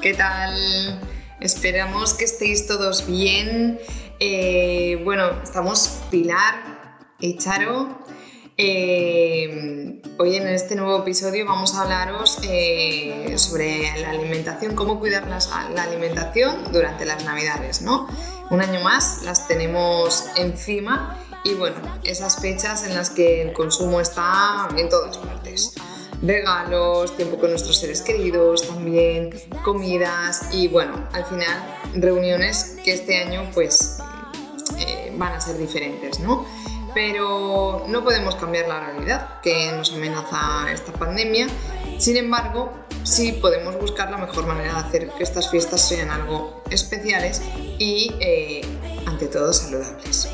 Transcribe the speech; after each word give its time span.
¿Qué 0.00 0.14
tal? 0.14 1.00
Esperamos 1.40 2.14
que 2.14 2.24
estéis 2.24 2.66
todos 2.66 3.06
bien. 3.06 3.78
Eh, 4.20 5.02
bueno, 5.04 5.42
estamos 5.42 6.00
Pilar 6.10 6.98
y 7.18 7.36
Charo. 7.36 7.98
Eh, 8.56 10.00
hoy 10.18 10.36
en 10.36 10.48
este 10.48 10.76
nuevo 10.76 11.00
episodio 11.00 11.44
vamos 11.44 11.74
a 11.74 11.82
hablaros 11.82 12.38
eh, 12.42 13.34
sobre 13.36 14.00
la 14.00 14.10
alimentación, 14.10 14.74
cómo 14.74 14.98
cuidar 14.98 15.26
la, 15.26 15.82
alimentación 15.82 16.72
durante 16.72 17.04
las 17.04 17.24
navidades, 17.24 17.82
¿no? 17.82 18.08
Un 18.50 18.62
año 18.62 18.80
más 18.80 19.22
las 19.24 19.46
tenemos 19.46 20.24
encima 20.36 21.18
y 21.44 21.52
bueno, 21.52 21.76
esas 22.02 22.40
fechas 22.40 22.84
en 22.84 22.94
las 22.94 23.10
que 23.10 23.42
el 23.42 23.52
consumo 23.52 24.00
está 24.00 24.68
en 24.76 24.88
todas 24.88 25.18
partes 25.18 25.74
regalos, 26.22 27.16
tiempo 27.16 27.38
con 27.38 27.50
nuestros 27.50 27.78
seres 27.78 28.02
queridos, 28.02 28.66
también 28.66 29.30
comidas 29.64 30.48
y 30.52 30.68
bueno, 30.68 31.08
al 31.12 31.24
final 31.24 31.76
reuniones 31.94 32.76
que 32.84 32.92
este 32.92 33.22
año 33.22 33.48
pues 33.54 33.98
eh, 34.78 35.12
van 35.16 35.34
a 35.34 35.40
ser 35.40 35.56
diferentes, 35.58 36.20
¿no? 36.20 36.44
Pero 36.94 37.84
no 37.86 38.02
podemos 38.02 38.34
cambiar 38.34 38.68
la 38.68 38.80
realidad 38.80 39.40
que 39.40 39.70
nos 39.72 39.92
amenaza 39.92 40.72
esta 40.72 40.92
pandemia. 40.92 41.46
Sin 41.98 42.16
embargo, 42.16 42.72
sí 43.04 43.32
podemos 43.32 43.78
buscar 43.78 44.10
la 44.10 44.16
mejor 44.16 44.46
manera 44.46 44.72
de 44.74 44.80
hacer 44.80 45.10
que 45.10 45.22
estas 45.22 45.50
fiestas 45.50 45.86
sean 45.86 46.10
algo 46.10 46.62
especiales 46.70 47.42
y, 47.78 48.12
eh, 48.20 48.62
ante 49.06 49.26
todo, 49.26 49.52
saludables. 49.52 50.28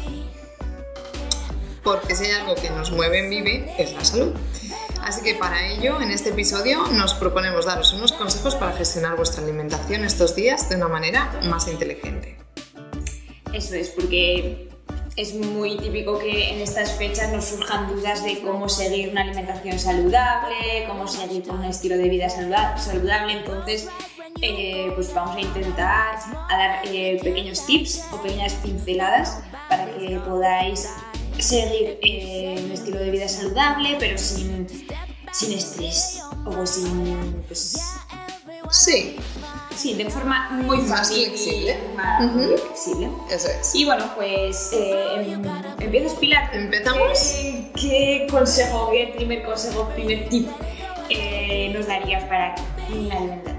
Porque 1.82 2.14
si 2.14 2.24
hay 2.24 2.32
algo 2.32 2.54
que 2.54 2.70
nos 2.70 2.92
mueve 2.92 3.18
en 3.18 3.30
Vive 3.30 3.74
es 3.78 3.92
la 3.92 4.04
salud. 4.04 4.32
Así 5.04 5.20
que 5.22 5.34
para 5.34 5.68
ello, 5.68 6.00
en 6.00 6.10
este 6.10 6.30
episodio 6.30 6.82
nos 6.92 7.12
proponemos 7.12 7.66
daros 7.66 7.92
unos 7.92 8.12
consejos 8.12 8.56
para 8.56 8.72
gestionar 8.72 9.16
vuestra 9.16 9.44
alimentación 9.44 10.02
estos 10.02 10.34
días 10.34 10.70
de 10.70 10.76
una 10.76 10.88
manera 10.88 11.30
más 11.44 11.68
inteligente. 11.68 12.38
Eso 13.52 13.74
es, 13.74 13.90
porque 13.90 14.70
es 15.16 15.34
muy 15.34 15.76
típico 15.76 16.18
que 16.18 16.54
en 16.54 16.60
estas 16.62 16.92
fechas 16.92 17.30
nos 17.32 17.44
surjan 17.44 17.94
dudas 17.94 18.24
de 18.24 18.40
cómo 18.40 18.66
seguir 18.70 19.10
una 19.10 19.20
alimentación 19.20 19.78
saludable, 19.78 20.86
cómo 20.88 21.06
seguir 21.06 21.50
un 21.50 21.64
estilo 21.64 21.98
de 21.98 22.08
vida 22.08 22.30
saludable. 22.30 23.34
Entonces, 23.34 23.88
eh, 24.40 24.90
pues 24.94 25.12
vamos 25.12 25.36
a 25.36 25.40
intentar 25.40 26.18
dar 26.48 26.80
eh, 26.84 27.20
pequeños 27.22 27.64
tips 27.66 28.06
o 28.10 28.22
pequeñas 28.22 28.54
pinceladas 28.54 29.38
para 29.68 29.84
que 29.84 30.18
podáis 30.20 30.88
seguir 31.38 31.98
eh, 32.02 32.60
un 32.64 32.72
estilo 32.72 32.98
de 32.98 33.10
vida 33.10 33.28
saludable, 33.28 33.96
pero 33.98 34.18
sin, 34.18 34.66
sin 35.32 35.52
estrés 35.52 36.20
o 36.46 36.66
sin. 36.66 37.42
Pues, 37.46 37.76
sí. 38.70 39.16
Sí, 39.76 39.94
de 39.94 40.08
forma 40.08 40.50
muy 40.50 40.78
más 40.82 41.12
flexible. 41.12 41.76
Más 41.96 42.32
flexible. 42.32 43.10
Eso 43.30 43.48
es. 43.48 43.74
Y 43.74 43.84
bueno, 43.84 44.08
pues 44.14 44.72
eh, 44.72 45.32
em, 45.32 45.44
empiezas 45.80 46.14
Pilar. 46.14 46.50
Empezamos. 46.54 47.18
¿Qué, 47.40 47.72
¿Qué, 47.74 48.26
consejo, 48.30 48.90
qué 48.92 49.12
primer 49.16 49.42
consejo, 49.42 49.88
primer 49.94 50.28
tip 50.28 50.48
eh, 51.10 51.70
nos 51.74 51.86
darías 51.86 52.22
para 52.24 52.54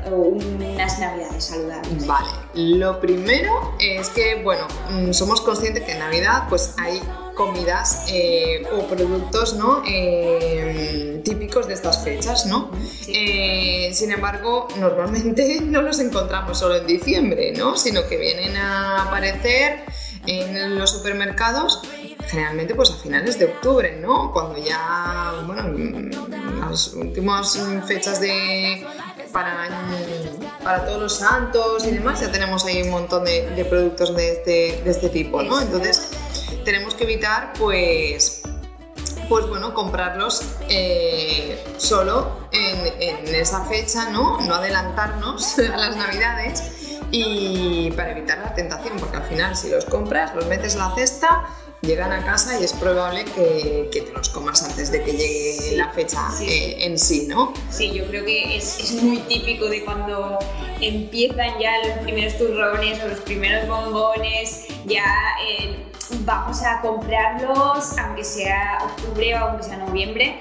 unas 0.10 1.00
navidades 1.00 1.44
saludables? 1.44 2.08
Vale, 2.08 2.30
lo 2.54 3.00
primero 3.00 3.76
es 3.80 4.10
que, 4.10 4.42
bueno, 4.44 4.68
mm, 4.90 5.12
somos 5.12 5.42
conscientes 5.42 5.84
que 5.84 5.92
en 5.92 6.00
Navidad 6.00 6.46
pues 6.50 6.76
hay 6.78 7.02
comidas 7.36 8.06
eh, 8.08 8.66
o 8.74 8.88
productos 8.88 9.54
¿no? 9.56 9.84
Eh, 9.86 11.22
típicos 11.24 11.68
de 11.68 11.74
estas 11.74 12.04
fechas, 12.04 12.46
¿no? 12.46 12.72
Eh, 13.08 13.92
sin 13.94 14.12
embargo, 14.12 14.68
normalmente 14.78 15.60
no 15.64 15.82
los 15.82 16.00
encontramos 16.00 16.58
solo 16.58 16.78
en 16.78 16.88
diciembre, 16.88 17.54
¿no? 17.56 17.78
Sino 17.78 18.08
que 18.08 18.18
vienen 18.18 18.56
a 18.58 19.04
aparecer 19.04 19.84
en 20.26 20.80
los 20.80 20.90
supermercados 20.92 21.82
generalmente 22.28 22.74
pues 22.74 22.90
a 22.90 22.96
finales 22.96 23.38
de 23.38 23.46
octubre, 23.46 24.00
¿no? 24.02 24.32
Cuando 24.32 24.58
ya, 24.58 25.44
bueno, 25.46 26.10
las 26.60 26.94
últimas 26.94 27.60
fechas 27.86 28.20
de 28.20 28.84
para, 29.32 29.70
para 30.64 30.86
todos 30.86 31.02
los 31.02 31.16
santos 31.18 31.86
y 31.86 31.92
demás, 31.92 32.22
ya 32.22 32.32
tenemos 32.32 32.66
ahí 32.66 32.82
un 32.84 32.90
montón 32.90 33.26
de, 33.26 33.68
productos 33.70 34.16
de 34.16 34.32
este, 34.32 34.82
de 34.84 34.92
este 34.92 35.10
tipo, 35.10 35.44
¿no? 35.44 35.62
Entonces, 35.62 36.10
tenemos 36.64 36.96
que 36.96 37.04
evitar 37.04 37.54
pues 37.58 38.44
pues 39.30 39.48
bueno, 39.48 39.74
comprarlos 39.74 40.44
eh, 40.70 41.64
solo 41.78 42.48
en, 42.52 43.34
esa 43.36 43.66
fecha, 43.66 44.10
¿no? 44.12 44.40
No 44.42 44.56
adelantarnos 44.56 45.60
a 45.74 45.78
las 45.78 45.96
navidades 45.96 47.00
y 47.12 47.92
para 47.92 48.12
evitar 48.12 48.40
la 48.40 48.54
tentación, 48.54 48.98
porque 49.00 49.18
al 49.18 49.24
final 49.24 49.56
si 49.56 49.70
los 49.70 49.86
compras, 49.86 50.34
los 50.36 50.46
metes 50.48 50.74
en 50.74 50.80
la 50.80 50.94
cesta, 50.96 51.46
llegan 51.82 52.12
a 52.12 52.24
casa 52.26 52.60
y 52.60 52.64
es 52.64 52.74
probable 52.74 53.26
que, 53.26 53.90
te 53.92 54.12
los 54.12 54.30
comas 54.30 54.64
antes 54.64 54.92
de 54.92 55.04
que 55.04 55.12
llegue 55.12 55.78
la 55.78 55.92
fecha 55.92 56.30
eh, 56.42 56.78
en 56.80 56.98
sí, 56.98 57.28
¿no? 57.28 57.54
Sí, 57.70 57.92
yo 57.94 58.06
creo 58.08 58.26
que 58.26 58.58
es, 58.58 58.80
es, 58.80 59.04
muy 59.04 59.18
típico 59.20 59.66
de 59.66 59.84
cuando 59.86 60.40
empiezan 60.82 61.60
ya 61.60 61.72
los 61.88 61.98
primeros 62.00 62.38
turrones 62.38 63.04
o 63.04 63.08
los 63.08 63.20
primeros 63.20 63.68
bombones, 63.68 64.66
ya... 64.86 65.04
el 65.48 65.95
vamos 66.22 66.64
a 66.64 66.82
comprarlos, 66.82 67.98
aunque 67.98 68.24
sea 68.24 68.80
octubre 68.84 69.36
o 69.36 69.38
aunque 69.38 69.64
sea 69.64 69.78
noviembre. 69.78 70.38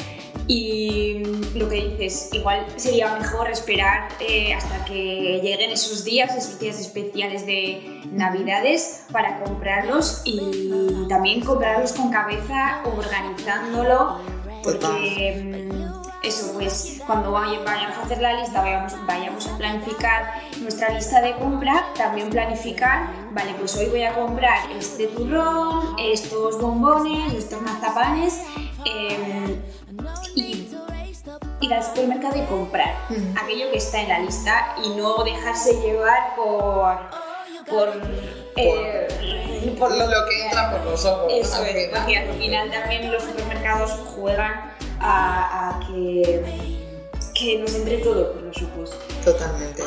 Y 0.47 1.23
lo 1.55 1.69
que 1.71 1.89
dices, 1.89 2.29
igual 2.33 2.67
sería 2.77 3.15
mejor 3.17 3.51
esperar 3.51 4.09
eh, 4.21 4.53
hasta 4.53 4.85
que 4.85 5.41
lleguen 5.43 5.71
esos 5.71 6.05
días, 6.05 6.37
esos 6.37 6.59
días 6.59 6.79
especiales 6.79 7.47
de 7.47 8.03
Navidades 8.13 9.05
para 9.11 9.43
comprarlos 9.43 10.21
y 10.25 11.07
también 11.09 11.41
comprarlos 11.41 11.93
con 11.93 12.11
cabeza, 12.11 12.83
organizándolo, 12.85 14.19
porque 14.63 15.71
eso, 16.25 16.53
pues 16.55 17.01
cuando 17.07 17.33
vayamos 17.33 17.69
a 17.69 18.03
hacer 18.03 18.19
la 18.19 18.33
lista, 18.35 18.63
vayamos, 18.63 18.95
vayamos 19.07 19.47
a 19.47 19.57
planificar 19.59 20.43
nuestra 20.61 20.89
lista 20.91 21.21
de 21.21 21.35
compra, 21.35 21.85
también 21.97 22.31
planificar, 22.31 23.09
vale, 23.33 23.55
pues 23.59 23.77
hoy 23.77 23.87
voy 23.87 24.03
a 24.05 24.15
comprar 24.15 24.71
este 24.73 25.07
turrón, 25.09 25.97
estos 25.99 26.61
bombones, 26.61 27.35
estos 27.35 27.61
mazapanes, 27.61 28.43
em, 28.87 29.61
y 30.35 30.69
ir 31.61 31.75
al 31.75 31.83
supermercado 31.83 32.37
y 32.37 32.47
comprar 32.47 32.95
aquello 33.43 33.71
que 33.71 33.79
está 33.79 34.01
en 34.01 34.09
la 34.09 34.19
lista 34.21 34.75
y 34.83 34.91
no 34.91 35.23
dejarse 35.25 35.75
llevar 35.81 36.35
por... 36.37 36.99
por, 37.69 37.89
eh, 38.57 39.77
por, 39.79 39.91
lo, 39.91 40.07
que 40.07 40.47
entra 40.47 40.71
por 40.71 40.91
los 40.91 41.05
ojos. 41.05 41.33
Eso 41.33 41.65
es, 41.65 41.89
porque 41.89 42.19
al 42.19 42.35
final 42.35 42.71
también 42.71 43.11
los 43.11 43.23
supermercados 43.23 43.91
juegan 44.15 44.75
a, 45.05 45.81
que, 45.87 46.43
que 47.35 47.59
nos 47.59 47.75
entre 47.75 47.99
todo 47.99 48.33
por 48.33 48.43
los 48.43 48.57
ojos. 48.63 48.91
Totalmente. 49.25 49.83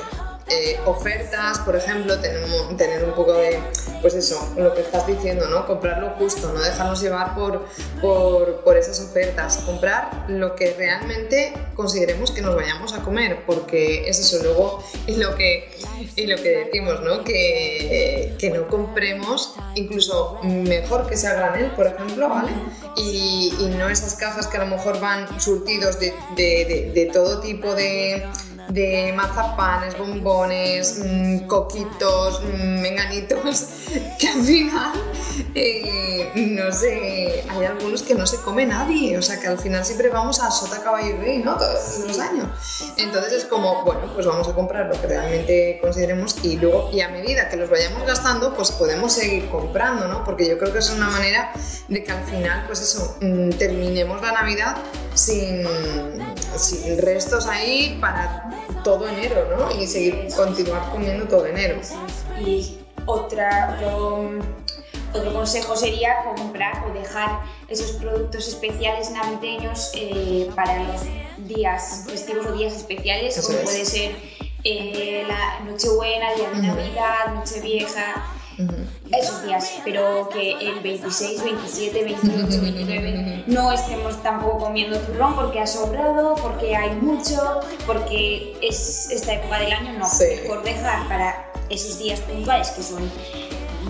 Eh, 0.50 0.80
ofertas, 0.86 1.60
por 1.60 1.76
ejemplo, 1.76 2.18
tenemos, 2.20 2.78
tener 2.78 3.04
un 3.04 3.12
poco 3.14 3.34
de, 3.34 3.60
pues 4.02 4.14
eso, 4.14 4.54
lo 4.56 4.74
que 4.74 4.80
estás 4.80 5.06
diciendo, 5.06 5.46
¿no? 5.50 5.68
Comprarlo 5.68 6.12
justo, 6.12 6.54
no 6.54 6.62
dejarnos 6.62 7.02
llevar 7.02 7.36
por, 7.36 7.66
por, 8.00 8.64
por, 8.64 8.78
esas 8.78 9.02
ofertas, 9.02 9.58
comprar 9.66 10.26
lo 10.30 10.56
que 10.56 10.74
realmente 10.78 11.52
consideremos 11.76 12.32
que 12.32 12.42
nos 12.42 12.56
vayamos 12.56 12.94
a 12.94 13.04
comer, 13.04 13.44
porque 13.46 14.08
es 14.10 14.20
eso, 14.20 14.42
luego, 14.42 14.82
y 15.06 15.18
lo 15.18 15.36
que, 15.36 15.70
y 16.16 16.28
lo 16.28 16.38
que 16.38 16.50
decimos, 16.50 17.02
¿no? 17.02 17.26
Que, 17.26 18.34
que 18.40 18.50
no 18.50 18.70
compremos, 18.70 19.54
incluso 19.76 20.40
mejor 20.44 21.10
que 21.10 21.18
sea 21.18 21.34
granel, 21.34 21.72
por 21.72 21.88
ejemplo, 21.88 22.30
¿vale? 22.30 22.52
Y, 22.96 23.52
no 23.78 23.90
esas 23.90 24.16
cajas 24.16 24.48
que 24.48 24.58
a 24.58 24.62
lo 24.62 24.68
mejor 24.68 25.00
van 25.02 25.40
surtidos 25.42 26.00
de, 26.00 26.14
de 26.38 27.10
todo 27.12 27.42
tipo 27.42 27.76
de 27.76 28.26
de 28.70 29.14
mazapanes, 29.16 29.98
bombones, 29.98 31.00
mm, 31.04 31.48
coquitos, 31.48 32.42
mm, 32.44 32.82
menganitos 32.82 33.68
que 34.20 34.28
al 34.28 34.44
final, 34.44 34.92
eh, 35.56 36.32
no 36.36 36.72
sé, 36.72 37.44
hay 37.50 37.66
algunos 37.66 38.04
que 38.04 38.16
no 38.16 38.28
se 38.28 38.38
come 38.42 38.66
nadie, 38.66 39.18
o 39.18 39.22
sea 39.22 39.40
que 39.40 39.48
al 39.48 39.58
final 39.58 39.86
siempre 39.86 40.10
vamos 40.10 40.42
a 40.42 40.52
sota, 40.52 40.82
caballo 40.84 41.16
¿no? 41.44 41.58
Todos 41.58 42.00
los 42.08 42.20
años. 42.20 42.48
Entonces 42.98 43.34
es 43.34 43.46
como, 43.46 43.84
bueno, 43.84 44.12
pues 44.14 44.26
vamos 44.26 44.48
a 44.48 44.54
comprar 44.54 44.88
lo 44.88 45.00
que 45.00 45.08
realmente 45.08 45.80
consideremos 45.82 46.36
y 46.44 46.58
luego, 46.58 46.90
y 46.92 47.02
a 47.02 47.10
medida 47.10 47.50
que 47.50 47.56
los 47.56 47.70
vayamos 47.70 48.06
gastando, 48.06 48.54
pues 48.54 48.72
podemos 48.72 49.14
seguir 49.14 49.50
comprando, 49.50 50.08
¿no? 50.08 50.24
Porque 50.24 50.48
yo 50.48 50.58
creo 50.58 50.74
que 50.74 50.80
es 50.80 50.90
una 50.90 51.10
manera 51.10 51.52
de 51.88 52.04
que 52.04 52.12
al 52.12 52.24
final, 52.26 52.66
pues 52.68 52.82
eso, 52.82 53.18
mm, 53.22 53.52
terminemos 53.52 54.22
la 54.22 54.32
Navidad 54.34 54.78
sin, 55.18 55.68
sin 56.56 56.98
restos 57.00 57.48
ahí 57.48 57.98
para 58.00 58.50
todo 58.84 59.08
enero, 59.08 59.48
¿no? 59.58 59.72
Y 59.82 59.88
seguir, 59.88 60.28
continuar 60.36 60.90
comiendo 60.92 61.28
todo 61.28 61.46
enero. 61.46 61.80
Y 62.40 62.78
otra, 63.06 63.78
otro, 63.78 64.30
otro 65.14 65.34
consejo 65.34 65.76
sería 65.76 66.16
comprar 66.36 66.86
o 66.90 66.94
dejar 66.94 67.42
esos 67.68 67.92
productos 67.94 68.48
especiales 68.48 69.10
navideños 69.12 69.92
eh, 69.96 70.50
para 70.56 70.84
los 70.84 71.02
días 71.48 72.06
festivos 72.08 72.46
o 72.46 72.52
días 72.54 72.74
especiales, 72.74 73.38
Eso 73.38 73.48
como 73.48 73.60
es. 73.60 73.64
puede 73.66 73.86
ser 73.86 74.16
eh, 74.64 75.24
la 75.28 75.60
Nochebuena, 75.66 76.34
Día 76.36 76.50
de. 76.50 76.68
Navidad, 76.68 77.34
Nochevieja, 77.34 78.26
Ujú. 78.60 78.74
esos 79.12 79.44
días, 79.44 79.72
pero 79.86 80.30
que 80.30 80.52
el 80.54 80.80
26, 80.80 81.44
27, 81.44 82.04
28, 82.04 82.62
29 82.62 83.44
no 83.48 83.72
estemos 83.72 84.22
tampoco 84.24 84.58
comiendo 84.60 84.98
turrón 85.00 85.36
porque 85.36 85.60
ha 85.60 85.68
sobrado, 85.68 86.36
porque 86.36 86.76
hay 86.76 86.92
mucho, 86.96 87.60
porque 87.86 88.58
es 88.62 89.10
esta 89.12 89.34
época 89.34 89.60
del 89.60 89.74
año, 89.74 90.00
no. 90.00 90.10
Sí. 90.10 90.26
Mejor 90.44 90.64
dejar 90.64 91.08
para 91.08 91.52
esos 91.70 92.00
días 92.00 92.20
puntuales 92.22 92.70
que 92.72 92.82
son 92.84 93.12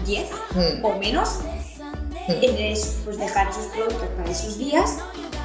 10 0.06 0.30
Mm. 0.54 0.84
o 0.86 0.94
menos, 0.98 1.40
es, 2.28 2.98
pues 3.06 3.18
dejar 3.18 3.50
esos 3.50 3.66
productos 3.68 4.08
para 4.18 4.30
esos 4.30 4.58
días 4.58 4.98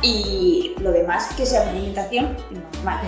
y 0.03 0.75
lo 0.81 0.91
demás 0.93 1.29
que 1.37 1.47
sea 1.47 1.63
una 1.63 1.71
alimentación 1.73 2.37
normal. 2.51 3.07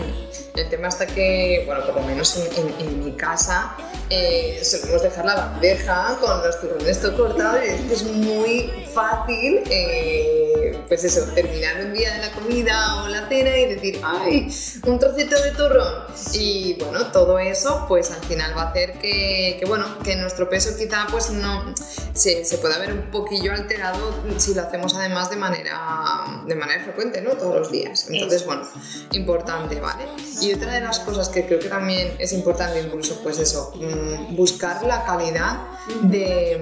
El 0.55 0.69
tema 0.71 0.89
está 0.89 1.07
que, 1.07 1.63
bueno, 1.67 1.85
por 1.85 1.97
lo 1.97 2.03
menos 2.03 2.37
en, 2.37 2.69
en- 2.69 2.75
en 2.89 3.05
mi 3.05 3.13
casa 3.13 3.77
eh, 4.11 4.61
solemos 4.63 5.03
dejar 5.03 5.25
la 5.25 5.35
bandeja 5.35 6.17
con 6.21 6.43
los 6.43 6.61
turrones 6.61 7.01
todo 7.01 7.17
cortado 7.17 7.59
y 7.65 7.93
es 7.93 8.05
muy 8.05 8.71
fácil, 8.95 9.63
eh, 9.71 10.79
pues 10.87 11.03
eso, 11.05 11.23
terminar 11.35 11.85
un 11.85 11.93
día 11.95 12.13
de 12.15 12.19
la 12.21 12.31
comida 12.33 13.03
o 13.03 13.09
la 13.09 13.27
cena 13.29 13.57
y 13.57 13.75
decir, 13.75 14.01
¡ay! 14.05 14.49
Un 14.85 14.99
trocito 15.01 15.41
de 15.43 15.51
turrón. 15.53 16.05
Y 16.35 16.75
bueno, 16.75 17.07
todo 17.11 17.39
eso, 17.39 17.87
pues 17.89 18.11
al 18.13 18.23
final 18.25 18.57
va 18.57 18.63
a 18.65 18.71
hacer 18.71 18.93
que, 18.99 19.57
que, 19.59 19.65
bueno, 19.67 19.87
que 20.05 20.15
nuestro 20.17 20.49
peso 20.49 20.77
quizá 20.77 21.07
pues 21.11 21.31
no 21.31 21.75
se, 22.13 22.45
se 22.45 22.59
pueda 22.59 22.79
ver 22.79 22.93
un 22.93 23.11
poquillo 23.11 23.53
alterado 23.53 24.15
si 24.39 24.55
lo 24.55 24.63
hacemos 24.63 24.95
además 24.95 25.31
de 25.31 25.37
manera, 25.37 26.43
de 26.47 26.55
manera 26.55 26.84
frecuente, 26.85 27.21
¿no? 27.21 27.33
Todos 27.33 27.57
los 27.57 27.71
días. 27.73 28.07
Entonces, 28.09 28.43
Eso. 28.43 28.47
bueno, 28.47 28.69
importante, 29.13 29.81
¿vale? 29.81 30.05
Y 30.41 30.53
otra 30.53 30.73
de 30.75 30.81
las 30.81 31.01
cosas 31.01 31.29
que 31.29 31.47
creo 31.47 31.59
que 31.59 31.69
también 31.69 32.15
es 32.19 32.33
importante, 32.33 32.81
incluso, 32.81 33.21
pues 33.23 33.39
eso, 33.39 33.73
mm, 33.75 34.37
buscar 34.37 34.83
la 34.85 35.05
calidad 35.05 35.59
de, 36.03 36.59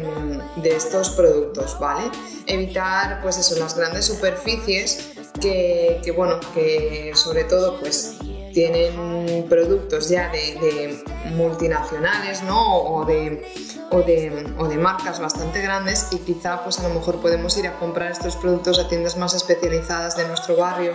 mm, 0.56 0.62
de 0.62 0.76
estos 0.76 1.10
productos, 1.10 1.78
¿vale? 1.78 2.10
Evitar, 2.46 3.20
pues 3.22 3.36
eso, 3.38 3.58
las 3.58 3.76
grandes 3.76 4.06
superficies 4.06 5.10
que, 5.40 6.00
que, 6.04 6.10
bueno, 6.12 6.38
que 6.54 7.12
sobre 7.14 7.44
todo, 7.44 7.78
pues 7.80 8.14
tienen 8.52 9.46
productos 9.48 10.08
ya 10.08 10.30
de, 10.30 11.02
multinacionales, 11.30 12.42
¿no? 12.42 12.76
O 12.78 13.04
de, 13.04 13.42
o, 13.90 14.02
de, 14.02 14.52
o 14.58 14.68
de 14.68 14.76
marcas 14.76 15.20
bastante 15.20 15.60
grandes 15.60 16.08
y 16.12 16.18
quizá 16.18 16.62
pues 16.62 16.78
a 16.80 16.88
lo 16.88 16.94
mejor 16.94 17.20
podemos 17.20 17.56
ir 17.56 17.66
a 17.66 17.78
comprar 17.78 18.12
estos 18.12 18.36
productos 18.36 18.78
a 18.78 18.88
tiendas 18.88 19.16
más 19.16 19.34
especializadas 19.34 20.16
de 20.16 20.26
nuestro 20.28 20.56
barrio 20.56 20.94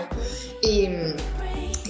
y, 0.61 0.89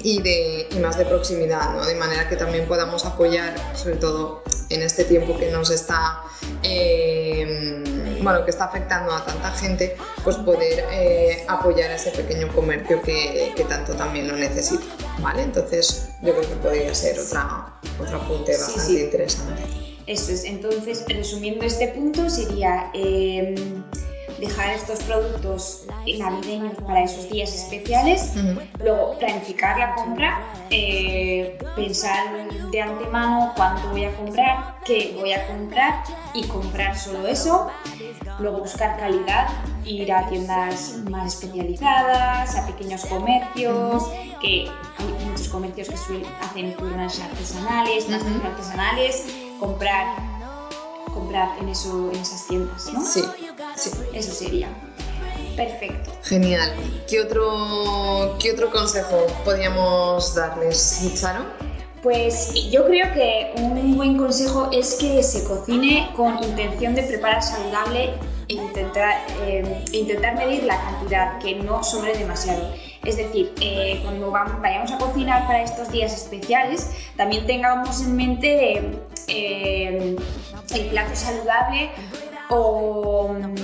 y, 0.03 0.21
de, 0.21 0.67
y 0.71 0.79
más 0.79 0.97
de 0.97 1.05
proximidad, 1.05 1.73
¿no? 1.73 1.85
De 1.85 1.95
manera 1.95 2.27
que 2.29 2.35
también 2.35 2.67
podamos 2.67 3.05
apoyar, 3.05 3.55
sobre 3.75 3.97
todo 3.97 4.43
en 4.69 4.81
este 4.81 5.03
tiempo 5.03 5.37
que 5.37 5.51
nos 5.51 5.69
está... 5.69 6.23
eh, 6.63 7.83
bueno, 8.21 8.43
que 8.45 8.51
está 8.51 8.65
afectando 8.65 9.11
a 9.13 9.25
tanta 9.25 9.51
gente, 9.51 9.95
pues 10.23 10.35
poder 10.37 10.85
eh, 10.91 11.45
apoyar 11.47 11.91
a 11.91 11.95
ese 11.95 12.11
pequeño 12.11 12.47
comercio 12.53 13.01
que, 13.01 13.53
que 13.55 13.63
tanto 13.65 13.93
también 13.93 14.27
lo 14.27 14.35
necesita, 14.35 14.85
¿vale? 15.19 15.43
Entonces 15.43 16.09
yo 16.21 16.35
creo 16.35 16.49
que 16.49 16.55
podría 16.55 16.93
ser 16.95 17.19
otra, 17.19 17.79
otro 17.99 18.17
apunte 18.17 18.53
Sí, 18.53 18.61
bastante 18.61 18.81
sí. 18.81 19.01
interesante. 19.01 19.61
Eso 20.07 20.31
es, 20.31 20.45
entonces, 20.45 21.03
resumiendo 21.09 21.65
este 21.65 21.89
punto, 21.89 22.29
sería 22.29 22.89
eh, 22.93 23.55
dejar 24.39 24.69
estos 24.73 24.99
productos 25.03 25.85
navideños 26.17 26.73
para 26.85 27.03
esos 27.03 27.29
días 27.29 27.53
especiales, 27.53 28.33
luego 28.79 29.17
planificar 29.17 29.77
la 29.77 29.95
compra, 29.95 30.39
eh, 30.69 31.57
pensar 31.75 32.47
de 32.71 32.81
antemano 32.81 33.53
cuánto 33.55 33.89
voy 33.89 34.05
a 34.05 34.15
comprar, 34.15 34.77
qué 34.85 35.15
voy 35.19 35.33
a 35.33 35.47
comprar 35.47 36.03
y 36.33 36.43
comprar 36.47 36.97
solo 36.97 37.27
eso, 37.27 37.69
luego 38.39 38.59
buscar 38.59 38.97
calidad, 38.97 39.47
ir 39.85 40.11
a 40.11 40.27
tiendas 40.27 40.97
más 41.09 41.33
especializadas, 41.33 42.55
a 42.55 42.67
pequeños 42.67 43.05
comercios, 43.05 44.03
que 44.41 44.69
hay 44.97 45.25
muchos 45.25 45.47
comercios 45.49 45.89
que 45.89 45.97
suelen 45.97 46.25
hacen 46.41 46.75
turnas 46.75 47.19
artesanales, 47.19 48.07
artesanales, 48.43 49.25
comprar, 49.59 50.15
comprar 51.13 51.49
en, 51.59 51.69
eso, 51.69 52.11
en 52.11 52.19
esas 52.19 52.47
tiendas, 52.47 52.93
¿no? 52.93 53.03
Sí, 53.03 53.23
sí. 53.77 53.91
Eso 54.13 54.33
sería. 54.33 54.69
Perfecto. 55.55 56.11
Genial. 56.23 56.71
¿Qué 57.07 57.21
otro, 57.21 58.35
¿Qué 58.39 58.51
otro 58.51 58.71
consejo 58.71 59.25
podríamos 59.43 60.35
darles, 60.35 61.11
Charo? 61.19 61.45
Pues 62.03 62.53
yo 62.69 62.85
creo 62.85 63.11
que 63.13 63.53
un 63.57 63.97
buen 63.97 64.17
consejo 64.17 64.69
es 64.71 64.95
que 64.95 65.23
se 65.23 65.43
cocine 65.45 66.09
con 66.15 66.41
intención 66.43 66.93
de 66.93 67.03
preparar 67.03 67.41
saludable 67.41 68.13
e 68.47 68.53
intentar, 68.53 69.25
eh, 69.41 69.83
intentar 69.91 70.35
medir 70.35 70.63
la 70.63 70.79
cantidad, 70.79 71.39
que 71.39 71.55
no 71.55 71.83
sobre 71.83 72.15
demasiado. 72.15 72.71
Es 73.03 73.17
decir, 73.17 73.51
eh, 73.61 73.99
cuando 74.03 74.31
vayamos 74.31 74.91
a 74.91 74.97
cocinar 74.99 75.47
para 75.47 75.63
estos 75.63 75.91
días 75.91 76.13
especiales, 76.13 76.91
también 77.15 77.45
tengamos 77.45 78.01
en 78.01 78.15
mente 78.15 78.91
eh, 79.27 80.15
el 80.75 80.85
plato 80.87 81.15
saludable 81.15 81.89
o 82.49 83.29
mm, 83.33 83.55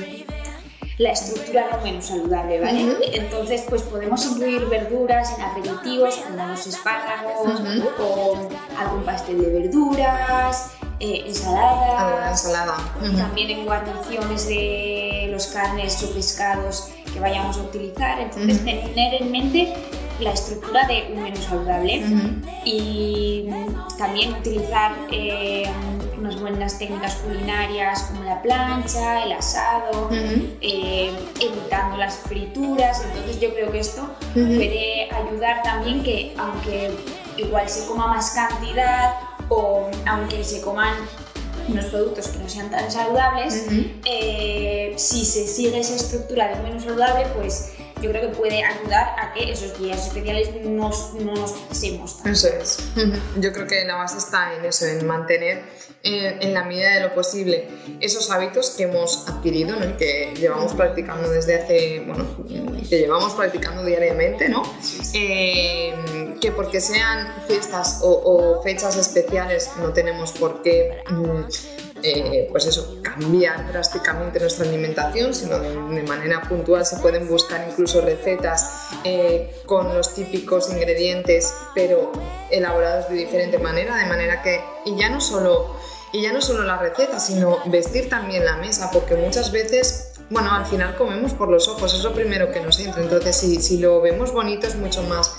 la 0.99 1.11
estructura 1.11 1.65
no 1.71 1.81
menos 1.81 2.05
saludable, 2.05 2.59
¿vale? 2.59 2.95
Entonces, 3.13 3.65
pues 3.67 3.81
podemos 3.83 4.25
incluir 4.25 4.65
verduras 4.65 5.33
en 5.37 5.43
aperitivos 5.43 6.17
como 6.17 6.47
los 6.47 6.67
espárragos 6.67 7.59
Ujú. 7.59 8.03
o 8.03 8.49
algún 8.77 9.03
pastel 9.03 9.41
de 9.41 9.49
verduras, 9.49 10.71
eh, 10.99 11.23
ensaladas, 11.25 12.45
ensalada. 12.45 12.75
Ujú. 13.01 13.17
también 13.17 13.49
en 13.49 13.65
guarniciones 13.65 14.47
de 14.47 15.27
los 15.31 15.47
carnes 15.47 16.01
o 16.03 16.13
pescados 16.13 16.89
que 17.11 17.19
vayamos 17.19 17.57
a 17.57 17.61
utilizar. 17.61 18.19
Entonces, 18.19 18.63
tener 18.63 19.21
en 19.21 19.31
mente 19.31 19.73
la 20.19 20.31
estructura 20.31 20.85
de 20.87 21.11
un 21.11 21.23
menú 21.23 21.37
saludable 21.37 22.03
y 22.65 23.47
mm, 23.49 23.97
también 23.97 24.33
utilizar 24.33 24.93
eh, 25.11 25.65
unas 26.23 26.39
buenas 26.39 26.79
técnicas 26.79 27.15
culinarias 27.15 28.03
como 28.03 28.23
la 28.23 28.41
plancha, 28.41 29.25
el 29.25 29.33
asado, 29.33 30.09
eh, 30.61 31.11
evitando 31.41 31.97
las 31.97 32.15
frituras. 32.15 33.03
Entonces 33.05 33.41
yo 33.41 33.53
creo 33.53 33.71
que 33.71 33.79
esto 33.79 34.09
puede 34.33 35.09
ayudar 35.11 35.61
también 35.63 36.01
que 36.01 36.33
aunque 36.37 36.91
igual 37.35 37.67
se 37.67 37.85
coma 37.87 38.07
más 38.07 38.31
cantidad 38.31 39.15
o 39.49 39.89
aunque 40.05 40.43
se 40.45 40.61
coman 40.61 40.93
unos 41.67 41.85
productos 41.85 42.29
que 42.29 42.39
no 42.39 42.47
sean 42.47 42.71
tan 42.71 42.89
saludables, 42.89 43.65
eh, 44.05 44.93
si 44.95 45.25
se 45.25 45.45
sigue 45.45 45.77
esa 45.77 45.95
estructura 45.95 46.55
de 46.55 46.63
menú 46.63 46.79
saludable, 46.79 47.25
pues 47.35 47.73
yo 48.03 48.09
creo 48.09 48.29
que 48.29 48.35
puede 48.35 48.61
ayudar 48.63 49.15
a 49.17 49.33
que 49.33 49.49
esos 49.49 49.79
días 49.79 50.07
especiales 50.07 50.49
no, 50.65 50.91
no 51.19 51.35
nos 51.35 51.51
pasemos. 51.53 52.17
Eso 52.25 52.47
es. 52.49 52.77
Yo 53.37 53.53
creo 53.53 53.65
que 53.65 53.85
la 53.85 53.95
base 53.95 54.17
está 54.17 54.55
en 54.55 54.65
eso, 54.65 54.85
en 54.85 55.07
mantener 55.07 55.63
eh, 56.03 56.37
en 56.41 56.53
la 56.53 56.65
medida 56.65 56.95
de 56.95 56.99
lo 56.99 57.15
posible 57.15 57.69
esos 58.01 58.29
hábitos 58.29 58.71
que 58.71 58.83
hemos 58.83 59.25
adquirido, 59.29 59.77
¿no? 59.77 59.95
que 59.95 60.33
llevamos 60.37 60.73
practicando 60.73 61.29
desde 61.29 61.55
hace, 61.55 62.03
bueno, 62.05 62.25
que 62.89 62.99
llevamos 62.99 63.33
practicando 63.33 63.85
diariamente, 63.85 64.49
¿no? 64.49 64.63
Eh, 65.13 65.93
que 66.41 66.51
porque 66.51 66.81
sean 66.81 67.33
fiestas 67.47 67.99
o, 68.01 68.11
o 68.11 68.63
fechas 68.63 68.97
especiales 68.97 69.69
no 69.79 69.93
tenemos 69.93 70.33
por 70.33 70.61
qué 70.61 71.03
mm, 71.09 71.43
eh, 72.03 72.47
pues 72.51 72.65
eso, 72.65 72.97
cambiar 73.01 73.71
drásticamente 73.71 74.39
nuestra 74.39 74.67
alimentación, 74.67 75.33
sino 75.33 75.57
de, 75.59 75.69
de 75.69 76.03
manera 76.03 76.41
puntual 76.41 76.85
se 76.85 76.97
pueden 76.97 77.27
buscar 77.27 77.65
incluso 77.69 78.01
recetas 78.01 78.89
eh, 79.03 79.61
con 79.65 79.93
los 79.95 80.13
típicos 80.13 80.69
ingredientes, 80.69 81.53
pero 81.73 82.11
elaborados 82.51 83.09
de 83.09 83.15
diferente 83.15 83.57
manera, 83.57 83.95
de 83.95 84.05
manera 84.05 84.41
que, 84.41 84.61
y 84.85 84.95
ya 84.97 85.09
no 85.09 85.21
solo 85.21 85.75
y 86.11 86.21
ya 86.21 86.31
no 86.31 86.41
solo 86.41 86.63
la 86.63 86.77
receta, 86.77 87.19
sino 87.19 87.57
vestir 87.65 88.07
también 88.07 88.45
la 88.45 88.57
mesa, 88.57 88.91
porque 88.91 89.15
muchas 89.15 89.51
veces 89.51 90.13
bueno, 90.29 90.51
al 90.51 90.65
final 90.65 90.95
comemos 90.95 91.33
por 91.33 91.49
los 91.49 91.67
ojos, 91.67 91.93
es 91.93 92.03
lo 92.03 92.13
primero 92.13 92.51
que 92.51 92.59
nos 92.59 92.79
entra. 92.79 93.01
Entonces, 93.01 93.35
si, 93.35 93.61
si 93.61 93.77
lo 93.77 94.01
vemos 94.01 94.31
bonito, 94.31 94.67
es 94.67 94.75
mucho 94.75 95.03
más 95.03 95.31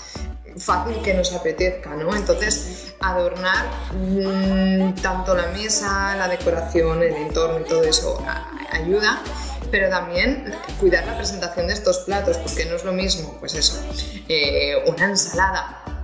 fácil 0.57 1.01
que 1.01 1.13
nos 1.13 1.33
apetezca, 1.33 1.91
¿no? 1.91 2.15
Entonces, 2.15 2.93
adornar 2.99 3.65
mmm, 3.93 4.93
tanto 5.01 5.35
la 5.35 5.47
mesa, 5.47 6.15
la 6.15 6.27
decoración, 6.27 7.03
el 7.03 7.15
entorno 7.15 7.59
y 7.59 7.63
todo 7.63 7.83
eso 7.83 8.23
ayuda, 8.71 9.21
pero 9.71 9.89
también 9.89 10.53
cuidar 10.79 11.05
la 11.05 11.17
presentación 11.17 11.67
de 11.67 11.73
estos 11.73 11.99
platos, 11.99 12.37
porque 12.37 12.65
no 12.65 12.75
es 12.75 12.83
lo 12.83 12.93
mismo, 12.93 13.35
pues 13.39 13.55
eso, 13.55 13.81
eh, 14.29 14.83
una 14.87 15.05
ensalada 15.05 15.94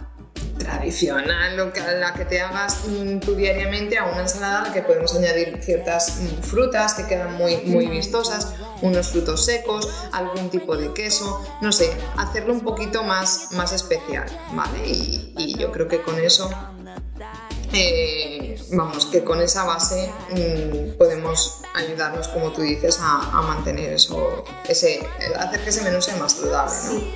tradicional, 0.58 1.58
lo 1.58 1.74
que, 1.74 1.81
la 1.81 2.13
que 2.13 2.25
te 2.25 2.41
hagas 2.41 2.86
mm, 2.88 3.20
tú 3.20 3.36
diariamente, 3.36 3.98
a 3.98 4.05
una 4.05 4.22
ensalada 4.22 4.62
a 4.62 4.67
la 4.67 4.74
que 4.74 4.81
podemos 4.81 5.15
añadir 5.15 5.60
ciertas 5.62 6.20
mm, 6.22 6.43
frutas 6.43 6.93
que 6.93 7.08
quedan 7.08 7.34
muy, 7.36 7.58
muy 7.65 7.88
vistosas, 7.88 8.53
unos 8.81 9.10
frutos 9.10 9.46
secos, 9.46 9.89
algún 10.12 10.50
tipo 10.50 10.75
de 10.77 10.93
queso, 10.93 11.41
no 11.62 11.72
sé, 11.72 11.91
hacerlo 12.17 12.53
un 12.53 12.62
poquito 12.62 13.03
más, 13.03 13.50
más 13.51 13.72
especial, 13.74 14.25
¿vale? 14.53 14.88
Y, 14.88 15.34
y 15.38 15.58
yo 15.58 15.72
creo 15.72 15.88
que 15.88 16.01
con 16.01 16.20
eso 16.20 16.50
eh, 17.74 18.62
vamos, 18.74 19.05
que 19.05 19.24
con 19.24 19.41
esa 19.41 19.63
base 19.63 20.12
mmm, 20.31 20.98
podemos 20.98 21.62
ayudarnos, 21.74 22.27
como 22.27 22.51
tú 22.51 22.62
dices, 22.62 23.00
a, 23.00 23.38
a, 23.38 23.41
mantener 23.43 23.93
eso, 23.93 24.43
ese, 24.67 25.08
hacer 25.38 25.62
que 25.62 25.70
ese 25.70 25.81
menú 25.81 26.01
sea 26.01 26.17
más 26.17 26.34
saludable. 26.34 26.74
¿no? 26.74 27.00
Sí. 27.00 27.15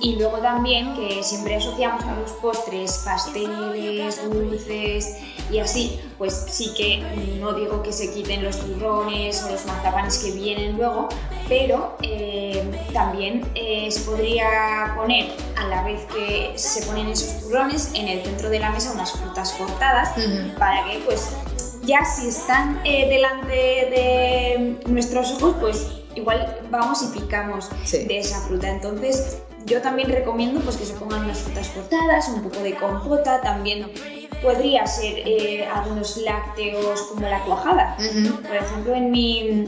Y 0.00 0.16
luego 0.16 0.38
también 0.38 0.94
que 0.94 1.22
siempre 1.22 1.56
asociamos 1.56 2.04
a 2.04 2.14
los 2.14 2.30
postres 2.32 3.02
pasteles, 3.04 4.22
dulces 4.30 5.16
y 5.50 5.58
así, 5.58 5.98
pues 6.16 6.46
sí 6.48 6.72
que 6.76 6.98
no 7.40 7.52
digo 7.54 7.82
que 7.82 7.92
se 7.92 8.12
quiten 8.12 8.44
los 8.44 8.58
turrones 8.60 9.42
o 9.42 9.50
los 9.50 9.66
mazapanes 9.66 10.18
que 10.18 10.30
vienen 10.32 10.76
luego, 10.76 11.08
pero 11.48 11.96
eh, 12.02 12.70
también 12.92 13.50
eh, 13.54 13.90
se 13.90 14.00
podría 14.02 14.94
poner 14.96 15.26
a 15.56 15.66
la 15.66 15.82
vez 15.82 16.02
que 16.14 16.52
se 16.56 16.86
ponen 16.86 17.08
esos 17.08 17.40
turrones 17.42 17.90
en 17.94 18.08
el 18.08 18.22
centro 18.22 18.50
de 18.50 18.60
la 18.60 18.70
mesa 18.70 18.92
unas 18.92 19.12
frutas 19.12 19.52
cortadas 19.52 20.16
uh 20.16 20.20
-huh. 20.20 20.54
para 20.58 20.84
que 20.84 20.98
pues 21.04 21.30
ya 21.82 22.04
si 22.04 22.28
están 22.28 22.80
eh, 22.84 23.08
delante 23.08 23.54
de 23.54 24.80
nuestros 24.86 25.32
ojos 25.32 25.56
pues 25.60 25.86
igual 26.14 26.58
vamos 26.70 27.02
y 27.02 27.18
picamos 27.18 27.70
sí. 27.84 28.04
de 28.04 28.18
esa 28.18 28.40
fruta. 28.42 28.68
Entonces, 28.68 29.38
yo 29.66 29.80
también 29.82 30.10
recomiendo 30.10 30.60
pues, 30.60 30.76
que 30.76 30.84
se 30.84 30.94
pongan 30.94 31.24
unas 31.24 31.38
frutas 31.38 31.68
cortadas, 31.68 32.28
un 32.28 32.42
poco 32.42 32.60
de 32.60 32.74
compota, 32.74 33.40
también 33.40 33.90
podría 34.42 34.86
ser 34.86 35.18
eh, 35.26 35.66
algunos 35.66 36.16
lácteos 36.18 37.02
como 37.02 37.22
la 37.28 37.40
cuajada. 37.44 37.96
Uh 37.98 38.02
-huh. 38.02 38.42
Por 38.42 38.56
ejemplo, 38.56 38.94
en 38.94 39.10
mi, 39.10 39.66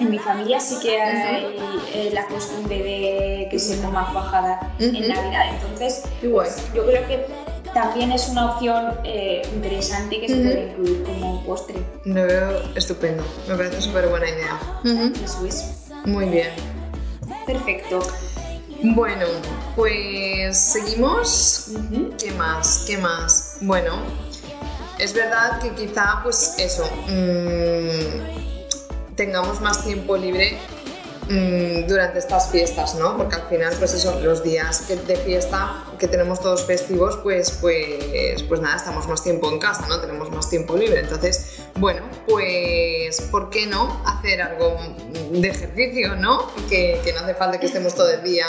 en 0.00 0.10
mi 0.10 0.18
familia 0.18 0.60
sí 0.60 0.76
que 0.80 1.00
hay 1.00 1.44
uh 1.44 1.48
-huh. 1.48 2.12
la 2.12 2.26
costumbre 2.26 2.82
de 2.82 3.48
que 3.50 3.58
se 3.58 3.80
coma 3.82 4.10
cuajada 4.12 4.72
uh 4.78 4.82
-huh. 4.82 4.96
en 4.96 5.08
Navidad. 5.08 5.42
Entonces, 5.54 6.04
pues, 6.22 6.72
yo 6.74 6.86
creo 6.86 7.06
que 7.08 7.26
también 7.74 8.12
es 8.12 8.28
una 8.28 8.52
opción 8.52 8.94
eh, 9.02 9.42
interesante 9.52 10.20
que 10.20 10.28
se 10.28 10.36
puede 10.36 10.68
incluir 10.68 11.02
como 11.02 11.42
postre. 11.44 11.74
Lo 12.04 12.22
veo 12.24 12.62
estupendo, 12.76 13.24
me 13.48 13.56
parece 13.56 13.80
súper 13.82 14.06
buena 14.08 14.28
idea. 14.28 14.60
Eso 15.24 15.44
es. 15.44 15.90
Muy 16.04 16.26
bien. 16.26 16.50
Perfecto. 17.46 18.00
Bueno, 18.92 19.24
pues 19.76 20.58
seguimos. 20.58 21.68
Uh 21.70 21.78
-huh. 21.78 22.16
¿Qué 22.18 22.32
más? 22.32 22.84
¿Qué 22.86 22.98
más? 22.98 23.56
Bueno, 23.62 23.94
es 24.98 25.14
verdad 25.14 25.58
que 25.58 25.70
quizá, 25.70 26.20
pues 26.22 26.54
eso, 26.58 26.84
mmm, 27.08 29.16
tengamos 29.16 29.62
más 29.62 29.82
tiempo 29.84 30.18
libre 30.18 30.58
mmm, 31.30 31.86
durante 31.88 32.18
estas 32.18 32.50
fiestas, 32.50 32.94
¿no? 32.96 33.16
Porque 33.16 33.36
al 33.36 33.48
final, 33.48 33.74
pues 33.78 33.94
eso, 33.94 34.20
los 34.20 34.42
días 34.42 34.86
de 34.88 35.16
fiesta 35.16 35.82
que 35.98 36.06
tenemos 36.06 36.40
todos 36.40 36.66
festivos, 36.66 37.16
pues, 37.22 37.52
pues, 37.62 38.42
pues 38.42 38.60
nada, 38.60 38.76
estamos 38.76 39.08
más 39.08 39.22
tiempo 39.22 39.50
en 39.50 39.60
casa, 39.60 39.86
¿no? 39.88 39.98
Tenemos 40.02 40.30
más 40.30 40.50
tiempo 40.50 40.76
libre. 40.76 41.00
Entonces, 41.00 41.60
bueno, 41.76 42.02
pues, 42.28 42.50
¿por 43.20 43.50
qué 43.50 43.66
no 43.66 44.02
hacer 44.06 44.42
algo 44.42 44.78
de 45.30 45.48
ejercicio, 45.48 46.16
¿no? 46.16 46.50
Que, 46.68 47.00
no 47.14 47.20
hace 47.20 47.34
falta 47.34 47.58
que 47.58 47.66
estemos 47.66 47.94
todo 47.94 48.10
el 48.10 48.22
día 48.22 48.46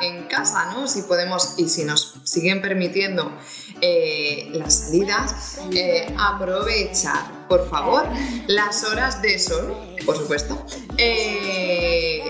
en 0.00 0.24
casa, 0.24 0.72
¿no? 0.72 0.86
Si 0.86 1.02
podemos 1.02 1.54
y 1.58 1.68
si 1.68 1.84
nos 1.84 2.14
siguen 2.24 2.60
permitiendo 2.62 3.32
eh, 3.80 4.48
las 4.52 4.86
salidas, 4.86 5.60
eh, 5.72 6.06
aprovechar, 6.18 7.48
por 7.48 7.68
favor, 7.68 8.06
las 8.46 8.84
horas 8.84 9.22
de 9.22 9.38
sol, 9.38 9.76
por 10.04 10.16
supuesto. 10.16 10.64
Eh, 10.98 12.22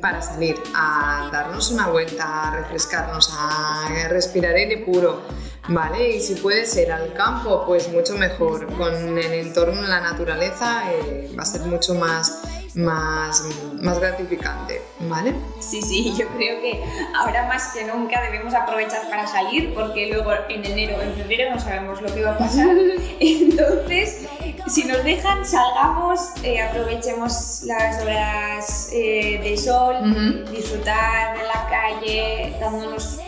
para 0.00 0.20
salir 0.20 0.56
a 0.74 1.30
darnos 1.32 1.70
una 1.70 1.88
vuelta, 1.88 2.48
a 2.48 2.56
refrescarnos, 2.56 3.30
a 3.32 4.08
respirar 4.08 4.54
aire 4.54 4.84
puro, 4.84 5.22
¿vale? 5.68 6.16
Y 6.16 6.20
si 6.20 6.34
puede 6.34 6.66
ser 6.66 6.90
al 6.92 7.12
campo, 7.14 7.64
pues 7.66 7.90
mucho 7.92 8.14
mejor. 8.16 8.66
Con 8.76 9.18
el 9.18 9.32
entorno, 9.32 9.82
la 9.82 10.00
naturaleza, 10.00 10.82
eh, 10.92 11.30
va 11.38 11.42
a 11.42 11.46
ser 11.46 11.62
mucho 11.62 11.94
más, 11.94 12.42
más, 12.74 13.44
más 13.80 13.98
gratificante, 13.98 14.80
¿vale? 15.00 15.34
Sí, 15.60 15.82
sí, 15.82 16.14
yo 16.16 16.26
creo 16.36 16.60
que 16.60 16.82
ahora 17.16 17.46
más 17.48 17.74
que 17.74 17.84
nunca 17.84 18.22
debemos 18.22 18.54
aprovechar 18.54 19.08
para 19.10 19.26
salir, 19.26 19.74
porque 19.74 20.06
luego 20.06 20.32
en 20.48 20.64
enero, 20.64 21.00
en 21.02 21.14
febrero 21.14 21.54
no 21.54 21.60
sabemos 21.60 22.00
lo 22.00 22.12
que 22.14 22.22
va 22.22 22.32
a 22.32 22.38
pasar. 22.38 22.68
Entonces, 23.20 24.26
si 24.66 24.84
nos 24.84 25.04
dejan, 25.04 25.44
salgamos, 25.44 26.20
eh, 26.42 26.60
aprovechemos 26.62 27.62
las 27.64 28.02
horas 28.02 28.90
eh, 28.92 29.40
de 29.42 29.56
sol, 29.56 29.96
uh 30.00 30.06
-huh. 30.06 30.44
disfrutar 30.50 31.36
de 31.36 31.44
la 31.44 31.68
calle, 31.68 32.56
dándonos 32.60 33.18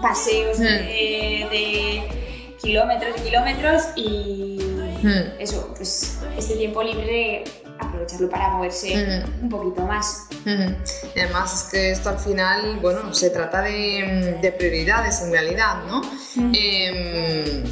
paseos 0.00 0.58
uh 0.58 0.62
-huh. 0.62 0.78
de, 0.78 1.46
de, 1.50 2.56
kilómetros 2.62 3.10
y 3.18 3.20
kilómetros 3.22 3.82
y 3.96 4.58
-huh. 5.06 5.34
eso, 5.38 5.72
pues 5.76 6.18
este 6.36 6.56
tiempo 6.56 6.82
libre 6.82 7.44
aprovecharlo 7.78 8.28
para 8.30 8.48
moverse 8.50 8.88
-huh. 8.94 9.42
un 9.42 9.48
poquito 9.48 9.82
más. 9.82 10.28
Además 11.16 11.54
es 11.54 11.70
que 11.70 11.90
esto 11.90 12.08
al 12.10 12.18
final, 12.18 12.78
bueno, 12.80 13.12
se 13.14 13.30
trata 13.30 13.62
de, 13.62 14.38
de 14.40 14.52
prioridades 14.52 15.20
en 15.22 15.32
realidad, 15.32 15.84
¿no? 15.84 16.02
Eh, 16.54 17.64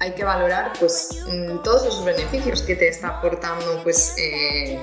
hay 0.00 0.12
que 0.12 0.24
valorar 0.24 0.72
pues 0.80 1.24
todos 1.62 1.86
esos 1.86 2.04
beneficios 2.04 2.62
que 2.62 2.74
te 2.74 2.88
está 2.88 3.08
aportando 3.08 3.80
pues 3.84 4.14
eh, 4.18 4.76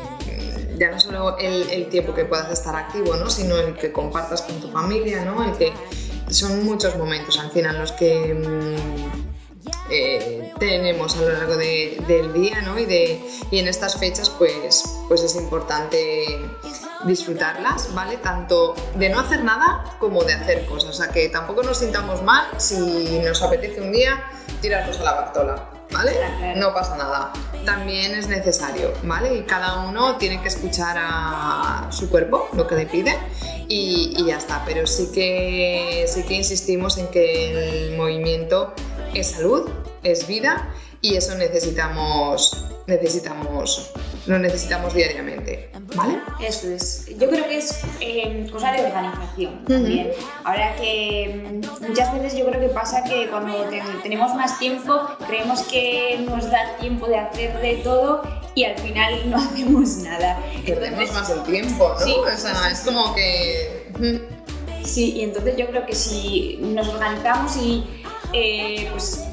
ya 0.78 0.92
no 0.92 1.00
solo 1.00 1.38
el, 1.38 1.70
el, 1.70 1.90
tiempo 1.90 2.14
que 2.14 2.24
puedas 2.24 2.50
estar 2.54 2.74
activo, 2.74 3.18
¿no? 3.18 3.30
sino 3.30 3.58
el 3.58 3.76
que 3.76 3.92
compartas 3.92 4.42
con 4.44 4.62
tu 4.62 4.72
familia, 4.72 5.26
¿no? 5.26 5.44
el 5.44 5.58
que 5.58 5.74
son 6.30 6.64
muchos 6.66 6.98
momentos 6.98 7.40
al 7.40 7.52
final 7.52 7.78
los 7.80 7.92
que 7.92 8.78
eh, 9.90 10.54
tenemos 10.60 11.16
a 11.18 11.22
lo 11.22 11.30
largo 11.32 11.56
de, 11.58 12.04
del 12.08 12.34
día 12.34 12.62
¿no? 12.62 12.78
y, 12.78 12.86
de, 12.86 13.22
y 13.52 13.60
en 13.60 13.68
estas 13.68 13.98
fechas 13.98 14.30
pues, 14.30 14.84
pues 15.08 15.24
es 15.24 15.36
importante 15.36 16.26
disfrutarlas, 17.06 17.94
¿vale? 17.94 18.18
Tanto 18.18 18.76
de 18.96 19.10
no 19.10 19.20
hacer 19.20 19.44
nada 19.44 19.84
como 20.00 20.24
de 20.24 20.34
hacer 20.34 20.66
cosas, 20.66 20.90
o 20.90 20.94
sea 20.94 21.10
que 21.10 21.30
tampoco 21.30 21.64
nos 21.64 21.78
sintamos 21.78 22.22
mal 22.24 22.46
si 22.58 23.20
nos 23.20 23.42
apetece 23.42 23.82
un 23.82 23.92
día 23.92 24.24
tirarnos 24.62 25.00
a 25.00 25.04
la 25.04 25.14
bartola, 25.14 25.70
¿vale? 25.92 26.12
No 26.56 26.74
pasa 26.74 26.98
nada. 26.98 27.32
También 27.66 28.14
es 28.16 28.28
necesario, 28.28 28.92
¿vale? 29.04 29.36
Y 29.36 29.44
cada 29.44 29.86
uno 29.88 30.18
tiene 30.18 30.42
que 30.42 30.50
escuchar 30.50 30.98
a 31.00 31.88
su 31.90 32.10
cuerpo, 32.10 32.50
lo 32.54 32.68
que 32.68 32.76
le 32.76 32.86
pide, 32.86 33.18
y, 33.70 34.26
ya 34.26 34.38
está. 34.38 34.64
Pero 34.66 34.86
sí 34.88 35.10
que, 35.14 36.06
sí 36.08 36.24
que 36.24 36.34
insistimos 36.34 36.98
en 36.98 37.08
que 37.08 37.86
el 37.88 37.98
movimiento 37.98 38.74
es 39.14 39.28
salud, 39.28 39.70
es 40.04 40.28
vida, 40.28 40.74
y 41.02 41.16
eso 41.16 41.36
necesitamos, 41.36 42.66
necesitamos, 42.88 43.92
lo 44.26 44.40
necesitamos 44.40 44.94
diariamente, 44.94 45.70
¿vale? 45.96 46.20
Eso 46.42 46.70
es. 46.70 47.06
Yo 47.18 47.30
creo 47.30 47.48
que 47.48 47.58
es 47.58 47.82
eh, 48.00 48.48
cosa 48.52 48.72
de 48.72 48.86
organización 48.86 49.66
también. 49.66 50.08
Uh 50.08 50.12
-huh. 50.12 50.42
Ahora 50.46 50.76
que 50.76 51.62
muchas 51.88 52.14
veces 52.14 52.38
yo 52.38 52.46
creo 52.46 52.60
que 52.60 52.70
pasa 52.70 53.04
que 53.04 53.28
cuando 53.30 53.54
te, 53.66 53.82
tenemos 54.04 54.34
más 54.36 54.60
tiempo 54.60 55.02
creemos 55.28 55.62
que 55.64 56.20
nos 56.28 56.50
da 56.50 56.78
tiempo 56.80 57.08
de 57.08 57.18
hacer 57.18 57.60
de 57.62 57.76
todo 57.78 58.22
y 58.56 58.64
al 58.64 58.78
final 58.78 59.30
no 59.30 59.38
hacemos 59.42 59.98
nada. 59.98 60.40
Perdemos 60.66 61.12
más 61.14 61.30
el 61.30 61.44
tiempo, 61.44 61.96
¿no? 62.00 62.06
Sí, 62.06 62.14
o 62.14 62.38
sea, 62.38 62.72
es 62.72 62.82
como 62.82 63.14
que... 63.16 63.90
Sí, 64.84 65.14
y 65.18 65.24
entonces 65.24 65.56
yo 65.58 65.68
creo 65.68 65.86
que 65.86 65.94
si 65.94 66.58
nos 66.62 66.88
organizamos 66.88 67.56
y 67.58 67.84
eh, 68.34 68.88
pues 68.92 69.24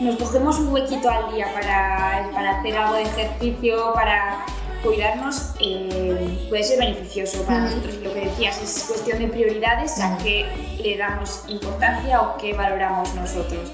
nos 0.00 0.16
cogemos 0.16 0.58
un 0.58 0.68
huequito 0.72 1.08
al 1.10 1.34
día 1.34 1.52
para, 1.52 2.30
para 2.32 2.58
hacer 2.60 2.76
algo 2.76 2.94
de 2.96 3.02
ejercicio, 3.02 3.92
para 3.94 4.44
cuidarnos, 4.82 5.54
eh, 5.60 6.46
puede 6.48 6.62
ser 6.62 6.78
beneficioso 6.78 7.42
para 7.42 7.60
nosotros. 7.62 7.94
Lo 8.02 8.14
que 8.14 8.20
decías 8.26 8.62
es 8.62 8.84
cuestión 8.88 9.18
de 9.18 9.26
prioridades, 9.28 9.98
a 10.00 10.16
qué 10.18 10.46
le 10.82 10.96
damos 10.96 11.42
importancia 11.48 12.20
o 12.22 12.36
qué 12.38 12.52
valoramos 12.54 13.12
nosotros. 13.14 13.70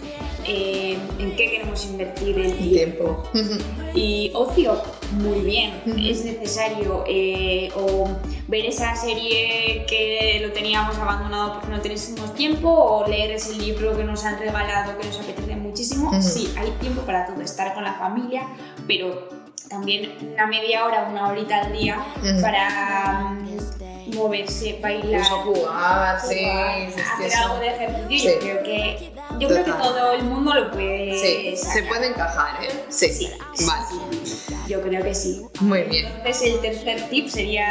eh, 0.46 0.98
en 1.18 1.34
qué 1.36 1.50
queremos 1.52 1.86
invertir 1.86 2.38
el 2.38 2.52
Tiempo. 2.58 3.22
tiempo. 3.32 3.64
Y 3.94 4.30
ocio, 4.34 4.76
muy 5.12 5.38
bien, 5.40 5.72
Ujú. 5.86 5.96
es 5.98 6.22
necesario. 6.22 7.02
eh, 7.08 7.70
o 7.74 8.06
ver 8.46 8.66
esa 8.66 8.94
serie 8.94 9.86
que 9.88 10.40
lo 10.46 10.52
teníamos 10.52 10.98
abandonado 10.98 11.54
porque 11.54 11.68
no 11.68 11.80
teníamos 11.80 12.34
tiempo, 12.34 12.68
o 12.68 13.08
leer 13.08 13.30
ese 13.30 13.54
libro 13.56 13.96
que 13.96 14.04
nos 14.04 14.22
han 14.26 14.38
regalado 14.38 14.98
que 14.98 15.06
nos 15.06 15.18
apetece 15.18 15.56
muchísimo. 15.78 16.22
Sí, 16.22 16.54
hay 16.56 16.70
tiempo 16.80 17.02
para 17.02 17.26
todo, 17.26 17.40
estar 17.40 17.74
con 17.74 17.82
la 17.84 17.94
familia, 17.94 18.42
pero 18.86 19.28
también 19.68 20.16
una 20.32 20.46
media 20.46 20.84
hora, 20.84 21.08
una 21.10 21.28
horita 21.28 21.62
al 21.62 21.72
día 21.72 21.98
para 22.40 23.30
mm, 23.32 24.14
moverse, 24.14 24.78
bailar. 24.80 25.22
Jugar, 25.22 26.20
sí, 26.20 26.44
jugar, 26.44 26.76
que 26.94 27.00
hacer 27.02 27.26
eso- 27.26 27.38
algo 27.42 27.58
de 27.58 27.66
ejercicio. 27.68 28.30
Sí. 28.30 28.36
Yo 28.36 28.40
creo 28.40 28.62
que 28.62 29.14
yo 29.40 29.48
creo 29.48 29.64
que 29.64 29.70
Total. 29.72 29.82
todo 29.88 30.12
el 30.12 30.22
mundo 30.24 30.54
lo 30.54 30.70
puede 30.70 31.18
Sí, 31.18 31.56
se 31.56 31.64
sacar. 31.66 31.88
puede 31.88 32.06
encajar, 32.08 32.62
¿eh? 32.64 32.84
Sí. 32.88 33.08
Sí, 33.12 33.30
sí, 33.54 33.66
Vale. 33.66 33.84
sí. 34.24 34.54
Yo 34.68 34.80
creo 34.80 35.02
que 35.02 35.14
sí. 35.14 35.44
Muy 35.60 35.82
bien. 35.84 36.06
Entonces 36.06 36.42
el 36.54 36.60
tercer 36.60 37.08
tip 37.10 37.28
sería 37.28 37.66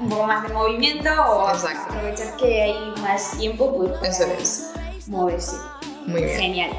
un 0.00 0.08
poco 0.08 0.22
más 0.26 0.42
de 0.48 0.54
movimiento 0.54 1.10
o 1.10 1.50
Exacto. 1.50 1.92
aprovechar 1.92 2.36
que 2.36 2.62
hay 2.62 2.94
más 3.02 3.36
tiempo 3.38 3.76
pues, 3.76 3.90
para 3.92 4.08
Eso 4.08 4.24
es. 4.40 4.70
moverse. 5.08 5.56
Muy 6.06 6.22
bien. 6.22 6.38
Genial. 6.38 6.70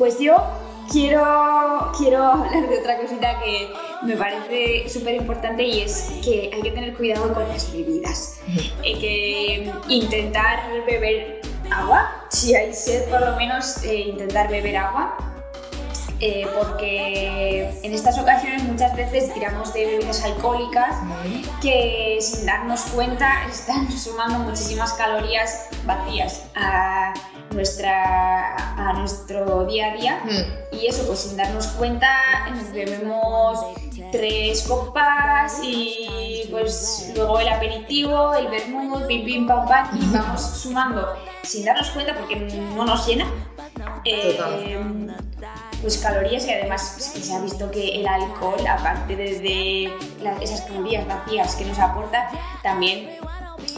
Pues 0.00 0.18
yo 0.18 0.34
quiero, 0.90 1.92
quiero 1.98 2.24
hablar 2.24 2.70
de 2.70 2.78
otra 2.78 2.96
cosita 2.96 3.38
que 3.38 3.68
me 4.00 4.16
parece 4.16 4.88
súper 4.88 5.16
importante 5.16 5.62
y 5.62 5.82
es 5.82 6.10
que 6.24 6.50
hay 6.54 6.62
que 6.62 6.70
tener 6.70 6.96
cuidado 6.96 7.34
con 7.34 7.46
las 7.46 7.70
bebidas. 7.70 8.40
Hay 8.82 8.98
que 8.98 9.70
intentar 9.90 10.70
beber 10.86 11.42
agua, 11.70 12.24
si 12.30 12.54
hay 12.54 12.72
sed 12.72 13.10
por 13.10 13.20
lo 13.20 13.36
menos 13.36 13.84
eh, 13.84 13.96
intentar 13.96 14.48
beber 14.48 14.78
agua. 14.78 15.18
eh, 16.20 16.46
porque 16.58 17.70
en 17.82 17.92
estas 17.94 18.18
ocasiones 18.18 18.62
muchas 18.64 18.94
veces 18.96 19.32
tiramos 19.34 19.72
de 19.74 19.86
bebidas 19.86 20.22
alcohólicas 20.22 20.96
que 21.62 22.18
sin 22.20 22.46
darnos 22.46 22.82
cuenta 22.94 23.46
están 23.50 23.90
sumando 24.04 24.38
muchísimas 24.40 24.94
calorías 24.94 25.68
vacías 25.84 26.44
a, 26.54 27.12
nuestra, 27.50 28.54
a 28.56 28.92
nuestro 28.94 29.64
día 29.66 29.92
a 29.92 29.96
día. 29.96 30.20
Mm, 30.24 30.76
y 30.76 30.86
eso 30.86 31.06
pues 31.06 31.20
sin 31.20 31.36
darnos 31.36 31.66
cuenta 31.68 32.08
nos 32.54 32.72
bebemos 32.72 33.58
tres 34.12 34.62
copas 34.68 35.60
y 35.62 36.46
pues 36.50 37.12
luego 37.14 37.38
el 37.40 37.48
aperitivo, 37.48 38.34
el 38.34 38.48
vermut, 38.48 39.06
pim 39.06 39.24
pim 39.24 39.46
pam 39.46 39.66
pam 39.68 39.88
y 40.00 40.06
vamos 40.16 40.40
sumando. 40.40 41.06
Sin 41.42 41.64
darnos 41.64 41.90
cuenta 41.90 42.14
porque 42.14 42.36
no 42.36 42.84
nos 42.84 43.06
llena 43.06 43.26
eh, 44.04 44.38
pues 45.80 45.98
calorías 45.98 46.46
y 46.46 46.52
además 46.52 46.96
es 46.98 47.08
que 47.10 47.20
se 47.22 47.34
ha 47.34 47.40
visto 47.40 47.70
que 47.70 48.00
el 48.00 48.06
alcohol 48.06 48.64
aparte 48.66 49.16
de, 49.16 49.38
de 49.40 49.92
la- 50.22 50.36
esas 50.42 50.60
calorías 50.62 51.06
vacías 51.06 51.54
que 51.56 51.64
nos 51.64 51.78
aporta 51.78 52.28
también 52.62 53.10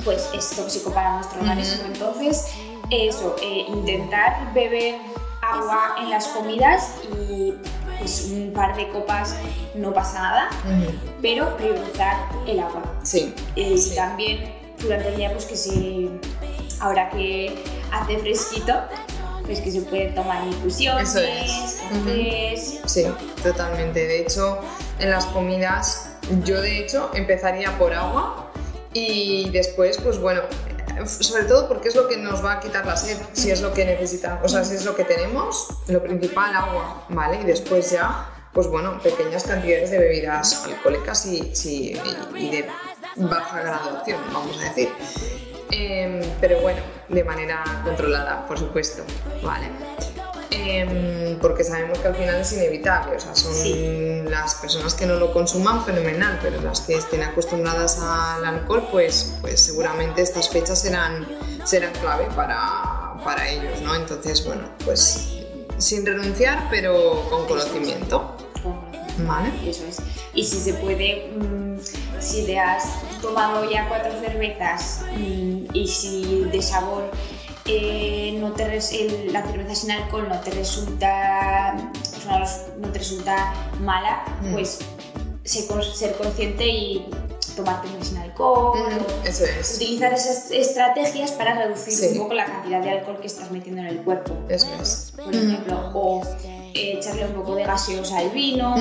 pues 0.04 0.30
es 0.34 0.50
tóxico 0.50 0.92
para 0.92 1.14
nuestro 1.16 1.40
organismo. 1.40 1.84
Entonces 1.86 2.46
eso 2.92 3.37
eh, 3.42 3.64
intentar 3.68 4.52
beber 4.54 4.96
agua 5.42 5.96
en 6.00 6.11
las 6.11 6.28
comidas 6.28 6.94
y 7.28 7.54
pues 7.99 8.28
un 8.32 8.52
par 8.52 8.76
de 8.76 8.88
copas 8.90 9.37
no 9.75 9.92
pasa 9.92 10.20
nada 10.20 10.50
pero 11.20 11.56
priorizar 11.56 12.16
el 12.46 12.61
agua 12.61 12.82
Sí. 13.02 13.34
y 13.56 13.76
Sí. 13.78 13.94
también 13.96 14.52
durante 14.80 15.08
el 15.08 15.16
día 15.16 15.32
pues 15.32 15.46
que 15.46 15.56
se 15.56 16.08
ahora 16.80 17.11
que 17.11 17.62
hace 17.92 18.18
fresquito 18.18 18.75
pues 19.44 19.61
que 19.61 19.70
se 19.72 19.82
puede 19.82 20.06
tomar 20.12 20.46
infusiones 20.46 21.14
es. 21.16 21.80
cafés 21.90 22.80
Sí, 22.87 23.04
totalmente. 23.42 24.06
De 24.06 24.20
hecho, 24.22 24.58
en 25.00 25.11
las 25.11 25.26
comidas, 25.26 26.11
yo 26.44 26.61
de 26.61 26.78
hecho 26.78 27.11
empezaría 27.14 27.76
por 27.76 27.92
agua 27.92 28.50
y 28.92 29.50
después, 29.50 29.99
pues 29.99 30.18
bueno, 30.20 30.42
sobre 31.06 31.44
todo 31.44 31.68
porque 31.68 31.88
es 31.88 31.94
lo 31.94 32.09
que 32.09 32.16
nos 32.16 32.44
va 32.44 32.55
a 32.55 32.61
quitar 32.61 32.87
la 32.87 32.96
sed, 32.96 33.18
si 33.33 33.50
es 33.50 33.61
lo 33.61 33.72
que 33.72 33.85
necesitamos, 33.85 34.44
o 34.44 34.48
sea, 34.48 34.64
si 34.64 34.74
es 34.74 34.85
lo 34.85 34.94
que 34.94 35.05
tenemos, 35.05 35.68
lo 35.88 36.02
principal, 36.02 36.55
agua, 36.55 37.07
¿vale? 37.09 37.40
Y 37.40 37.44
después 37.44 37.90
ya, 37.90 38.28
pues 38.52 38.66
bueno, 38.66 39.00
pequeñas 39.02 39.44
cantidades 39.44 39.90
de 39.90 39.98
bebidas 39.98 40.64
alcohólicas 40.64 41.26
y, 41.26 41.94
de 42.50 42.68
baja 43.16 43.61
graduación, 43.61 44.20
vamos 44.33 44.59
a 44.61 44.64
decir. 44.64 44.88
Em, 45.70 46.20
pero 46.40 46.61
bueno, 46.61 46.83
de 47.09 47.24
manera 47.24 47.64
controlada, 47.85 48.46
por 48.46 48.59
supuesto, 48.59 49.05
¿vale? 49.42 49.68
Em, 50.54 51.38
porque 51.38 51.64
sabemos 51.64 51.98
que 51.98 52.08
al 52.08 52.14
final 52.14 52.40
es 52.40 52.52
inevitable, 52.52 53.16
o 53.16 53.20
sea, 53.20 53.34
son 53.34 53.54
Sí. 53.54 54.22
las 54.28 54.54
personas 54.56 54.94
que 54.94 55.06
no 55.06 55.14
lo 55.16 55.32
consuman 55.32 55.84
fenomenal, 55.84 56.38
pero 56.42 56.60
las 56.60 56.80
que 56.82 56.94
estén 56.94 57.22
acostumbradas 57.22 57.98
al 58.00 58.44
alcohol, 58.44 58.86
pues, 58.90 59.34
pues 59.40 59.60
seguramente 59.60 60.22
estas 60.22 60.48
fechas 60.48 60.80
serán, 60.80 61.26
serán 61.64 61.92
clave 61.94 62.26
para, 62.36 63.14
para 63.24 63.48
ellos, 63.48 63.80
¿no? 63.82 63.94
Entonces, 63.94 64.44
bueno, 64.44 64.62
pues 64.84 65.28
sin 65.78 66.04
renunciar, 66.06 66.68
pero 66.70 67.26
con 67.30 67.46
conocimiento, 67.46 68.36
¿vale? 69.26 69.50
Eso 69.68 69.84
es. 69.88 69.98
Y 70.34 70.44
si 70.44 70.58
se 70.60 70.74
puede, 70.74 71.32
mm, 71.36 71.78
si 72.20 72.44
te 72.46 72.58
has 72.58 72.84
tomado 73.20 73.68
ya 73.68 73.88
cuatro 73.88 74.12
cervezas 74.20 75.00
mm, 75.16 75.64
y 75.74 75.88
si 75.88 76.44
de 76.52 76.62
sabor 76.62 77.10
eh, 77.66 78.37
no 78.40 78.53
te 78.53 78.66
res- 78.68 78.92
el- 78.92 79.33
la 79.33 79.42
cerveza 79.46 79.75
sin 79.75 79.90
alcohol 79.92 80.29
no 80.29 80.38
te 80.40 80.51
resulta, 80.51 81.75
no, 82.81 82.88
te 82.90 82.98
resulta 82.98 83.53
mala, 83.81 84.25
Mm. 84.42 84.53
pues 84.53 84.79
ser, 85.44 85.85
ser 85.85 86.14
consciente 86.16 86.66
y 86.66 87.07
tomarte 87.57 87.88
una 87.88 88.05
sin 88.05 88.16
alcohol. 88.18 88.79
O 88.81 89.27
Eso 89.29 89.44
es, 89.44 89.75
Utilizar 89.77 90.12
esas 90.12 90.51
estrategias 90.51 91.33
para 91.33 91.55
reducir 91.55 91.92
Sí. 91.92 92.07
un 92.12 92.18
poco 92.25 92.35
la 92.35 92.46
cantidad 92.46 92.81
de 92.83 92.90
alcohol 92.90 93.18
que 93.20 93.27
estás 93.27 93.51
metiendo 93.51 93.83
en 93.83 93.88
el 93.88 93.98
cuerpo, 94.03 94.35
eso 94.48 94.66
es. 94.81 95.12
por 95.22 95.35
ejemplo, 95.35 95.90
o 95.94 96.22
eh, 96.75 96.94
echarle 96.98 97.27
un 97.27 97.35
poco 97.35 97.55
de 97.55 97.64
gaseosa 97.64 98.18
al 98.18 98.31
vino. 98.31 98.75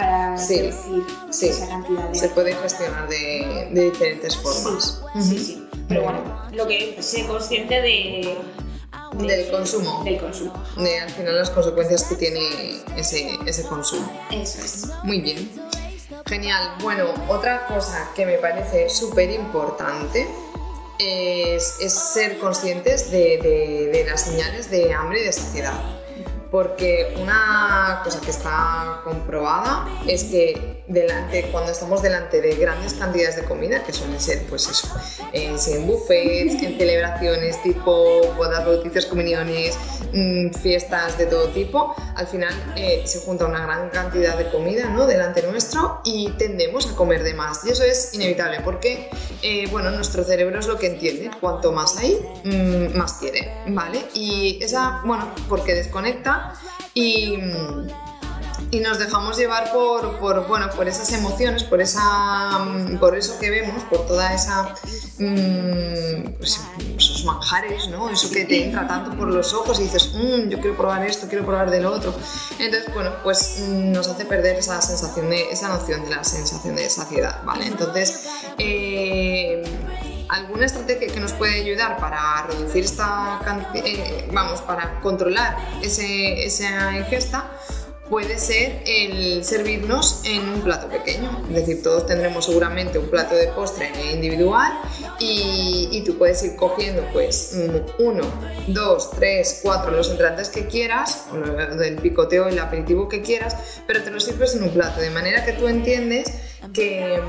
Para 0.00 0.38
Sí, 0.38 0.60
reducir 0.60 1.04
sí. 1.30 1.48
esa 1.48 1.68
cantidad 1.68 2.08
de 2.08 2.14
Se 2.18 2.28
puede 2.28 2.54
gestionar 2.54 3.08
de, 3.08 3.68
de 3.72 3.90
diferentes 3.90 4.36
formas. 4.36 5.02
Sí, 5.20 5.38
sí. 5.38 5.68
Pero 5.88 6.02
bueno, 6.02 6.18
lo 6.52 6.66
que 6.66 6.96
sé 7.02 7.26
consciente 7.26 7.74
de, 7.80 8.36
de- 9.18 9.26
Del 9.26 9.50
consumo. 9.50 10.02
Del 10.04 10.18
consumo. 10.18 10.52
de 10.76 11.00
al 11.00 11.10
final 11.10 11.36
las 11.36 11.50
consecuencias 11.50 12.02
que 12.04 12.16
tiene 12.16 12.82
ese, 12.96 13.30
ese 13.46 13.62
consumo. 13.64 14.10
Eso 14.30 14.58
es. 14.64 14.88
Muy 15.04 15.20
bien. 15.20 15.50
Genial. 16.26 16.74
Bueno, 16.82 17.06
otra 17.28 17.66
cosa 17.66 18.10
que 18.14 18.26
me 18.26 18.38
parece 18.38 18.88
súper 18.88 19.30
importante 19.30 20.26
es, 20.98 21.76
es 21.80 21.92
ser 21.92 22.38
conscientes 22.38 23.10
de, 23.10 23.38
de- 23.38 23.90
de 23.92 24.04
las 24.10 24.22
señales 24.22 24.70
de 24.70 24.92
hambre 24.92 25.20
y 25.22 25.24
de 25.24 25.32
saciedad. 25.32 25.74
Porque 26.50 27.14
una 27.20 28.00
cosa 28.04 28.20
que 28.20 28.30
está 28.30 29.00
comprobada 29.04 29.86
es 30.06 30.24
que 30.24 30.84
delante, 30.86 31.48
cuando 31.50 31.72
estamos 31.72 32.02
delante 32.02 32.40
de 32.40 32.54
grandes 32.54 32.94
cantidades 32.94 33.36
de 33.36 33.44
comida, 33.44 33.82
que 33.82 33.92
suelen 33.92 34.20
ser, 34.20 34.46
pues 34.48 34.68
eso, 34.68 34.88
en, 35.32 35.56
en 35.56 35.86
buffets, 35.86 36.62
en 36.62 36.78
celebraciones 36.78 37.60
tipo 37.62 38.32
bodas, 38.36 38.64
bautizos, 38.64 39.06
comuniones, 39.06 39.76
mm, 40.12 40.50
fiestas 40.50 41.18
de 41.18 41.26
todo 41.26 41.48
tipo, 41.48 41.94
al 42.14 42.26
final 42.26 42.54
eh, 42.76 43.02
se 43.04 43.20
junta 43.20 43.46
una 43.46 43.62
gran 43.62 43.90
cantidad 43.90 44.36
de 44.36 44.48
comida 44.50 44.88
¿no? 44.90 45.06
delante 45.06 45.42
nuestro 45.42 46.00
y 46.04 46.30
tendemos 46.38 46.90
a 46.90 46.96
comer 46.96 47.22
de 47.22 47.34
más. 47.34 47.64
Y 47.64 47.70
eso 47.70 47.82
es 47.82 48.14
inevitable 48.14 48.60
porque, 48.64 49.10
eh, 49.42 49.68
bueno, 49.70 49.90
nuestro 49.90 50.24
cerebro 50.24 50.58
es 50.58 50.66
lo 50.66 50.78
que 50.78 50.86
entiende. 50.86 51.30
Cuanto 51.40 51.72
más 51.72 51.96
hay, 51.98 52.18
mm, 52.44 52.96
más 52.96 53.14
quiere, 53.14 53.52
¿vale? 53.68 54.00
Y 54.14 54.58
esa, 54.62 55.02
bueno, 55.04 55.28
porque 55.48 55.74
desconecta 55.74 56.35
y, 56.94 57.36
nos 58.80 58.98
dejamos 58.98 59.38
llevar 59.38 59.72
por, 59.72 60.18
bueno, 60.48 60.68
por 60.76 60.86
esas 60.86 61.10
emociones, 61.12 61.64
por, 61.64 61.80
esa, 61.80 62.58
mm, 62.58 62.98
por 62.98 63.16
eso 63.16 63.38
que 63.38 63.50
vemos, 63.50 63.82
por 63.84 64.06
toda 64.06 64.34
esa, 64.34 64.74
mm, 65.18 66.34
pues, 66.38 66.60
esos 66.98 67.24
manjares, 67.24 67.88
¿no? 67.88 68.10
Eso 68.10 68.30
que 68.30 68.44
te 68.44 68.64
entra 68.64 68.86
tanto 68.86 69.16
por 69.16 69.28
los 69.28 69.54
ojos 69.54 69.80
y 69.80 69.84
dices, 69.84 70.12
"Mm, 70.14 70.50
yo 70.50 70.60
quiero 70.60 70.76
probar 70.76 71.06
esto, 71.06 71.26
quiero 71.26 71.46
probar 71.46 71.70
del 71.70 71.86
otro. 71.86 72.14
Entonces, 72.58 72.92
bueno, 72.92 73.12
pues 73.22 73.60
nos 73.68 74.08
hace 74.08 74.24
perder 74.26 74.56
esa 74.56 74.80
sensación 74.82 75.30
de, 75.30 75.50
esa 75.50 75.68
noción 75.68 76.04
de 76.04 76.10
la 76.10 76.22
sensación 76.22 76.76
de 76.76 76.88
saciedad, 76.90 77.42
¿vale? 77.44 77.66
Entonces, 77.66 78.26
eh, 78.58 79.62
alguna 80.28 80.66
estrategia 80.66 81.08
que 81.08 81.20
nos 81.20 81.32
puede 81.32 81.60
ayudar 81.60 81.98
para 81.98 82.46
reducir 82.48 82.84
esta 82.84 83.40
cantidad, 83.44 83.84
vamos, 84.32 84.60
para 84.62 85.00
controlar 85.00 85.56
ese- 85.82 86.44
esa 86.44 86.96
ingesta, 86.96 87.50
puede 88.08 88.38
ser 88.38 88.82
el 88.86 89.44
servirnos 89.44 90.22
en 90.24 90.48
un 90.48 90.60
plato 90.60 90.88
pequeño. 90.88 91.42
Es 91.48 91.54
decir, 91.56 91.82
todos 91.82 92.06
tendremos 92.06 92.44
seguramente 92.44 92.98
un 92.98 93.08
plato 93.08 93.34
de 93.34 93.48
postre 93.48 93.90
individual 94.12 94.72
y, 95.18 96.02
tú 96.06 96.16
puedes 96.16 96.40
ir 96.44 96.54
cogiendo 96.54 97.02
pues 97.12 97.56
uno, 97.98 98.22
dos, 98.68 99.10
tres, 99.10 99.58
cuatro, 99.62 99.90
los 99.90 100.08
entrantes 100.10 100.50
que 100.50 100.68
quieras, 100.68 101.26
o 101.32 101.36
del 101.76 101.96
picoteo, 101.96 102.46
el 102.46 102.58
aperitivo 102.60 103.08
que 103.08 103.22
quieras, 103.22 103.56
pero 103.88 104.02
te 104.04 104.12
lo 104.12 104.20
sirves 104.20 104.54
en 104.54 104.62
un 104.62 104.70
plato, 104.70 105.00
de 105.00 105.10
manera 105.10 105.44
que 105.44 105.52
tú 105.54 105.66
entiendes 105.66 106.32
que... 106.72 107.20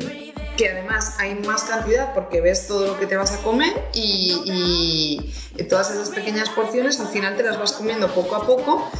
Mm, 0.00 0.23
que 0.56 0.68
además 0.68 1.16
hay 1.18 1.34
más 1.34 1.64
cantidad 1.64 2.14
porque 2.14 2.40
ves 2.40 2.66
todo 2.66 2.86
lo 2.86 2.98
que 2.98 3.06
te 3.06 3.16
vas 3.16 3.32
a 3.32 3.42
comer 3.42 3.72
y, 3.92 5.30
todas 5.68 5.90
esas 5.90 6.10
pequeñas 6.10 6.50
porciones 6.50 7.00
al 7.00 7.08
final 7.08 7.36
te 7.36 7.42
las 7.42 7.58
vas 7.58 7.72
comiendo 7.72 8.12
poco 8.12 8.36
a 8.36 8.46
poco 8.46 8.90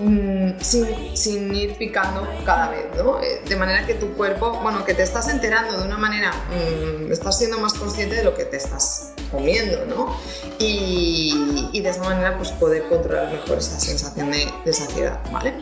Mm, 0.00 0.58
sin, 0.60 1.54
ir 1.54 1.76
picando 1.76 2.26
cada 2.44 2.70
vez, 2.70 2.86
¿no? 2.96 3.20
Eh, 3.20 3.42
de 3.48 3.56
manera 3.56 3.86
que 3.86 3.94
tu 3.94 4.12
cuerpo, 4.14 4.58
bueno, 4.60 4.84
que 4.84 4.92
te 4.92 5.04
estás 5.04 5.28
enterando 5.28 5.78
de 5.78 5.86
una 5.86 5.96
manera, 5.96 6.32
mm, 6.50 7.12
estás 7.12 7.38
siendo 7.38 7.58
más 7.58 7.74
consciente 7.74 8.16
de 8.16 8.24
lo 8.24 8.34
que 8.34 8.44
te 8.44 8.56
estás 8.56 9.12
comiendo, 9.30 9.86
¿no? 9.86 10.18
Y, 10.58 11.80
de 11.80 11.90
esa 11.90 12.02
manera 12.02 12.38
pues 12.38 12.50
poder 12.52 12.88
controlar 12.88 13.30
mejor 13.30 13.58
esa 13.58 13.78
sensación 13.78 14.30
de, 14.30 14.72
saciedad, 14.72 15.20
¿vale? 15.30 15.52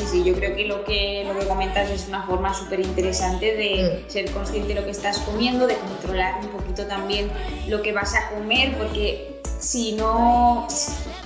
Sí, 0.00 0.06
sí, 0.06 0.24
yo 0.24 0.34
creo 0.34 0.56
que 0.56 0.64
lo 0.64 0.82
que, 0.84 1.24
lo 1.26 1.38
que 1.38 1.46
comentas 1.46 1.90
es 1.90 2.08
una 2.08 2.22
forma 2.22 2.54
súper 2.54 2.80
interesante 2.80 3.54
de 3.54 4.02
mm. 4.06 4.10
ser 4.10 4.30
consciente 4.32 4.68
de 4.68 4.80
lo 4.80 4.84
que 4.86 4.92
estás 4.92 5.18
comiendo, 5.18 5.66
de 5.66 5.76
controlar 5.76 6.40
un 6.42 6.48
poquito 6.48 6.86
también 6.86 7.30
lo 7.68 7.82
que 7.82 7.92
vas 7.92 8.14
a 8.14 8.30
comer, 8.30 8.78
porque 8.78 9.42
si 9.58 9.92
no, 9.92 10.66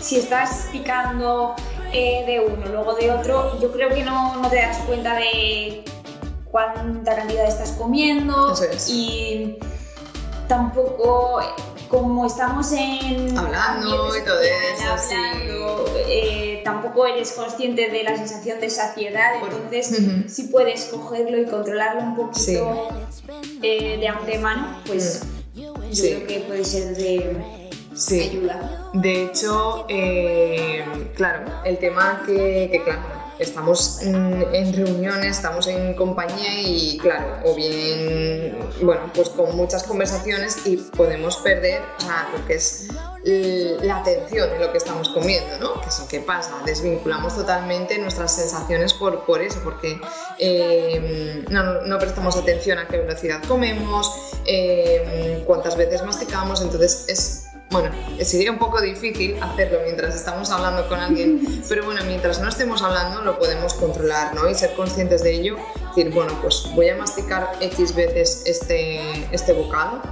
si 0.01 0.17
estás 0.17 0.67
picando 0.73 1.55
eh, 1.93 2.25
de 2.27 2.41
uno, 2.41 2.67
luego 2.67 2.95
de 2.95 3.13
otro, 3.13 3.61
yo 3.61 3.71
creo 3.71 3.91
que 3.91 4.03
no, 4.03 4.39
no, 4.39 4.51
te 4.51 4.57
das 4.57 4.79
cuenta 4.79 5.15
de 5.15 5.85
cuánta 6.51 7.15
cantidad 7.15 7.47
estás 7.47 7.73
comiendo 7.73 8.55
y 8.89 9.57
tampoco 10.49 11.39
como 11.95 12.27
estamos 12.27 12.73
en 12.73 13.39
hablando 13.39 14.17
y 14.17 14.25
todo 14.25 14.41
eso 14.41 15.85
eh, 16.09 16.61
tampoco 16.65 17.07
eres 17.07 17.33
consciente 17.33 17.89
de 17.89 18.03
la 18.03 18.17
sensación 18.17 18.61
de 18.61 18.69
saciedad 18.69 19.35
entonces 19.41 19.97
si 20.27 20.45
puedes 20.49 20.87
cogerlo 20.87 21.39
y 21.39 21.47
controlarlo 21.47 22.03
un 22.03 22.17
poquito 22.17 22.89
eh, 23.63 23.97
de 23.99 24.09
antemano 24.09 24.81
pues 24.87 25.23
yo 25.55 25.73
creo 26.03 26.27
que 26.27 26.41
puede 26.41 26.65
ser 26.65 26.97
de 26.97 27.37
sí. 27.95 28.43
De 28.95 29.25
hecho, 29.25 29.87
eh, 29.89 30.85
claro, 31.15 31.45
el 31.65 31.79
tema 31.79 32.23
que, 32.27 32.69
que 32.73 32.83
claro, 32.83 33.03
estamos 33.39 34.03
en, 34.03 34.73
reuniones, 34.73 35.37
estamos 35.37 35.67
en 35.67 35.95
compañía 35.95 36.61
y 36.63 36.99
claro, 36.99 37.41
o 37.45 37.55
bien, 37.55 38.57
bueno, 38.83 39.11
pues 39.15 39.29
con 39.31 39.57
muchas 39.57 39.85
conversaciones 39.85 40.67
y 40.67 40.77
podemos 40.77 41.37
perder 41.39 41.83
lo 42.33 42.47
que 42.47 42.55
es 42.55 42.89
la 43.25 43.99
atención 43.99 44.51
en 44.53 44.61
lo 44.61 44.71
que 44.71 44.79
estamos 44.79 45.09
comiendo, 45.09 45.59
¿no? 45.59 45.81
Que 45.81 45.89
eso 45.89 46.07
que 46.09 46.21
pasa, 46.21 46.61
desvinculamos 46.67 47.35
totalmente 47.35 47.99
nuestras 47.99 48.35
sensaciones 48.35 48.93
por, 48.93 49.25
por 49.25 49.41
eso, 49.41 49.61
porque 49.65 49.99
eh, 50.39 51.45
no, 51.49 51.83
no, 51.83 51.99
prestamos 51.99 52.37
atención 52.37 52.79
a 52.79 52.87
qué 52.87 52.99
velocidad 52.99 53.43
comemos, 53.49 54.13
eh, 54.47 55.43
cuántas 55.47 55.77
veces 55.77 56.03
masticamos, 56.05 56.61
entonces 56.61 57.05
es 57.09 57.44
bueno, 57.75 57.91
sería 58.23 58.53
un 58.53 58.59
poco 58.59 58.81
difícil 58.81 59.37
hacerlo 59.43 59.81
mientras 59.83 60.15
estamos 60.15 60.49
hablando 60.51 60.89
con 60.89 61.01
alguien, 61.01 61.65
pero 61.69 61.85
bueno, 61.85 62.03
mientras 62.07 62.41
no 62.41 62.49
estemos 62.49 62.83
hablando 62.83 63.21
lo 63.23 63.37
podemos 63.37 63.75
controlar, 63.75 64.33
¿no? 64.33 64.49
Y 64.49 64.55
ser 64.55 64.75
conscientes 64.75 65.25
de 65.25 65.35
ello, 65.35 65.57
decir, 65.89 66.15
bueno, 66.15 66.39
pues 66.41 66.71
voy 66.77 66.89
a 66.91 66.97
masticar 66.97 67.51
X 67.61 67.97
veces 67.97 68.45
este, 68.47 69.01
este 69.35 69.53
bocado 69.55 70.03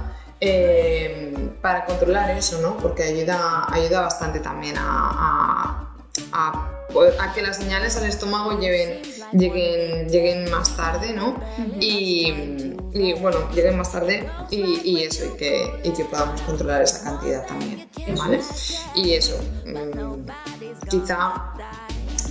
eh, 0.41 1.33
para 1.61 1.85
controlar 1.85 2.31
eso, 2.31 2.59
¿no? 2.59 2.75
Porque 2.75 3.03
ayuda, 3.03 3.65
ayuda 3.71 4.01
bastante 4.01 4.41
también 4.41 4.77
a, 4.77 4.83
a, 4.83 5.92
a, 6.31 6.69
que 7.33 7.41
las 7.41 7.57
señales 7.57 7.97
al 7.97 8.05
estómago 8.05 8.59
lleguen, 8.59 9.01
lleguen, 9.31 10.09
lleguen 10.09 10.51
más 10.51 10.75
tarde, 10.75 11.13
¿no? 11.13 11.39
Y 11.79 12.73
y 12.93 13.13
bueno, 13.13 13.49
lleguen 13.51 13.77
más 13.77 13.91
tarde 13.91 14.29
y, 14.51 15.03
eso, 15.03 15.25
y 15.25 15.37
que, 15.37 15.81
y 15.83 15.91
que, 15.91 16.05
podamos 16.05 16.39
controlar 16.41 16.83
esa 16.83 17.03
cantidad 17.03 17.45
también, 17.47 17.87
¿vale? 18.15 18.39
Y 18.95 19.13
eso, 19.13 19.35
mm, 19.65 20.27
quizá 20.89 21.53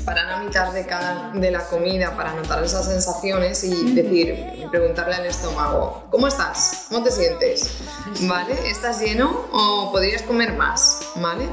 para 0.04 0.24
la 0.24 0.38
mitad 0.38 0.72
de, 0.72 0.86
cada, 0.86 1.30
de 1.32 1.50
la 1.50 1.66
comida, 1.66 2.16
para 2.16 2.34
notar 2.34 2.62
esas 2.62 2.86
sensaciones 2.86 3.64
y 3.64 3.92
decir, 3.92 4.68
preguntarle 4.70 5.16
al 5.16 5.26
estómago, 5.26 6.04
¿cómo 6.10 6.28
estás? 6.28 6.86
¿Cómo 6.88 7.02
te 7.02 7.10
sientes? 7.10 7.78
¿Vale? 8.22 8.54
¿Estás 8.68 9.00
lleno 9.00 9.46
o 9.52 9.90
podrías 9.92 10.22
comer 10.22 10.54
más? 10.54 11.00
¿Vale? 11.16 11.48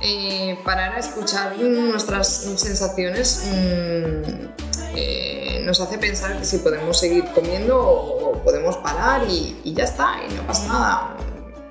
Eh, 0.00 0.56
parar 0.64 0.94
a 0.94 0.98
escuchar 0.98 1.56
nuestras 1.58 2.28
sensaciones 2.28 3.42
mm, 3.46 4.46
eh, 4.94 5.60
nos 5.64 5.80
hace 5.80 5.98
pensar 5.98 6.38
que 6.38 6.44
si 6.44 6.58
podemos 6.58 7.00
seguir 7.00 7.24
comiendo 7.34 7.80
o, 7.80 8.32
podemos 8.44 8.76
parar 8.76 9.26
y, 9.28 9.60
ya 9.64 9.84
está, 9.84 10.16
y 10.28 10.32
no 10.34 10.46
pasa 10.46 10.68
nada, 10.68 11.16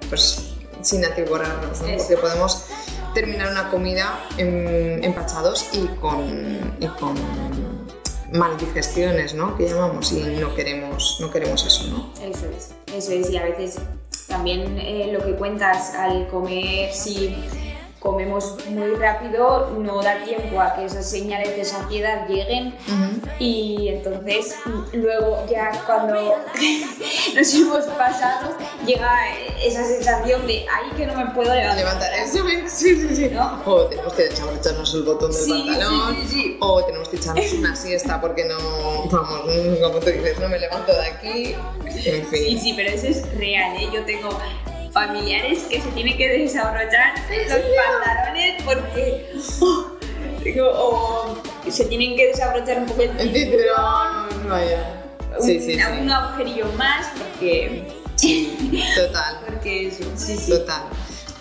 pues 0.09 0.53
sin 0.81 1.03
atiborrarnos, 1.05 1.79
porque 1.79 2.17
podemos 2.17 2.65
terminar 3.13 3.51
una 3.51 3.69
comida 3.69 4.19
empachados 4.37 5.69
y 5.71 5.87
con, 5.99 6.75
y 6.79 6.87
con 6.99 7.15
maldigestiones, 8.33 9.33
¿no? 9.33 9.57
Que 9.57 9.67
llamamos 9.67 10.11
y 10.11 10.21
no 10.39 10.53
queremos, 10.53 11.17
no 11.19 11.31
queremos 11.31 11.65
eso, 11.65 11.87
¿no? 11.87 12.13
Eso 12.21 12.45
es, 12.55 12.71
eso 12.93 13.11
es, 13.13 13.29
y 13.29 13.37
a 13.37 13.43
veces 13.43 13.79
también 14.27 14.77
eh, 14.77 15.09
lo 15.11 15.25
que 15.25 15.33
cuentas 15.33 15.95
al 15.95 16.27
comer, 16.27 16.93
si 16.93 17.35
comemos 18.07 18.55
muy 18.69 18.95
rápido, 18.95 19.69
no 19.79 20.01
da 20.01 20.23
tiempo 20.23 20.61
a 20.61 20.73
que 20.73 20.85
esas 20.85 21.09
señales 21.09 21.57
de 21.57 21.65
saciedad 21.65 22.25
lleguen 22.29 22.73
y 23.37 23.89
entonces 23.89 24.55
luego 24.93 25.45
ya 25.49 25.71
cuando 25.85 26.15
nos 27.35 27.53
hemos 27.53 27.83
pasado 27.97 28.55
llega 28.85 29.09
esa 29.61 29.83
sensación 29.83 30.47
de 30.47 30.65
ay 30.73 30.89
que 30.95 31.05
no 31.05 31.15
me 31.15 31.25
puedo 31.31 31.53
levantar. 31.53 32.13
Eso, 32.13 32.45
sí, 32.67 32.95
sí, 32.95 33.13
sí. 33.13 33.29
¿No? 33.33 33.61
O 33.65 33.87
tenemos 33.87 34.13
que 34.13 34.27
echarnos 34.27 34.93
el 34.93 35.03
botón 35.03 35.29
del 35.33 35.49
pantalón 35.49 36.17
o 36.61 36.83
tenemos 36.85 37.09
que 37.09 37.17
echarnos 37.17 37.51
una 37.51 37.75
siesta 37.75 38.21
porque 38.21 38.45
no, 38.45 38.57
vamos, 39.11 39.41
como 39.81 39.99
tú 39.99 40.09
dices, 40.09 40.39
no 40.39 40.47
me 40.47 40.59
levanto 40.59 40.93
de 40.93 41.05
aquí. 41.07 41.55
En 42.05 42.25
fin. 42.27 42.43
Sí, 42.45 42.57
sí, 42.57 42.73
pero 42.73 42.89
eso 42.89 43.07
es 43.07 43.37
real, 43.37 43.75
¿eh? 43.75 43.89
Yo 43.93 44.05
tengo 44.05 44.29
familiares 44.97 45.63
que 45.69 45.79
se 45.79 45.89
tienen 45.91 46.17
que 46.17 46.27
desabrochar 46.27 47.13
los 47.29 47.60
pantalones 47.60 48.63
porque 48.63 49.31
o 50.62 51.38
se 51.69 51.86
tienen 51.86 52.15
que 52.15 52.27
desabrochar 52.27 52.79
un 52.79 52.86
poco 52.88 53.01
el 53.03 53.33
cinturón, 53.33 54.49
vaya. 54.49 55.03
Sí, 55.39 55.60
sí, 55.60 55.77
un, 56.01 56.10
agujerillo 56.10 56.65
más 56.77 57.07
porque 57.17 57.88
total. 58.95 59.39
porque 59.45 59.88
eso 59.88 60.03
sí 60.15 60.36
sí. 60.36 60.51
Total. 60.51 60.83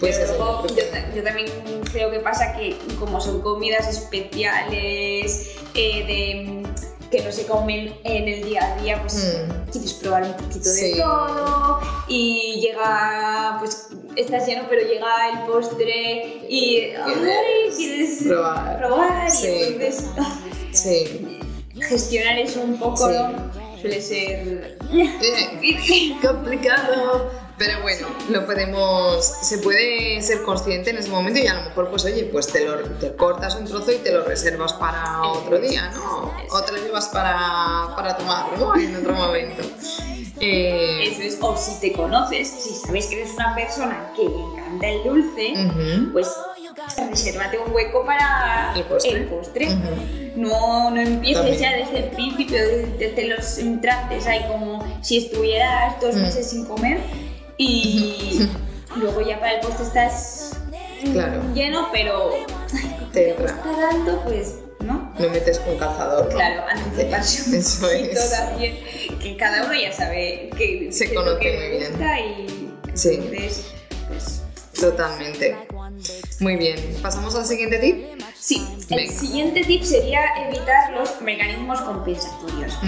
Pues 0.00 0.18
yo, 0.18 0.82
yo, 1.14 1.22
también 1.22 1.48
creo 1.90 2.10
que 2.10 2.20
pasa 2.20 2.54
que 2.54 2.76
como 2.98 3.18
son 3.18 3.40
comidas 3.40 3.88
especiales 3.88 5.52
eh, 5.74 6.04
de 6.06 6.62
que 7.10 7.22
no 7.22 7.32
se 7.32 7.46
comen 7.46 7.94
en 8.04 8.28
el 8.28 8.44
día 8.44 8.74
a 8.74 8.82
día, 8.82 9.00
pues 9.00 9.44
mm. 9.48 9.70
quieres 9.70 9.92
probar 9.94 10.22
un 10.24 10.32
poquito 10.34 10.70
de 10.70 10.94
todo 10.96 11.80
y 12.08 12.60
llega, 12.60 13.56
pues 13.58 13.88
estás 14.16 14.46
lleno, 14.46 14.64
pero 14.68 14.86
llega 14.86 15.30
el 15.32 15.46
postre 15.46 16.46
y 16.48 16.92
quieres 17.76 18.22
probar, 18.26 18.78
probar 18.78 19.28
y 19.42 19.46
entonces 19.46 20.06
sí. 20.72 21.40
gestionar 21.80 22.38
eso 22.38 22.62
un 22.62 22.78
poco 22.78 23.08
suele 23.80 24.00
ser 24.00 24.78
complicado. 26.22 27.45
Pero 27.58 27.80
bueno, 27.80 28.08
lo 28.28 28.44
podemos, 28.44 29.24
se 29.24 29.58
puede 29.58 30.20
ser 30.20 30.42
consciente 30.42 30.90
en 30.90 30.98
ese 30.98 31.08
momento 31.08 31.40
y 31.40 31.46
a 31.46 31.54
lo 31.54 31.62
mejor, 31.70 31.88
pues 31.88 32.04
oye, 32.04 32.24
pues 32.24 32.48
te, 32.48 32.66
lo, 32.66 32.78
te 32.98 33.16
cortas 33.16 33.56
un 33.56 33.64
trozo 33.64 33.92
y 33.92 33.96
te 33.96 34.12
lo 34.12 34.24
reservas 34.24 34.74
para 34.74 35.22
otro 35.22 35.58
día, 35.58 35.90
¿no? 35.94 36.34
O 36.50 36.62
te 36.62 36.72
lo 36.72 36.78
llevas 36.78 37.08
para, 37.08 37.94
para 37.96 38.14
tomarlo 38.16 38.76
en 38.76 38.96
otro 38.96 39.14
momento. 39.14 39.62
Eh, 40.38 41.08
Eso 41.10 41.22
es, 41.22 41.38
o 41.40 41.56
si 41.56 41.80
te 41.80 41.92
conoces, 41.94 42.46
si 42.46 42.74
sabes 42.74 43.06
que 43.06 43.22
eres 43.22 43.32
una 43.34 43.54
persona 43.54 44.12
que 44.14 44.24
le 44.24 44.36
encanta 44.38 44.88
el 44.88 45.02
dulce, 45.02 45.54
pues 46.12 46.28
resérvate 47.08 47.58
un 47.58 47.72
hueco 47.72 48.04
para 48.04 48.74
el 48.76 49.24
postre. 49.28 49.74
no, 50.36 50.90
no 50.90 51.00
empieces 51.00 51.58
ya 51.58 51.72
desde 51.74 52.00
el 52.00 52.10
principio, 52.10 52.58
desde 52.98 53.28
los 53.28 53.56
entrantes, 53.56 54.26
hay 54.26 54.46
como 54.46 54.84
si 55.00 55.16
estuvieras 55.18 55.98
dos 56.02 56.14
meses 56.16 56.50
sin 56.50 56.66
comer 56.66 57.00
y 57.58 58.48
luego 58.96 59.20
ya 59.22 59.38
para 59.40 59.54
el 59.54 59.60
postre 59.60 59.84
estás 59.86 60.52
lleno, 61.54 61.88
pero 61.92 62.30
te 63.12 63.30
está 63.44 63.62
dando, 63.80 64.22
pues, 64.24 64.56
¿no? 64.80 65.12
no 65.18 65.28
metes 65.30 65.58
con 65.60 65.76
calzador. 65.78 66.24
¿no? 66.28 66.34
Claro, 66.36 66.62
anticipación. 66.68 67.54
Eso 67.54 67.92
Y 67.96 68.02
es. 68.02 68.30
también, 68.30 68.76
que 69.20 69.36
cada 69.36 69.64
uno 69.64 69.74
ya 69.74 69.92
sabe 69.92 70.50
que 70.56 70.88
Se 70.92 71.12
conoce 71.14 71.56
muy 71.58 71.68
bien. 71.78 71.90
gusta 71.92 72.20
y 72.20 72.46
Sí. 72.94 73.08
entonces, 73.14 73.66
pues, 74.08 74.42
Totalmente. 74.80 75.56
Muy 76.40 76.56
bien. 76.56 76.76
¿Pasamos 77.02 77.34
al 77.34 77.46
siguiente 77.46 77.78
tip? 77.78 78.22
sí. 78.38 78.66
El 78.90 79.10
siguiente 79.10 79.64
tip 79.64 79.82
sería 79.82 80.20
evitar 80.46 80.92
los 80.92 81.20
mecanismos 81.20 81.80
compensatorios. 81.80 82.78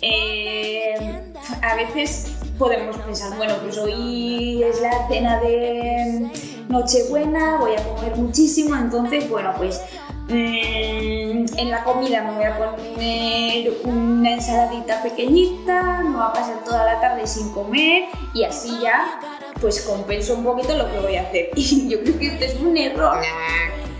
Eh, 0.00 1.32
a 1.62 1.74
veces 1.74 2.32
podemos 2.58 2.96
pensar, 2.98 3.36
bueno, 3.36 3.54
pues 3.62 3.78
hoy 3.78 4.62
es 4.62 4.80
la 4.80 5.08
cena 5.08 5.40
de 5.40 6.30
Nochebuena, 6.68 7.56
voy 7.56 7.72
a 7.74 7.82
comer 7.82 8.16
muchísimo, 8.16 8.76
entonces, 8.76 9.28
bueno, 9.28 9.54
pues 9.56 9.80
mm, 10.28 11.46
en 11.56 11.70
la 11.70 11.82
comida 11.84 12.22
me 12.22 12.34
voy 12.34 12.44
a 12.44 12.58
poner 12.58 13.72
una 13.84 14.34
ensaladita 14.34 15.02
pequeñita, 15.02 16.02
me 16.02 16.16
va 16.16 16.28
a 16.28 16.32
pasar 16.32 16.62
toda 16.64 16.84
la 16.84 17.00
tarde 17.00 17.26
sin 17.26 17.50
comer 17.52 18.04
y 18.34 18.44
así 18.44 18.78
ya 18.82 19.18
pues 19.60 19.82
compenso 19.82 20.34
un 20.34 20.44
poquito 20.44 20.76
lo 20.76 20.90
que 20.90 21.00
voy 21.00 21.16
a 21.16 21.22
hacer. 21.22 21.50
Y 21.54 21.88
yo 21.88 22.00
creo 22.02 22.18
que 22.18 22.26
este 22.28 22.46
es 22.46 22.54
un 22.60 22.76
error 22.76 23.18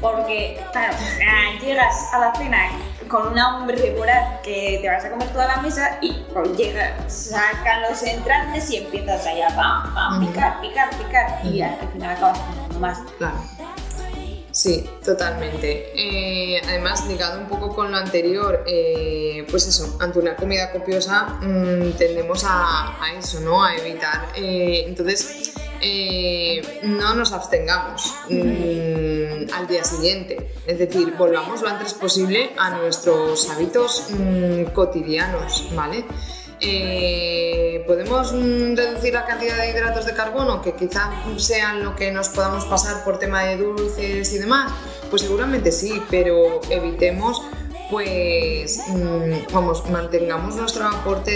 porque, 0.01 0.61
claro, 0.73 0.97
llegas 1.61 2.13
a 2.13 2.19
la 2.21 2.35
cena 2.35 2.71
con 3.09 3.27
un 3.29 3.39
hambre 3.39 3.95
voraz 3.97 4.41
que 4.43 4.79
te 4.83 4.89
vas 4.89 5.05
a 5.05 5.11
comer 5.11 5.29
toda 5.29 5.47
la 5.47 5.63
mesa 5.63 5.99
y 6.01 6.13
pues, 6.33 6.51
sacan 7.09 7.83
los 7.83 8.03
entrantes 8.03 8.71
y 8.71 8.77
empiezas 8.77 9.27
ahí 9.27 9.41
a 9.43 9.49
pam, 9.49 9.95
pam, 9.95 10.27
picar, 10.27 10.61
picar, 10.61 10.91
picar 10.91 11.41
y 11.45 11.63
al 11.63 11.77
final 11.93 12.17
acabas 12.17 12.39
comiendo 12.39 12.81
más. 12.81 12.99
Claro. 13.17 13.37
Sí, 14.59 14.85
totalmente. 15.05 15.93
Eh, 15.95 16.61
además, 16.65 17.07
ligado 17.07 17.39
un 17.39 17.47
poco 17.47 17.73
con 17.73 17.93
lo 17.93 17.97
anterior, 17.97 18.65
eh, 18.67 19.47
pues 19.49 19.69
eso, 19.69 19.97
ante 20.01 20.19
una 20.19 20.35
comida 20.35 20.73
copiosa 20.73 21.39
mm, 21.41 21.93
tendemos 21.93 22.43
a, 22.43 23.01
a 23.01 23.15
eso, 23.17 23.39
¿no? 23.39 23.63
A 23.63 23.77
evitar. 23.77 24.33
eh, 24.35 24.83
entonces, 24.89 25.53
no 26.83 27.15
nos 27.15 27.33
abstengamos 27.33 28.13
mm, 28.31 29.53
al 29.55 29.69
día 29.69 29.85
siguiente. 29.85 30.51
Es 30.67 30.81
decir, 30.81 31.15
volvamos 31.17 31.63
lo 31.63 31.69
antes 31.69 31.95
posible 31.95 32.51
a 32.59 32.71
nuestros 32.71 33.49
hábitos 33.51 34.09
mm, 34.11 34.73
cotidianos, 34.75 35.69
¿vale? 35.77 36.05
Eh, 36.61 37.85
podemos 37.87 38.33
reducir 38.33 39.15
la 39.15 39.25
cantidad 39.27 39.57
de 39.57 39.71
hidratos 39.71 40.05
de 40.07 40.15
carbono 40.15 40.61
que 40.63 40.73
quizá 40.75 41.11
sean 41.37 41.85
lo 41.85 41.95
que 41.97 42.11
nos 42.11 42.29
podamos 42.29 42.65
pasar 42.67 43.05
por 43.05 43.19
tema 43.19 43.45
de 43.45 43.57
dulces 43.57 44.33
y 44.33 44.39
demás 44.39 44.73
pues 45.11 45.23
seguramente 45.23 45.71
sí 45.73 46.03
pero 46.11 46.61
evitemos 46.71 47.43
pues 47.91 48.81
mm, 48.89 49.53
vamos 49.53 49.89
mantengamos 49.89 50.57
nuestro 50.57 50.87
aporte 50.87 51.31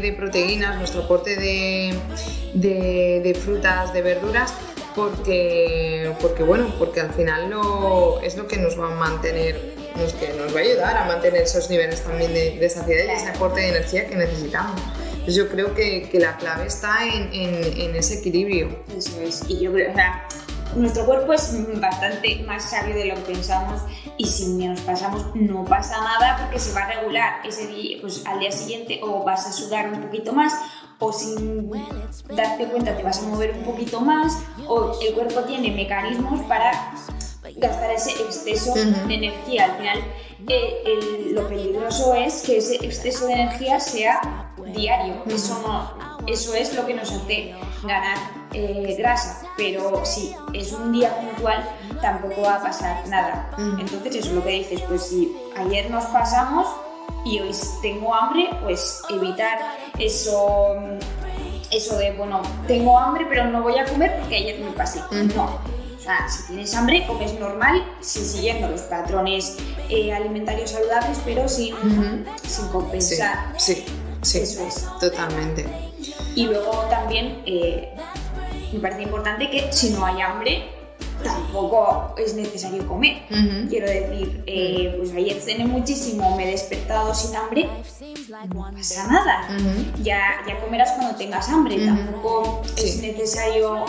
de, 0.00 0.12
proteínas 0.16 0.76
nuestro 0.78 1.02
aporte 1.02 1.36
de- 1.36 3.20
de 3.22 3.34
frutas 3.34 3.92
de 3.92 4.02
verduras 4.02 4.52
porque 4.94 6.14
porque 6.20 6.42
bueno 6.42 6.72
porque 6.78 7.00
al 7.00 7.12
final 7.12 7.50
es 8.22 8.36
lo 8.36 8.46
que 8.46 8.56
nos 8.56 8.78
va 8.78 8.92
a 8.92 8.94
mantener 8.94 9.74
nos, 9.96 10.12
que 10.14 10.32
nos 10.34 10.54
va 10.54 10.60
a 10.60 10.62
ayudar 10.62 10.96
a 10.96 11.04
mantener 11.04 11.42
esos 11.42 11.68
niveles 11.68 12.02
también 12.02 12.32
de, 12.32 12.58
de 12.58 12.70
saciedad 12.70 13.04
y 13.12 13.16
ese 13.16 13.28
aporte 13.28 13.60
de 13.60 13.68
energía 13.68 14.06
que 14.06 14.16
necesitamos. 14.16 14.80
Entonces 15.12 15.34
yo 15.36 15.48
creo 15.50 15.74
que, 15.74 16.08
que 16.08 16.18
la 16.18 16.36
clave 16.38 16.66
está 16.66 17.04
en, 17.06 17.32
en- 17.32 17.80
en 17.80 17.94
ese 17.96 18.14
equilibrio. 18.18 18.70
Eso 18.96 19.20
es, 19.20 19.42
y 19.48 19.60
yo 19.60 19.70
creo, 19.72 19.92
o 19.92 19.94
sea, 19.94 20.26
nuestro 20.74 21.04
cuerpo 21.04 21.34
es 21.34 21.52
bastante 21.80 22.42
más 22.46 22.70
sabio 22.70 22.94
de 22.94 23.04
lo 23.04 23.14
que 23.16 23.32
pensamos 23.34 23.82
y 24.16 24.24
si 24.26 24.48
nos 24.54 24.80
pasamos 24.80 25.26
no 25.34 25.64
pasa 25.66 26.00
nada 26.00 26.38
porque 26.42 26.58
se 26.58 26.72
va 26.72 26.84
a 26.84 26.92
regular 26.94 27.46
ese 27.46 27.66
día, 27.66 27.98
pues 28.00 28.24
al 28.26 28.38
día 28.40 28.50
siguiente 28.50 28.98
o 29.02 29.22
vas 29.22 29.46
a 29.46 29.52
sudar 29.52 29.88
un 29.92 30.00
poquito 30.00 30.32
más 30.32 30.54
o 31.02 31.12
sin 31.12 31.70
darte 32.36 32.66
cuenta 32.66 32.96
te 32.96 33.02
vas 33.02 33.18
a 33.18 33.22
mover 33.22 33.54
un 33.58 33.64
poquito 33.64 34.00
más 34.00 34.32
o 34.68 34.92
el 35.00 35.14
cuerpo 35.14 35.40
tiene 35.40 35.70
mecanismos 35.72 36.40
para 36.42 36.70
gastar 37.56 37.90
ese 37.90 38.10
exceso 38.22 38.72
de 38.74 39.14
energía. 39.14 39.64
Al 39.64 39.76
final 39.78 39.98
eh, 40.48 40.82
el- 40.86 41.34
lo 41.34 41.48
peligroso 41.48 42.14
es 42.14 42.42
que 42.42 42.58
ese 42.58 42.76
exceso 42.84 43.26
de 43.26 43.32
energía 43.34 43.78
sea 43.80 44.20
diario. 44.74 45.22
Eso, 45.26 45.60
no, 45.66 46.26
eso 46.26 46.54
es 46.54 46.72
lo 46.74 46.86
que 46.86 46.94
nos 46.94 47.10
hace 47.10 47.54
ganar 47.82 48.16
eh, 48.52 48.94
grasa. 48.98 49.42
Pero 49.56 50.04
si 50.04 50.34
es 50.52 50.72
un 50.72 50.92
día 50.92 51.14
puntual, 51.16 51.64
tampoco 52.00 52.42
va 52.42 52.56
a 52.56 52.62
pasar 52.62 53.06
nada. 53.08 53.50
Entonces 53.78 54.14
eso 54.16 54.28
es 54.28 54.34
lo 54.34 54.42
que 54.44 54.50
dices, 54.50 54.80
pues 54.82 55.06
si 55.08 55.36
ayer 55.56 55.90
nos 55.90 56.04
pasamos 56.06 56.66
y 57.24 57.38
hoy 57.40 57.50
tengo 57.82 58.12
hambre, 58.14 58.50
pues 58.62 59.00
evitar 59.10 59.58
eso 59.98 60.76
eso 61.70 61.96
de, 61.96 62.12
bueno, 62.12 62.42
tengo 62.66 62.98
hambre 62.98 63.26
pero 63.28 63.44
no 63.46 63.62
voy 63.62 63.78
a 63.78 63.84
comer 63.86 64.18
porque 64.20 64.36
ayer 64.36 64.60
me 64.60 64.70
pasé. 64.72 65.00
No. 65.34 65.58
O 65.98 66.04
sea, 66.04 66.28
si 66.28 66.48
tienes 66.48 66.74
hambre, 66.74 67.06
comes 67.06 67.38
normal, 67.38 67.84
sí, 68.00 68.24
siguiendo 68.24 68.68
los 68.68 68.80
patrones 68.82 69.56
eh, 69.88 70.12
alimentarios 70.12 70.70
saludables, 70.70 71.20
pero 71.24 71.48
sin, 71.48 71.76
sin 72.44 72.68
compensar. 72.68 73.54
sí, 73.56 73.84
sí, 74.20 74.38
Eso 74.40 74.66
es. 74.66 74.84
totalmente. 74.98 75.64
Y 76.34 76.46
luego 76.46 76.72
también 76.90 77.42
eh, 77.46 77.88
me 78.72 78.80
parece 78.80 79.02
importante 79.02 79.48
que 79.48 79.72
si 79.72 79.90
no 79.90 80.04
hay 80.04 80.20
hambre, 80.20 80.64
tampoco 81.22 82.16
es 82.18 82.34
necesario 82.34 82.86
comer. 82.88 83.22
Quiero 83.70 83.86
decir, 83.86 84.42
eh, 84.46 84.94
pues 84.98 85.12
ayer 85.12 85.40
cené 85.40 85.66
muchísimo, 85.66 86.36
me 86.36 86.48
he 86.48 86.50
despertado 86.50 87.14
sin 87.14 87.36
hambre, 87.36 87.68
no 88.40 88.70
pasa 88.72 89.06
nada. 89.08 89.48
Ujú. 89.56 90.02
Ya, 90.02 90.20
ya 90.46 90.60
comerás 90.60 90.90
cuando 90.92 91.16
tengas 91.16 91.48
hambre, 91.48 91.76
Ujú. 91.76 91.86
tampoco 91.86 92.62
es 92.76 92.94
Sí. 92.96 93.06
necesario, 93.12 93.84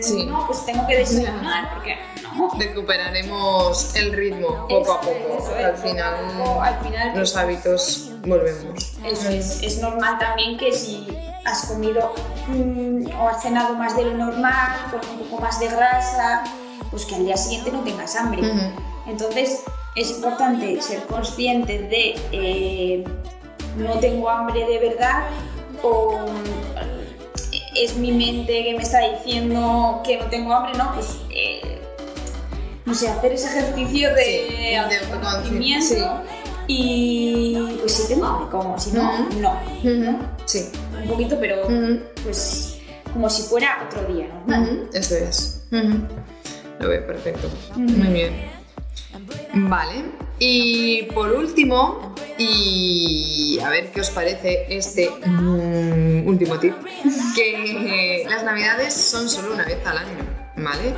Sí. 0.00 0.24
no, 0.26 0.46
pues 0.46 0.64
tengo 0.66 0.86
que 0.86 0.96
desayunar, 0.98 1.74
porque 1.74 1.96
no. 2.22 2.50
Recuperaremos 2.58 3.94
el 3.94 4.12
ritmo 4.12 4.66
poco 4.68 4.92
a 4.94 5.00
Eso 5.00 5.10
es, 5.10 5.16
poco. 5.22 5.38
eso 5.42 5.56
es, 5.58 5.64
al 5.64 5.74
a 5.74 5.76
final 5.76 6.14
poco, 6.38 6.62
al 6.62 6.78
final 6.80 7.18
los 7.18 7.36
hábitos 7.36 8.10
volvemos. 8.26 8.96
Eso 9.04 9.28
es, 9.28 9.62
es 9.62 9.78
normal 9.80 10.18
también 10.18 10.58
que 10.58 10.72
si 10.72 11.06
has 11.44 11.66
comido 11.66 12.12
mm, 12.48 13.06
o 13.20 13.28
has 13.28 13.42
cenado 13.42 13.74
más 13.74 13.96
de 13.96 14.04
lo 14.06 14.14
normal, 14.14 14.76
con 14.90 15.00
un 15.10 15.18
poco 15.28 15.42
más 15.42 15.60
de 15.60 15.68
grasa, 15.68 16.42
pues 16.90 17.04
que 17.04 17.14
al 17.14 17.24
día 17.24 17.36
siguiente 17.36 17.70
no 17.72 17.80
tengas 17.84 18.16
hambre. 18.16 18.42
Ujú. 18.42 18.60
Entonces 19.06 19.62
es 19.94 20.10
importante 20.10 20.80
ser 20.82 21.06
consciente 21.06 21.78
de 21.78 22.20
eh, 22.32 23.04
no 23.76 23.98
tengo 23.98 24.28
hambre 24.30 24.66
de 24.66 24.78
verdad 24.78 25.24
o 25.82 26.18
es 27.74 27.96
mi 27.96 28.12
mente 28.12 28.64
que 28.64 28.74
me 28.74 28.82
está 28.82 29.00
diciendo 29.00 30.02
que 30.04 30.18
no 30.18 30.24
tengo 30.26 30.54
hambre, 30.54 30.72
¿no? 30.78 30.94
Pues 30.94 31.18
eh, 31.30 31.78
no 32.84 32.94
sé, 32.94 33.08
hacer 33.08 33.32
ese 33.32 33.46
ejercicio 33.48 34.14
de, 34.14 34.76
autoconocimiento 34.78 35.94
sí. 35.94 36.02
y 36.68 37.76
pues 37.80 37.92
si 37.92 38.08
tengo 38.14 38.26
hambre, 38.26 38.50
como 38.50 38.78
si 38.78 38.92
no, 38.92 39.28
no. 39.40 39.60
Sí. 40.46 40.70
Un 41.02 41.08
poquito, 41.08 41.38
pero 41.38 41.66
pues 42.22 42.78
como 43.12 43.28
si 43.28 43.42
fuera 43.42 43.86
otro 43.86 44.02
día, 44.12 44.28
¿no? 44.46 44.88
Eso 44.92 45.16
es. 45.16 45.64
Lo 45.70 46.88
veo 46.88 47.06
perfecto. 47.06 47.48
Muy 47.74 48.08
bien. 48.08 48.55
Vale. 49.54 50.04
Y 50.38 51.02
por 51.14 51.32
último, 51.32 52.14
y 52.36 53.58
a 53.64 53.70
ver 53.70 53.90
qué 53.90 54.00
os 54.02 54.10
parece 54.10 54.66
este 54.68 55.10
mm, 55.24 56.26
último 56.26 56.58
tip, 56.58 56.74
que 57.34 58.24
las 58.28 58.44
navidades 58.44 58.92
son 58.92 59.28
solo 59.28 59.54
una 59.54 59.64
vez 59.64 59.78
al 59.86 59.98
año, 59.98 60.24
¿vale? 60.56 60.94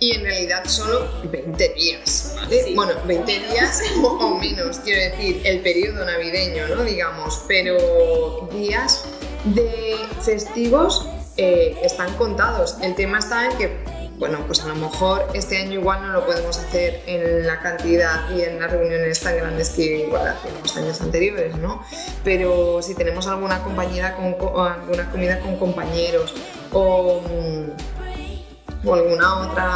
Y 0.00 0.12
en 0.12 0.22
realidad 0.22 0.64
solo 0.66 1.08
20 1.30 1.74
días, 1.74 2.34
¿vale? 2.36 2.64
Sí. 2.64 2.74
Bueno, 2.74 2.92
20 3.06 3.32
días 3.32 3.82
o, 4.02 4.08
o 4.08 4.38
menos, 4.38 4.80
quiero 4.80 5.00
decir, 5.00 5.40
el 5.44 5.60
periodo 5.60 6.04
navideño, 6.04 6.68
¿no? 6.68 6.84
Digamos, 6.84 7.44
pero 7.48 8.48
días 8.52 9.04
de 9.44 9.96
festivos 10.22 11.08
eh, 11.36 11.76
están 11.82 12.12
contados. 12.14 12.76
El 12.80 12.94
tema 12.94 13.18
está 13.18 13.46
en 13.46 13.58
que 13.58 14.03
bueno, 14.24 14.38
pues 14.46 14.60
a 14.64 14.68
lo 14.68 14.74
mejor 14.76 15.28
este 15.34 15.58
año 15.58 15.74
igual 15.74 16.00
no 16.00 16.08
lo 16.14 16.24
podemos 16.24 16.56
hacer 16.58 17.02
en 17.06 17.46
la 17.46 17.60
cantidad 17.60 18.30
y 18.34 18.40
en 18.40 18.58
las 18.58 18.70
reuniones 18.72 19.20
tan 19.20 19.36
grandes 19.36 19.68
que 19.68 20.06
igual 20.06 20.26
hacíamos 20.28 20.74
años 20.78 20.98
anteriores, 21.02 21.54
¿no? 21.58 21.84
Pero 22.24 22.80
si 22.80 22.94
tenemos 22.94 23.26
alguna 23.26 23.62
compañera 23.62 24.16
con 24.16 24.32
co- 24.32 24.46
o 24.46 24.62
alguna 24.62 25.10
comida 25.10 25.40
con 25.40 25.58
compañeros 25.58 26.32
o, 26.72 27.20
mm, 27.20 28.86
o 28.88 28.94
alguna 28.94 29.40
otra 29.40 29.68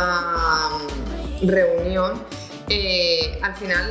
mm, 1.42 1.46
reunión, 1.46 2.22
eh, 2.70 3.38
al 3.42 3.54
final 3.54 3.90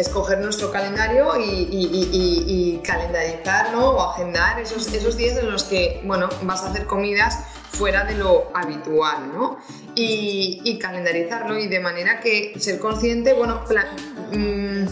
escoger 0.00 0.38
nuestro 0.38 0.70
calendario 0.70 1.32
y, 1.38 2.80
calendarizar 2.84 3.72
¿no? 3.72 3.90
o 3.90 4.02
agendar 4.10 4.58
esos, 4.60 4.92
esos 4.92 5.16
días 5.16 5.36
en 5.38 5.50
los 5.50 5.64
que 5.64 6.00
bueno, 6.04 6.28
vas 6.42 6.62
a 6.62 6.70
hacer 6.70 6.86
comidas 6.86 7.38
fuera 7.70 8.04
de 8.04 8.14
lo 8.14 8.50
habitual, 8.54 9.32
¿no? 9.32 9.58
Y, 9.94 10.78
calendarizarlo 10.80 11.58
y 11.58 11.68
de 11.68 11.80
manera 11.80 12.20
que 12.20 12.54
ser 12.58 12.78
consciente, 12.78 13.32
bueno, 13.34 13.64
pla- 13.68 13.86
mm, 14.32 14.86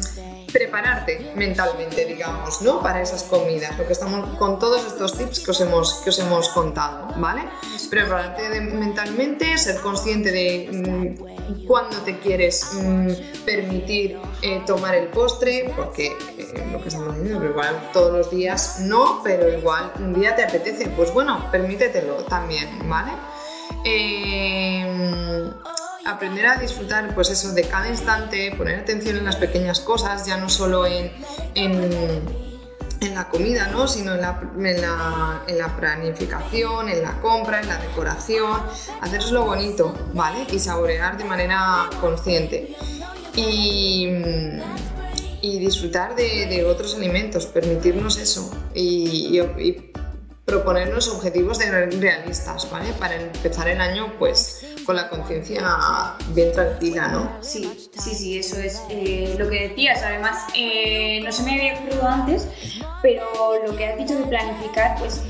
prepararte 0.53 1.33
mentalmente, 1.35 2.05
digamos, 2.05 2.63
¿no? 2.63 2.81
Para 2.81 3.03
esas 3.03 3.23
comidas, 3.25 3.77
lo 3.79 3.87
que 3.87 3.93
estamos 3.93 4.37
con 4.39 4.59
todos 4.59 4.87
estos 4.87 5.17
tips 5.17 5.41
que 5.41 5.51
os 5.51 5.61
hemos, 5.61 5.95
que 6.05 6.11
os 6.11 6.19
hemos 6.19 6.49
contado, 6.51 7.09
¿vale? 7.17 7.43
Prepararte 7.91 8.61
mentalmente, 8.61 9.57
ser 9.59 9.81
consciente 9.81 10.33
de 10.33 11.17
mm, 11.19 11.67
cuándo 11.67 11.97
te 11.99 12.19
quieres 12.19 12.71
mm, 12.73 13.09
permitir 13.45 14.19
eh, 14.43 14.63
tomar 14.67 14.95
el 14.95 15.09
postre, 15.09 15.73
porque 15.77 16.07
eh, 16.07 16.69
lo 16.73 16.81
que 16.81 16.89
estamos 16.89 17.17
diciendo, 17.19 17.45
igual 17.45 17.91
todos 17.93 18.13
los 18.13 18.31
días 18.31 18.81
no, 18.81 19.21
pero 19.23 19.49
igual 19.49 19.93
un 19.99 20.19
día 20.19 20.35
te 20.35 20.45
apetece, 20.45 20.89
pues 20.91 21.13
bueno, 21.13 21.47
permítetelo 21.51 22.25
también, 22.25 22.89
¿vale? 22.89 23.13
Eh, 23.85 25.51
aprender 26.07 26.47
a 26.47 26.57
disfrutar 26.57 27.15
pues 27.15 27.31
eso 27.31 27.53
de 27.53 27.65
cada 27.65 27.89
instante, 27.89 28.53
poner 28.57 28.81
atención 28.81 29.17
en 29.17 29.25
las 29.25 29.37
pequeñas 29.37 29.81
cosas, 29.81 30.27
ya 30.27 30.37
no 30.37 30.49
solo 30.49 30.87
en, 30.87 31.13
en, 31.55 32.49
la 33.15 33.29
comida, 33.29 33.69
¿no? 33.69 33.89
sino 33.89 34.15
en 34.15 34.21
la, 34.21 35.43
en 35.47 35.59
la, 35.59 35.77
planificación, 35.77 36.89
en 36.89 37.03
la 37.03 37.21
compra, 37.21 37.61
en 37.61 37.69
la 37.69 37.79
decoración, 37.79 38.61
hacerlo 39.01 39.45
bonito, 39.45 39.95
¿vale? 40.15 40.47
Y 40.53 40.59
saborear 40.59 41.17
de 41.17 41.25
manera 41.25 41.89
consciente. 42.01 42.77
Y, 43.35 44.09
y 45.41 45.59
disfrutar 45.59 46.17
de, 46.17 46.65
otros 46.65 46.97
alimentos, 46.97 47.47
permitirnos 47.47 48.19
eso 48.19 48.51
y, 48.75 49.39
y 49.39 49.93
proponernos 50.45 51.09
objetivos 51.09 51.59
realistas, 51.59 52.71
¿vale? 52.71 52.93
Para 52.95 53.17
empezar 53.17 53.69
el 53.69 53.81
año, 53.81 54.15
pues, 54.19 54.65
con 54.88 54.96
la 54.96 55.11
conciencia 55.11 56.16
bien 56.29 56.51
tranquila, 56.51 57.09
¿no? 57.09 57.31
Sí, 57.42 57.90
sí, 57.98 58.14
sí, 58.14 58.38
eso 58.38 58.57
es 58.57 58.81
eh, 58.88 59.37
lo 59.38 59.46
que 59.51 59.68
decías. 59.68 60.03
Además, 60.03 60.46
eh, 60.55 61.20
no 61.22 61.31
se 61.31 61.42
me 61.42 61.57
había 61.57 61.74
ocurrido 61.74 62.09
antes, 62.09 62.48
pero 63.03 63.22
lo 63.66 63.77
que 63.77 63.85
has 63.85 63.98
dicho 63.98 64.18
de 64.18 64.24
planificar, 64.24 64.98
pues 64.98 65.22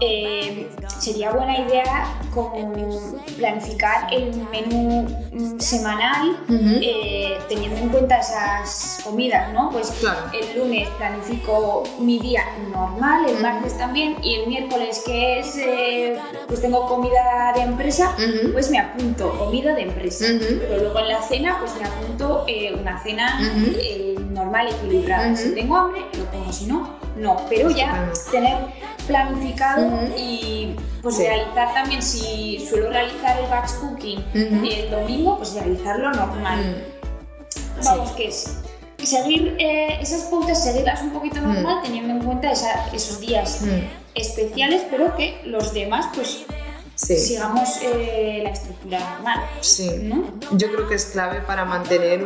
eh, 0.00 0.68
sería 0.98 1.30
buena 1.30 1.58
idea 1.58 2.06
como 2.32 3.14
planificar 3.36 4.12
el 4.12 4.34
menú 4.50 5.06
mm, 5.32 5.58
semanal 5.58 6.38
eh, 6.80 7.38
teniendo 7.48 7.80
en 7.80 7.88
cuenta 7.90 8.18
esas 8.18 9.00
comidas, 9.04 9.52
¿no? 9.52 9.70
Pues 9.70 9.92
el 10.32 10.58
lunes 10.58 10.88
planifico 10.96 11.84
mi 11.98 12.18
día 12.18 12.44
normal, 12.72 13.28
el 13.28 13.42
martes 13.42 13.76
también 13.76 14.16
y 14.22 14.36
el 14.36 14.46
miércoles 14.46 15.02
que 15.04 15.40
es, 15.40 15.56
eh, 15.58 16.18
pues 16.46 16.62
tengo 16.62 16.86
comida 16.86 17.52
de 17.54 17.62
empresa, 17.62 18.16
pues 18.52 18.70
me 18.70 18.78
apunto 18.78 19.30
comida 19.38 19.74
de 19.74 19.82
empresa. 19.82 20.26
Pero 20.38 20.78
luego 20.78 20.98
en 20.98 21.08
la 21.08 21.22
cena, 21.22 21.58
pues 21.60 21.74
me 21.76 21.86
apunto 21.86 22.46
una 22.80 23.02
cena 23.02 23.38
normal, 24.30 24.68
equilibrada. 24.68 25.36
Si 25.36 25.54
tengo 25.54 25.76
hambre, 25.76 26.02
lo 26.16 26.24
pongo, 26.26 26.52
si 26.52 26.66
no, 26.66 26.96
no. 27.16 27.36
Pero 27.48 27.70
ya 27.70 28.10
tener 28.30 28.58
planificado 29.10 29.90
y 30.16 30.76
pues 31.02 31.18
realizar 31.18 31.74
también, 31.74 32.00
si 32.00 32.64
suelo 32.68 32.90
realizar 32.90 33.38
el 33.40 33.46
batch 33.50 33.72
cooking 33.80 34.24
el 34.34 34.90
domingo, 34.90 35.36
pues 35.36 35.54
realizarlo 35.54 36.12
normal. 36.12 36.84
Vamos, 37.84 38.12
que 38.12 38.28
es 38.28 38.58
seguir 39.02 39.56
eh, 39.58 39.98
esas 40.00 40.22
pautas, 40.30 40.62
seguirlas 40.62 41.02
un 41.02 41.10
poquito 41.10 41.40
normal, 41.40 41.80
teniendo 41.82 42.14
en 42.14 42.22
cuenta 42.22 42.52
esos 42.52 43.20
días 43.20 43.64
especiales, 44.14 44.82
pero 44.90 45.16
que 45.16 45.40
los 45.44 45.72
demás, 45.72 46.06
pues 46.14 46.44
sigamos 47.00 47.80
eh, 47.82 48.40
la 48.42 48.50
estructura 48.50 48.98
normal. 48.98 49.50
Sí, 49.60 50.10
yo 50.52 50.72
creo 50.72 50.88
que 50.88 50.94
es 50.94 51.06
clave 51.06 51.40
para 51.40 51.64
mantener 51.64 52.24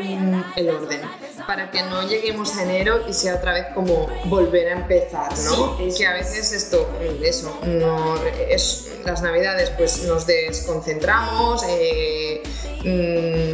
el 0.57 0.71
orden, 0.71 1.01
para 1.47 1.71
que 1.71 1.83
no 1.83 2.07
lleguemos 2.09 2.57
a 2.57 2.65
enero 2.65 3.09
y 3.09 3.13
sea 3.13 3.37
otra 3.37 3.53
vez 3.53 3.67
como 3.75 4.09
volver 4.27 4.69
a 4.69 4.73
empezar, 4.73 5.31
¿no? 5.45 5.77
que 5.77 6.07
a 6.07 6.15
veces 6.15 6.53
esto, 6.53 6.89
eso, 7.23 7.57
no, 7.65 8.17
es, 8.49 8.91
las 9.05 9.23
navidades 9.23 9.71
pues 9.71 10.03
nos 10.05 10.27
desconcentramos, 10.27 11.63
eh, 11.69 12.43
mm, 12.81 13.54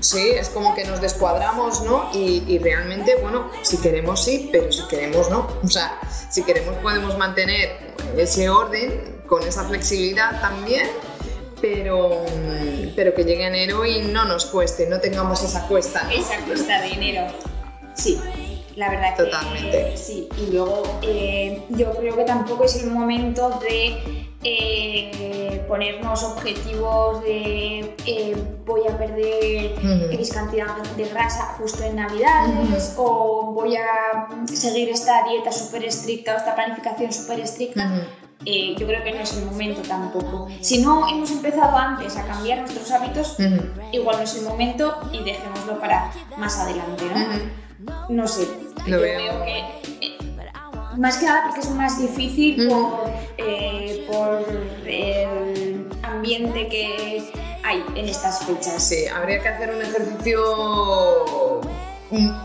sí, 0.00 0.30
es 0.30 0.48
como 0.48 0.74
que 0.74 0.84
nos 0.84 1.00
descuadramos, 1.00 1.82
¿no? 1.82 2.10
Y, 2.12 2.44
y, 2.46 2.58
realmente, 2.58 3.16
bueno, 3.20 3.50
si 3.62 3.78
queremos 3.78 4.24
sí, 4.24 4.48
pero 4.52 4.70
si 4.72 4.86
queremos 4.88 5.30
no. 5.30 5.48
O 5.62 5.68
sea, 5.68 5.98
si 6.30 6.42
queremos 6.42 6.76
podemos 6.76 7.16
mantener 7.18 7.94
ese 8.16 8.48
orden 8.48 9.22
con 9.26 9.42
esa 9.42 9.64
flexibilidad 9.64 10.40
también, 10.40 10.88
pero, 11.60 12.24
pero 12.96 13.14
que 13.14 13.24
llegue 13.24 13.46
enero 13.46 13.84
y 13.84 14.02
no 14.02 14.24
nos 14.24 14.46
cueste, 14.46 14.86
no 14.86 15.00
tengamos 15.00 15.42
esa 15.42 15.66
cuesta. 15.66 16.08
Esa 16.12 16.38
cuesta 16.46 16.80
de 16.80 16.88
enero, 16.88 17.26
sí. 17.94 18.20
La 18.76 18.90
verdad 18.90 19.16
Totalmente. 19.16 19.90
que 19.90 19.96
sí. 19.96 20.28
Y 20.38 20.52
luego 20.52 21.00
eh, 21.02 21.64
yo 21.70 21.92
creo 21.94 22.14
que 22.14 22.22
tampoco 22.22 22.62
es 22.62 22.76
el 22.76 22.90
momento 22.90 23.58
de 23.60 24.27
eh, 24.50 25.64
ponernos 25.68 26.22
objetivos 26.22 27.22
de 27.22 27.94
eh, 28.06 28.36
voy 28.64 28.80
a 28.88 28.96
perder 28.96 29.72
X 30.12 30.32
cantidad 30.32 30.76
de 30.96 31.04
grasa 31.08 31.54
justo 31.58 31.82
en 31.84 31.96
Navidades 31.96 32.94
o 32.96 33.52
voy 33.52 33.76
a 33.76 34.28
seguir 34.46 34.88
esta 34.88 35.24
dieta 35.24 35.52
súper 35.52 35.84
estricta 35.84 36.34
o 36.34 36.38
esta 36.38 36.54
planificación 36.54 37.12
súper 37.12 37.40
estricta. 37.40 38.06
Eh, 38.44 38.74
yo 38.78 38.86
creo 38.86 39.02
que 39.02 39.12
no 39.12 39.20
es 39.20 39.36
el 39.36 39.44
momento 39.44 39.82
tampoco. 39.82 40.48
Si 40.60 40.78
no 40.78 41.08
hemos 41.08 41.30
empezado 41.30 41.76
antes 41.76 42.16
a 42.16 42.26
cambiar 42.26 42.60
nuestros 42.60 42.90
hábitos, 42.90 43.36
igual 43.92 44.16
no 44.16 44.22
es 44.22 44.34
el 44.36 44.44
momento 44.44 44.96
y 45.12 45.22
dejémoslo 45.24 45.78
para 45.80 46.10
más 46.38 46.58
adelante, 46.58 47.04
¿no? 47.78 48.08
No 48.08 48.26
sé, 48.26 48.48
yo 48.86 49.00
veo. 49.00 49.44
que 49.44 49.87
más 50.98 51.18
que 51.18 51.26
nada 51.26 51.44
porque 51.44 51.60
es 51.60 51.70
más 51.70 51.98
difícil 51.98 52.68
por, 52.68 53.10
eh, 53.38 54.04
por 54.10 54.44
el 54.86 55.88
ambiente 56.02 56.68
que 56.68 57.22
hay 57.64 57.84
en 57.94 58.08
estas 58.08 58.44
fechas. 58.44 58.82
Sí, 58.82 59.06
habría 59.06 59.40
que 59.40 59.48
hacer 59.48 59.74
un 59.74 59.82
ejercicio 59.82 61.60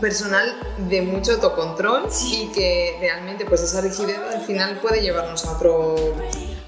personal 0.00 0.54
de 0.90 1.02
mucho 1.02 1.32
autocontrol 1.32 2.08
y 2.30 2.52
que 2.52 2.96
realmente 3.00 3.44
pues 3.46 3.62
esa 3.62 3.80
rigidez 3.80 4.18
al 4.18 4.42
final 4.42 4.78
puede 4.78 5.00
llevarnos 5.00 5.44
a 5.46 5.52
otro 5.52 5.96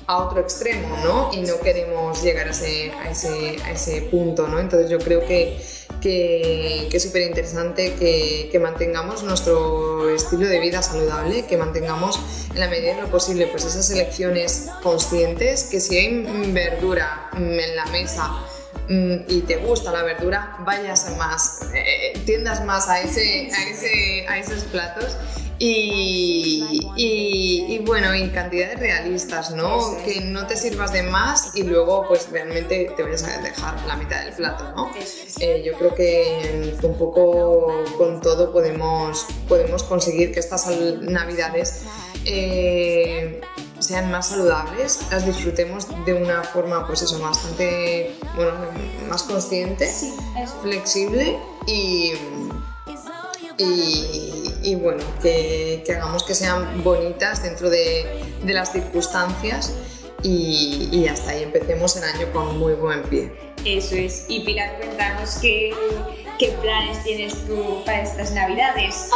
a 0.09 0.19
otro 0.19 0.41
extremo, 0.41 0.97
¿no? 1.03 1.31
Y 1.33 1.41
no 1.41 1.59
queremos 1.61 2.23
llegar 2.23 2.47
a 2.47 2.51
ese, 2.51 2.93
a 2.93 3.11
ese, 3.11 3.57
a 3.65 3.73
ese 3.73 4.03
punto, 4.03 4.47
¿no? 4.47 4.61
Entonces 4.61 4.89
yo 4.89 4.99
creo 4.99 5.21
que, 5.27 5.61
que, 6.01 6.89
es 6.93 7.03
súper 7.03 7.23
interesante 7.23 7.95
que, 7.95 8.59
mantengamos 8.61 9.23
nuestro 9.23 10.09
estilo 10.09 10.49
de 10.49 10.59
vida 10.61 10.83
saludable, 10.83 11.45
que 11.47 11.57
mantengamos 11.59 12.19
en 12.55 12.61
la 12.61 12.69
medida 12.69 12.95
de 12.95 13.03
lo 13.03 13.09
posible 13.09 13.47
pues 13.49 13.65
esas 13.67 13.91
elecciones 13.91 14.69
conscientes, 14.83 15.65
que 15.65 15.79
si 15.79 15.99
hay 15.99 16.53
verdura 16.53 17.31
en 17.37 17.77
la 17.77 17.85
mesa, 17.87 18.31
y 18.89 19.41
te 19.43 19.57
gusta 19.57 19.93
la 19.93 20.03
verdura, 20.03 20.57
vayas 20.61 21.17
más, 21.17 21.61
eh, 21.75 22.19
tiendas 22.25 22.65
más 22.65 22.89
a, 22.89 23.01
ese, 23.01 23.51
a, 23.53 23.69
ese, 23.69 24.27
a 24.29 24.39
esos 24.39 24.65
platos. 24.65 25.17
Y, 25.59 26.93
y, 26.97 27.79
bueno, 27.79 28.15
y 28.15 28.29
cantidades 28.29 28.79
realistas, 28.79 29.53
¿no? 29.53 29.97
Que 30.05 30.21
no 30.21 30.47
te 30.47 30.55
sirvas 30.55 30.93
de 30.93 31.03
más 31.03 31.57
y 31.57 31.63
luego 31.63 32.07
pues 32.07 32.31
realmente 32.31 32.93
te 32.95 33.03
vayas 33.03 33.25
a 33.25 33.41
dejar 33.41 33.75
la 33.87 33.97
mitad 33.97 34.23
del 34.23 34.35
plato, 34.35 34.71
¿no? 34.77 34.91
Eh, 35.41 35.63
yo 35.65 35.73
creo 35.79 35.95
que 35.95 36.77
un 36.83 36.99
poco 36.99 37.85
con 37.97 38.21
todo 38.21 38.53
podemos, 38.53 39.27
podemos 39.49 39.83
conseguir 39.85 40.33
que 40.33 40.41
estas 40.41 40.67
navidades 41.01 41.85
eh, 42.27 43.41
sean 43.79 44.11
más 44.11 44.29
saludables, 44.29 45.01
las 45.11 45.27
disfrutemos 45.27 45.87
de 46.05 46.15
una 46.15 46.43
forma, 46.43 46.87
pues 46.87 47.03
eso, 47.03 47.19
bastante, 47.21 48.15
bueno, 48.35 48.53
más 49.09 49.23
consciente, 49.25 49.91
flexible 50.63 51.39
y, 51.67 52.13
y, 53.59 54.75
bueno, 54.77 55.03
que, 55.23 55.85
hagamos 55.89 56.25
que 56.25 56.35
sean 56.35 56.83
bonitas 56.83 57.43
dentro 57.43 57.71
de, 57.71 58.25
las 58.45 58.73
circunstancias 58.73 59.75
y, 60.23 60.89
y, 60.93 61.09
hasta 61.09 61.33
ahí 61.33 61.43
empecemos 61.43 61.97
el 61.97 62.05
año 62.05 62.33
con 62.33 62.59
muy 62.59 62.75
buen 62.75 63.03
pie. 63.05 63.33
Eso 63.65 63.97
es. 63.97 64.27
Y 64.29 64.41
Pilar, 64.41 64.77
cuéntanos 64.79 65.39
qué, 65.41 65.73
qué 66.39 66.57
planes 66.61 67.03
tienes 67.03 67.35
tú 67.47 67.83
para 67.85 68.03
estas 68.03 68.33
navidades. 68.33 69.11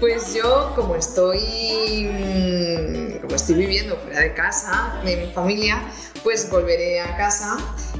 Pues 0.00 0.34
yo, 0.34 0.72
como 0.74 0.94
estoy, 0.94 2.08
mm, 2.10 3.20
como 3.20 3.34
estoy 3.34 3.56
viviendo 3.56 3.96
fuera 3.96 4.20
de 4.20 4.34
casa, 4.34 5.00
de 5.04 5.16
mi 5.16 5.32
familia, 5.32 5.82
pues 6.22 6.48
volveré 6.50 7.00
a 7.00 7.16
casa 7.16 7.58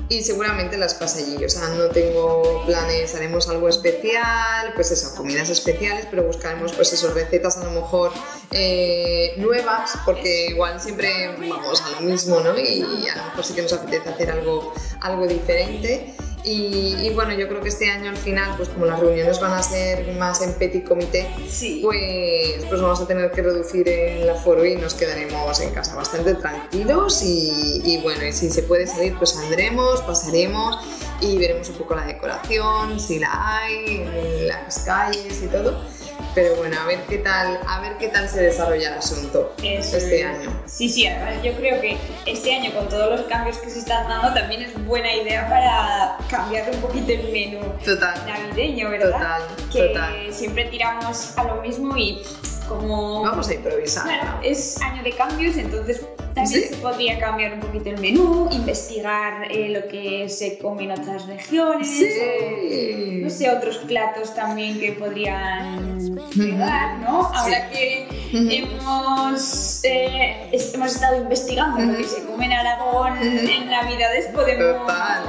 y 0.08 0.22
seguramente 0.22 0.76
las 0.76 0.94
pasé 0.94 1.24
allí. 1.24 1.44
O 1.44 1.48
sea, 1.48 1.68
no 1.70 1.88
tengo 1.88 2.64
planes, 2.66 3.14
haremos 3.14 3.48
algo 3.48 3.68
especial, 3.68 4.72
pues 4.74 4.90
eso, 4.90 5.14
comidas 5.16 5.50
especiales, 5.50 6.06
pero 6.10 6.22
buscaremos 6.24 6.72
pues 6.72 6.92
eso, 6.92 7.12
recetas 7.12 7.58
a 7.58 7.64
lo 7.64 7.72
mejor 7.72 8.12
eh, 8.52 9.34
nuevas, 9.38 9.98
porque 10.04 10.46
igual 10.50 10.80
siempre 10.80 11.34
vamos 11.48 11.82
a 11.82 11.90
lo 11.90 12.00
mismo, 12.02 12.40
¿no? 12.40 12.56
Y 12.58 12.82
a 13.08 13.16
lo 13.16 13.24
mejor 13.24 13.44
sí 13.44 13.54
que 13.54 13.62
nos 13.62 13.72
apetece 13.72 14.08
hacer 14.08 14.30
algo, 14.30 14.72
algo 15.00 15.26
diferente. 15.26 16.14
Y, 16.44 16.94
y 17.00 17.10
bueno, 17.10 17.32
yo 17.34 17.48
creo 17.48 17.60
que 17.60 17.68
este 17.68 17.90
año 17.90 18.10
al 18.10 18.16
final, 18.16 18.54
pues 18.56 18.68
como 18.68 18.86
las 18.86 19.00
reuniones 19.00 19.40
van 19.40 19.52
a 19.52 19.62
ser 19.62 20.12
más 20.14 20.40
en 20.40 20.52
petit 20.54 20.86
comité, 20.86 21.28
Sí. 21.50 21.80
pues, 21.82 22.64
pues 22.68 22.80
vamos 22.80 23.00
a 23.00 23.06
tener 23.06 23.30
que 23.32 23.42
reducir 23.42 23.88
el 23.88 24.28
aforo 24.30 24.64
y 24.64 24.76
nos 24.76 24.94
quedaremos 24.94 25.60
en 25.60 25.70
casa 25.70 25.94
bastante 25.96 26.34
tranquilos 26.34 27.22
y, 27.22 27.82
y 27.84 28.00
bueno, 28.02 28.24
y 28.26 28.32
si 28.32 28.50
se 28.50 28.62
puede 28.62 28.86
salir 28.86 29.16
pues 29.18 29.30
saldremos, 29.30 30.00
pasaremos 30.02 30.76
y 31.20 31.36
veremos 31.38 31.68
un 31.70 31.76
poco 31.76 31.94
la 31.96 32.06
decoración, 32.06 32.98
si 33.00 33.18
la 33.18 33.58
hay, 33.58 34.46
las 34.46 34.78
calles 34.80 35.42
y 35.42 35.46
todo. 35.48 35.84
Pero 36.34 36.54
bueno, 36.56 36.76
a 36.80 36.86
ver 36.86 37.00
qué 37.08 37.18
tal, 37.18 37.58
a 37.66 37.80
ver 37.80 37.96
qué 37.98 38.08
tal 38.08 38.28
se 38.28 38.40
desarrolla 38.42 38.88
el 38.92 38.98
asunto 38.98 39.54
Eso 39.62 39.96
este 39.96 40.20
es. 40.20 40.26
año. 40.26 40.62
Sí, 40.66 40.88
sí, 40.88 41.06
además 41.06 41.42
yo 41.42 41.52
creo 41.54 41.80
que 41.80 41.96
este 42.26 42.54
año 42.54 42.72
con 42.74 42.88
todos 42.88 43.18
los 43.18 43.28
cambios 43.28 43.58
que 43.58 43.70
se 43.70 43.80
están 43.80 44.06
dando 44.08 44.32
también 44.34 44.62
es 44.62 44.84
buena 44.86 45.12
idea 45.14 45.48
para 45.48 46.16
cambiar 46.30 46.70
un 46.70 46.80
poquito 46.80 47.12
el 47.12 47.32
menú 47.32 47.60
Total. 47.84 48.14
navideño, 48.26 48.90
¿verdad? 48.90 49.12
Total, 49.12 49.42
que 49.72 49.82
total. 49.88 50.32
siempre 50.32 50.64
tiramos 50.66 51.36
a 51.36 51.44
lo 51.44 51.62
mismo 51.62 51.96
y 51.96 52.22
como 52.68 53.22
Vamos 53.22 53.48
a 53.48 53.54
improvisar. 53.54 54.04
Claro, 54.04 54.24
¿no? 54.36 54.42
es 54.42 54.80
año 54.82 55.02
de 55.02 55.12
cambios, 55.12 55.56
entonces 55.56 56.02
también 56.42 56.62
Sí. 56.62 56.68
se 56.68 56.76
podría 56.76 57.18
cambiar 57.18 57.54
un 57.54 57.60
poquito 57.60 57.90
el 57.90 57.98
menú, 57.98 58.48
investigar 58.50 59.50
eh, 59.50 59.68
lo 59.70 59.86
que 59.88 60.28
se 60.28 60.58
come 60.58 60.84
en 60.84 60.92
otras 60.92 61.26
regiones, 61.26 61.88
Sí. 61.88 62.04
o, 62.04 63.24
no 63.24 63.30
sé, 63.30 63.50
otros 63.50 63.78
platos 63.78 64.34
también 64.34 64.78
que 64.78 64.92
podrían 64.92 65.98
llegar, 66.34 66.98
¿no? 66.98 67.26
Ahora 67.34 67.70
que 67.70 68.06
hemos, 68.32 69.80
eh, 69.84 70.48
hemos 70.52 70.94
estado 70.94 71.16
investigando 71.22 71.80
lo 71.80 71.96
que 71.96 72.04
se 72.04 72.24
come 72.24 72.46
en 72.46 72.52
Aragón 72.52 73.18
en 73.22 73.70
Navidades, 73.70 74.26
podemos... 74.34 74.78
Total. 74.78 75.24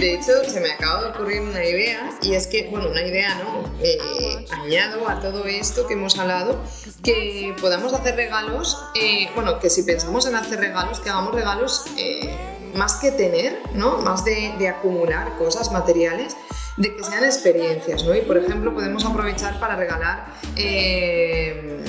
De 0.00 0.14
hecho, 0.14 0.32
se 0.48 0.60
me 0.60 0.70
acaba 0.72 1.02
de 1.04 1.10
ocurrir 1.10 1.40
una 1.42 1.64
idea 1.64 2.10
y 2.22 2.34
es 2.34 2.46
que, 2.46 2.68
bueno, 2.70 2.88
una 2.90 3.02
idea, 3.02 3.34
¿no? 3.36 3.70
Eh, 3.82 4.44
añado 4.50 5.08
a 5.08 5.20
todo 5.20 5.44
esto 5.46 5.86
que 5.86 5.94
hemos 5.94 6.18
hablado 6.18 6.60
que 7.02 7.54
podamos 7.60 7.92
hacer 7.94 8.16
regalos, 8.16 8.78
eh, 8.94 9.28
bueno, 9.34 9.58
que 9.58 9.70
si 9.70 9.82
pensamos 9.82 10.26
en 10.26 10.34
hacer 10.40 10.60
regalos, 10.60 11.00
que 11.00 11.10
hagamos 11.10 11.34
regalos 11.34 11.84
eh, 11.96 12.34
más 12.74 12.94
que 12.94 13.10
tener, 13.12 13.60
¿no? 13.74 13.98
Más 13.98 14.24
de, 14.24 14.68
acumular 14.68 15.36
cosas 15.38 15.72
materiales, 15.72 16.36
de 16.76 16.96
que 16.96 17.04
sean 17.04 17.24
experiencias, 17.24 18.04
¿no? 18.04 18.14
Y 18.14 18.22
por 18.22 18.38
ejemplo, 18.38 18.72
podemos 18.74 19.04
aprovechar 19.04 19.58
para 19.58 19.76
regalar 19.76 20.26
eh, 20.56 21.82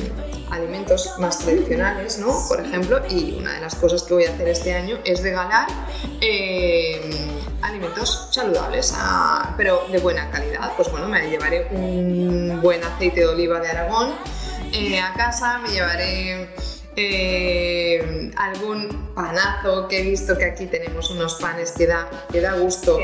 alimentos 0.52 1.16
más 1.20 1.40
tradicionales, 1.40 2.18
¿no? 2.20 2.46
Por 2.48 2.60
ejemplo, 2.60 3.02
y 3.10 3.38
una 3.40 3.54
de 3.54 3.62
las 3.62 3.76
cosas 3.76 4.04
que 4.04 4.14
voy 4.14 4.26
a 4.26 4.32
hacer 4.32 4.48
este 4.50 4.74
año 4.74 4.98
es 5.06 5.22
regalar 5.22 5.68
eh, 6.20 7.00
alimentos 7.62 8.30
saludables, 8.32 8.94
ah, 8.98 9.54
pero 9.56 9.84
de 9.92 10.00
buena 10.00 10.30
calidad. 10.32 10.74
Pues 10.76 10.92
bueno, 10.92 11.08
me 11.08 11.30
llevaré 11.30 11.68
un 11.72 12.60
buen 12.62 12.84
aceite 12.84 13.22
de 13.22 13.28
oliva 13.28 13.60
de 13.60 13.70
Aragón 13.70 14.14
a 15.04 15.14
casa, 15.14 15.60
me 15.60 15.70
llevaré 15.70 16.50
eh, 17.10 18.32
algún 18.38 19.12
panazo 19.14 19.88
que 19.88 20.00
he 20.00 20.04
visto 20.04 20.38
que 20.38 20.46
aquí 20.46 20.66
tenemos 20.68 21.10
unos 21.12 21.36
panes 21.36 21.72
que 21.72 21.88
da, 21.88 22.10
que 22.32 22.42
da 22.42 22.54
gusto, 22.54 22.98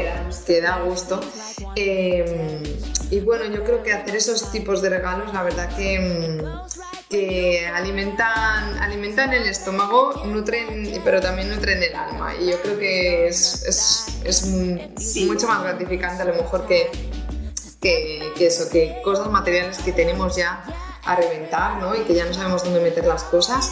Que 0.46 0.62
da 0.62 0.80
gusto. 0.82 1.20
Eh, 1.76 2.80
y 3.10 3.20
bueno, 3.22 3.46
yo 3.46 3.64
creo 3.64 3.84
que 3.84 3.94
hacer 3.94 4.16
esos 4.16 4.52
tipos 4.52 4.82
de 4.82 4.90
regalos, 4.90 5.34
la 5.34 5.44
verdad 5.44 5.70
que, 5.76 6.42
que 7.10 7.68
alimentan, 7.68 8.78
alimentan 8.80 9.34
el 9.34 9.48
estómago, 9.48 10.14
nutren, 10.26 11.02
pero 11.04 11.22
también 11.22 11.50
nutren 11.50 11.82
el 11.82 11.96
alma. 11.96 12.36
Y 12.36 12.52
yo 12.52 12.62
creo 12.62 12.78
que 12.78 13.28
es, 13.28 13.64
es, 13.66 14.06
es 14.26 14.38
Sí. 15.14 15.26
mucho 15.26 15.48
más 15.48 15.64
gratificante 15.64 16.24
a 16.24 16.26
lo 16.26 16.34
mejor 16.34 16.66
que, 16.68 16.90
que, 17.82 18.32
que 18.36 18.48
eso, 18.48 18.70
que 18.70 18.98
cosas 19.04 19.30
materiales 19.30 19.78
que 19.80 19.92
tenemos 19.92 20.36
ya 20.36 20.64
a 21.06 21.16
reventar, 21.16 21.78
¿no? 21.78 21.96
Y 21.96 22.00
que 22.00 22.14
ya 22.14 22.26
no 22.26 22.34
sabemos 22.34 22.64
dónde 22.66 22.82
meter 22.82 23.06
las 23.06 23.24
cosas, 23.24 23.72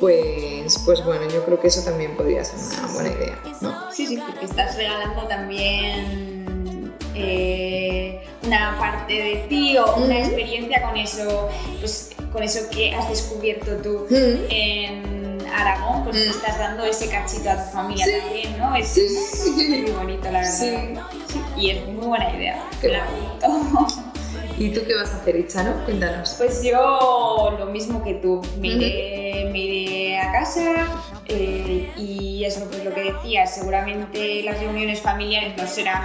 pues, 0.00 0.78
pues 0.84 1.04
bueno, 1.04 1.28
yo 1.30 1.44
creo 1.44 1.60
que 1.60 1.68
eso 1.68 1.82
también 1.82 2.16
podría 2.16 2.44
ser 2.44 2.58
una 2.78 2.92
buena 2.92 3.08
idea, 3.10 3.38
¿no? 3.60 3.92
Sí, 3.92 4.06
sí, 4.06 4.18
porque 4.18 4.44
estás 4.46 4.76
regalando 4.76 5.22
también 5.26 6.92
eh, 7.14 8.20
una 8.44 8.76
parte 8.78 9.12
de 9.12 9.36
ti 9.48 9.76
o 9.78 9.96
una 9.96 10.18
experiencia 10.18 10.82
con 10.82 10.96
eso, 10.96 11.48
pues, 11.80 12.10
con 12.32 12.42
eso 12.42 12.60
que 12.70 12.94
has 12.94 13.08
descubierto 13.08 13.76
tú 13.82 14.06
Mm. 14.10 14.36
en 14.50 15.46
Aragón, 15.54 16.04
pues 16.04 16.16
Mm. 16.16 16.30
estás 16.30 16.58
dando 16.58 16.84
ese 16.84 17.08
cachito 17.08 17.50
a 17.50 17.64
tu 17.64 17.70
familia 17.72 18.04
Sí. 18.04 18.12
también, 18.20 18.58
¿no? 18.58 18.74
Es, 18.76 18.88
Sí. 18.88 19.82
muy 19.82 19.90
bonito, 19.92 20.24
la 20.30 20.40
verdad. 20.40 20.52
Sí. 20.52 20.94
Sí, 21.32 21.40
Y 21.56 21.70
es 21.70 21.86
muy 21.86 22.06
buena 22.06 22.30
idea. 22.36 22.62
Qué 22.80 22.88
la. 22.88 23.06
¿Y 24.58 24.70
tú 24.70 24.80
qué 24.86 24.94
vas 24.94 25.12
a 25.12 25.16
hacer, 25.18 25.36
Icha, 25.36 25.62
no? 25.62 25.84
Cuéntanos. 25.84 26.34
Pues 26.38 26.62
yo 26.62 27.54
lo 27.58 27.66
mismo 27.66 28.02
que 28.02 28.14
tú, 28.14 28.40
me 28.58 28.68
iré, 28.68 29.48
me 29.52 29.58
iré 29.58 30.18
a 30.18 30.32
casa 30.32 30.86
eh, 31.26 31.90
y 31.96 32.44
eso 32.44 32.64
pues 32.70 32.84
lo 32.84 32.94
que 32.94 33.12
decías, 33.12 33.54
seguramente 33.54 34.42
las 34.44 34.58
reuniones 34.58 35.00
familiares 35.02 35.54
no 35.58 35.66
serán 35.66 36.02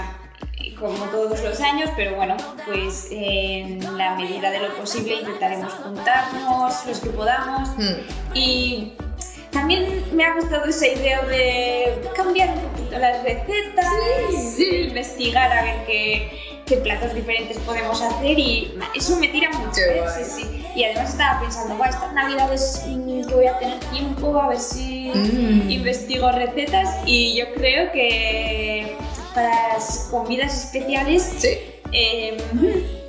eh, 0.58 0.76
como 0.76 0.97
todos 1.06 1.41
los 1.43 1.62
años, 1.62 1.89
pero 1.95 2.16
bueno, 2.16 2.36
pues 2.66 3.08
en 3.12 3.97
la 3.97 4.16
medida 4.16 4.52
de 4.52 4.60
lo 4.60 4.76
posible 4.76 5.16
intentaremos 5.16 5.74
juntarnos 5.74 6.86
los 6.88 6.99
que 6.99 7.10
podamos 7.12 7.70
Mm. 7.78 7.93
y 8.34 8.93
también 9.52 10.04
me 10.14 10.26
ha 10.26 10.34
gustado 10.36 10.66
esa 10.66 10.88
idea 10.88 11.22
de 11.24 12.02
cambiar 12.16 12.49
un 12.49 12.60
poquito 12.70 12.97
las 12.99 13.24
recetas, 13.24 13.86
Sí, 14.32 14.38
sí. 14.56 14.76
investigar 14.88 15.52
a 15.52 15.64
ver 15.64 15.86
qué, 15.86 16.32
qué 16.72 16.78
platos 16.78 17.13
diferentes 17.13 17.57
podemos 17.59 18.01
hacer 18.01 18.39
y 18.39 18.74
eso 18.95 19.17
me 19.17 19.28
tira 19.28 19.49
mucho. 19.51 19.82
¿eh? 19.82 19.99
guay. 20.01 20.24
Sí, 20.24 20.41
sí. 20.43 20.65
Y 20.74 20.86
además 20.86 21.09
estaba 21.09 21.41
pensando, 21.41 21.76
"Buah, 21.76 21.89
estas 21.89 22.13
navidades 22.13 22.82
que 22.86 23.34
voy 23.36 23.47
a 23.47 23.59
tener 23.59 23.78
tiempo, 23.91 24.39
a 24.39 24.47
ver 24.47 24.57
si 24.59 25.11
Mm. 25.13 25.69
investigo 25.69 26.32
recetas 26.32 26.95
y 27.05 27.36
yo 27.38 27.53
creo 27.55 27.91
que 27.91 28.95
para 29.36 29.74
las 29.74 30.07
comidas 30.09 30.65
especiales 30.65 31.24
Sí. 31.39 31.49
eh, 31.91 32.38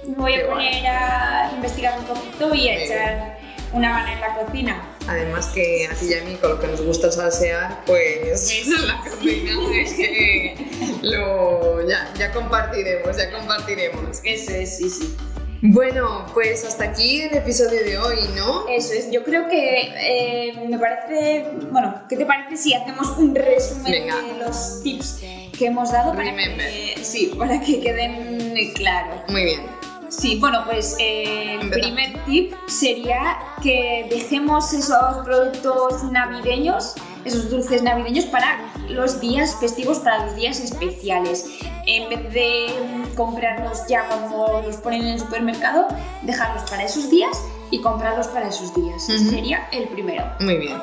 me 0.09 0.15
voy 0.17 0.33
Qué 0.35 0.43
a 0.43 0.47
guay. 0.47 0.67
poner 0.81 0.87
a 0.89 1.51
investigar 1.55 1.99
un 2.01 2.05
poquito 2.07 2.53
y 2.55 2.69
a 2.69 2.75
echar 2.85 3.39
una 3.73 3.91
mano 3.93 4.13
en 4.13 4.21
la 4.21 4.35
cocina. 4.35 4.89
Además 5.09 5.47
que 5.55 5.87
a 5.91 5.95
ti 5.95 6.07
y 6.11 6.15
a 6.15 6.23
mí, 6.25 6.35
con 6.37 6.51
lo 6.51 6.61
que 6.61 6.67
nos 6.69 6.81
gusta 6.83 7.11
salsear, 7.11 7.85
pues 7.87 8.41
Sí. 8.49 8.65
la 8.87 8.99
cocina 9.01 9.53
es 9.75 9.93
que 9.95 10.55
lo, 11.03 11.87
ya, 11.89 12.13
ya 12.19 12.33
compartiremos, 12.33 13.17
ya 13.17 13.31
compartiremos. 13.31 14.21
Eso 14.25 14.53
es, 14.53 14.77
sí, 14.79 14.91
sí. 14.91 15.17
Bueno, 15.65 16.27
pues 16.35 16.65
hasta 16.65 16.85
aquí 16.85 17.23
el 17.23 17.37
episodio 17.37 17.85
de 17.85 17.97
hoy, 17.97 18.19
¿no? 18.35 18.67
Eso 18.69 18.95
es, 18.95 19.13
yo 19.13 19.23
creo 19.23 19.49
que 19.49 19.93
eh, 19.97 20.53
me 20.69 20.77
parece, 20.77 21.47
bueno, 21.71 22.03
¿qué 22.09 22.17
te 22.17 22.27
parece 22.27 22.57
si 22.57 22.75
hacemos 22.75 23.17
un 23.17 23.33
resumen 23.33 23.93
Venga. 23.93 24.21
de 24.23 24.45
los 24.45 24.83
tips 24.83 25.21
que 25.57 25.67
hemos 25.67 25.93
dado 25.93 26.11
para 26.17 26.25
Remember. 26.25 26.67
que, 26.69 26.97
sí, 27.05 27.33
para 27.39 27.61
que 27.61 27.79
queden 27.81 28.55
claros? 28.75 29.21
Muy 29.29 29.45
bien. 29.45 29.61
Sí, 30.19 30.39
bueno, 30.39 30.63
pues 30.67 30.95
eh, 30.99 31.55
el 31.59 31.71
primer 31.71 32.23
tip 32.27 32.53
sería 32.67 33.39
que 33.63 34.07
dejemos 34.11 34.73
esos 34.75 35.25
productos 35.25 36.05
navideños, 36.05 36.95
esos 37.25 37.49
dulces 37.49 37.83
navideños 37.83 38.27
para 38.27 38.59
los 38.91 39.21
días 39.21 39.57
festivos, 39.59 40.01
para 40.01 40.27
los 40.27 40.37
días 40.37 40.61
especiales. 40.61 41.47
En 41.87 42.11
vez 42.11 42.33
de 42.35 42.67
comprarlos 43.17 43.87
ya 43.89 44.07
cuando 44.07 44.63
los 44.63 44.77
ponen 44.77 45.01
en 45.01 45.09
el 45.15 45.19
supermercado, 45.19 45.89
dejarlos 46.23 46.69
para 46.71 46.85
esos 46.85 47.09
días 47.09 47.41
y 47.73 47.81
comprarlos 47.81 48.29
para 48.29 48.49
esos 48.49 48.73
días. 48.75 49.09
Ese 49.09 49.31
sería 49.31 49.67
el 49.73 49.89
primero. 49.89 50.31
Muy 50.41 50.59
bien. 50.59 50.77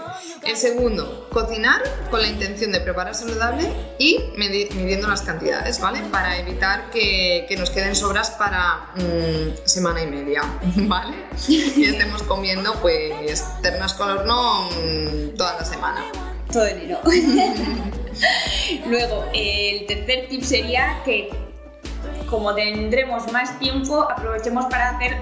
El 0.43 0.57
segundo, 0.57 1.29
cocinar 1.31 1.81
con 2.09 2.19
la 2.19 2.27
intención 2.27 2.71
de 2.71 2.81
preparar 2.81 3.13
saludable 3.13 3.71
y 3.99 4.19
midiendo 4.35 5.07
las 5.07 5.21
cantidades, 5.21 5.79
¿vale? 5.79 6.01
Para 6.11 6.37
evitar 6.39 6.89
que, 6.89 7.45
que 7.47 7.55
nos 7.57 7.69
queden 7.69 7.95
sobras 7.95 8.31
para 8.31 8.89
mm, 8.95 9.65
semana 9.65 10.01
y 10.01 10.07
media, 10.07 10.41
¿vale? 10.75 11.15
Y 11.47 11.85
estemos 11.85 12.23
comiendo, 12.23 12.73
pues, 12.81 13.45
ternas 13.61 13.93
con 13.93 14.09
horno 14.09 14.69
mm, 14.71 15.37
toda 15.37 15.57
la 15.57 15.65
semana. 15.65 16.03
Todo 16.51 16.65
enero. 16.65 16.99
Luego, 18.87 19.25
el 19.31 19.85
tercer 19.85 20.27
tip 20.27 20.41
sería 20.41 21.03
que 21.05 21.29
como 22.27 22.53
tendremos 22.53 23.31
más 23.31 23.57
tiempo, 23.59 24.07
aprovechemos 24.09 24.65
para 24.65 24.89
hacer 24.89 25.17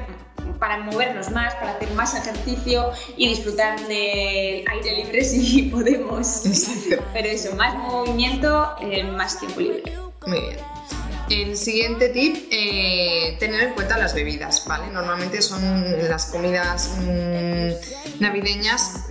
para 0.60 0.80
movernos 0.80 1.30
más, 1.32 1.56
para 1.56 1.72
hacer 1.72 1.92
más 1.92 2.16
ejercicio 2.16 2.92
y 3.16 3.30
disfrutar 3.30 3.80
del 3.88 4.66
aire 4.68 5.04
libre 5.04 5.24
si 5.24 5.64
podemos. 5.72 6.46
Exacto. 6.46 7.04
Pero 7.14 7.28
eso, 7.28 7.56
más 7.56 7.76
movimiento, 7.76 8.76
eh, 8.82 9.04
más 9.04 9.40
tiempo 9.40 9.60
libre. 9.60 9.84
Muy 10.26 10.40
bien. 10.40 10.58
El 11.30 11.58
siguiente 11.58 12.10
tip, 12.10 12.48
eh, 12.52 13.36
tener 13.40 13.62
en 13.62 13.74
cuenta 13.74 13.98
las 13.98 14.14
bebidas, 14.14 14.66
¿vale? 14.66 14.88
Normalmente 14.94 15.42
son 15.42 15.62
las 16.08 16.28
comidas 16.28 16.98
mm, 17.02 18.22
navideñas, 18.22 19.08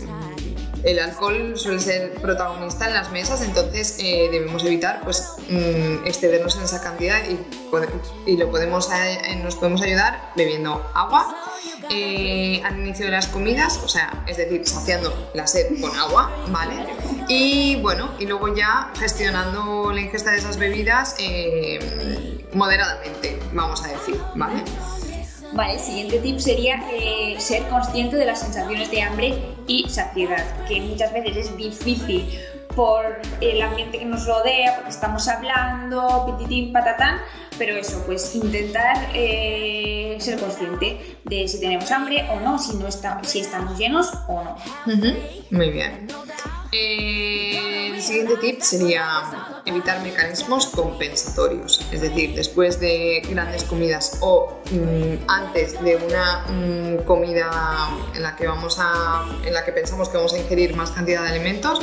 el 0.84 0.98
alcohol 0.98 1.54
suele 1.56 1.80
ser 1.80 2.14
protagonista 2.14 2.86
en 2.86 2.94
las 2.94 3.10
mesas, 3.10 3.42
entonces 3.42 3.96
eh, 3.98 4.28
debemos 4.30 4.64
evitar 4.64 5.00
pues, 5.02 5.34
mm, 5.48 6.06
excedernos 6.06 6.56
en 6.56 6.64
esa 6.64 6.80
cantidad 6.80 7.22
y, 7.28 8.36
lo 8.36 8.50
podemos, 8.50 8.90
eh, 8.92 9.36
nos 9.42 9.56
podemos 9.56 9.82
ayudar 9.82 10.32
bebiendo 10.36 10.84
agua 10.94 11.34
al 11.88 12.78
inicio 12.78 13.06
de 13.06 13.12
las 13.12 13.28
comidas, 13.28 13.80
o 13.84 13.88
sea, 13.88 14.24
es 14.26 14.36
decir, 14.36 14.66
saciando 14.66 15.30
la 15.34 15.46
sed 15.46 15.80
con 15.80 15.96
agua, 15.96 16.30
¿vale? 16.48 16.86
Y 17.28 17.76
bueno, 17.76 18.10
y 18.18 18.26
luego 18.26 18.54
ya 18.54 18.90
gestionando 18.98 19.92
la 19.92 20.00
ingesta 20.00 20.32
de 20.32 20.38
esas 20.38 20.56
bebidas 20.58 21.16
moderadamente, 22.52 23.38
vamos 23.52 23.84
a 23.84 23.88
decir, 23.88 24.20
¿vale? 24.34 24.64
Vale, 25.52 25.74
el 25.74 25.80
siguiente 25.80 26.18
tip 26.18 26.38
sería 26.38 26.82
eh, 26.92 27.36
ser 27.38 27.62
consciente 27.68 28.16
de 28.16 28.26
las 28.26 28.40
sensaciones 28.40 28.90
de 28.90 29.02
hambre 29.02 29.34
y 29.66 29.88
saciedad, 29.88 30.44
que 30.66 30.80
muchas 30.80 31.12
veces 31.12 31.36
es 31.36 31.56
difícil 31.56 32.28
por 32.74 33.20
el 33.40 33.62
ambiente 33.62 33.98
que 33.98 34.04
nos 34.04 34.26
rodea, 34.26 34.76
porque 34.76 34.90
estamos 34.90 35.26
hablando, 35.28 36.36
pititín, 36.38 36.72
patatán, 36.72 37.20
pero 37.58 37.74
eso, 37.74 38.02
pues 38.04 38.34
intentar 38.34 39.10
eh, 39.14 40.16
ser 40.20 40.38
consciente 40.38 41.16
de 41.24 41.48
si 41.48 41.58
tenemos 41.58 41.90
hambre 41.90 42.28
o 42.30 42.40
no, 42.40 42.58
si, 42.58 42.76
no 42.76 42.86
está, 42.86 43.18
si 43.24 43.40
estamos 43.40 43.78
llenos 43.78 44.12
o 44.28 44.44
no. 44.44 44.56
Muy 45.50 45.70
bien. 45.70 46.06
Eh, 46.72 47.75
el 47.96 48.02
siguiente 48.02 48.36
tip 48.36 48.60
sería 48.60 49.60
evitar 49.64 50.02
mecanismos 50.02 50.66
compensatorios, 50.66 51.86
es 51.90 52.00
decir, 52.02 52.34
después 52.34 52.78
de 52.78 53.22
grandes 53.30 53.64
comidas 53.64 54.18
o 54.20 54.60
mm, 54.70 55.28
antes 55.28 55.82
de 55.82 55.96
una 55.96 56.44
mm, 56.48 57.04
comida 57.04 57.88
en 58.14 58.22
la 58.22 58.36
que 58.36 58.46
vamos 58.46 58.76
a, 58.78 59.24
en 59.44 59.54
la 59.54 59.64
que 59.64 59.72
pensamos 59.72 60.10
que 60.10 60.18
vamos 60.18 60.34
a 60.34 60.38
ingerir 60.38 60.76
más 60.76 60.90
cantidad 60.90 61.22
de 61.22 61.30
alimentos, 61.30 61.80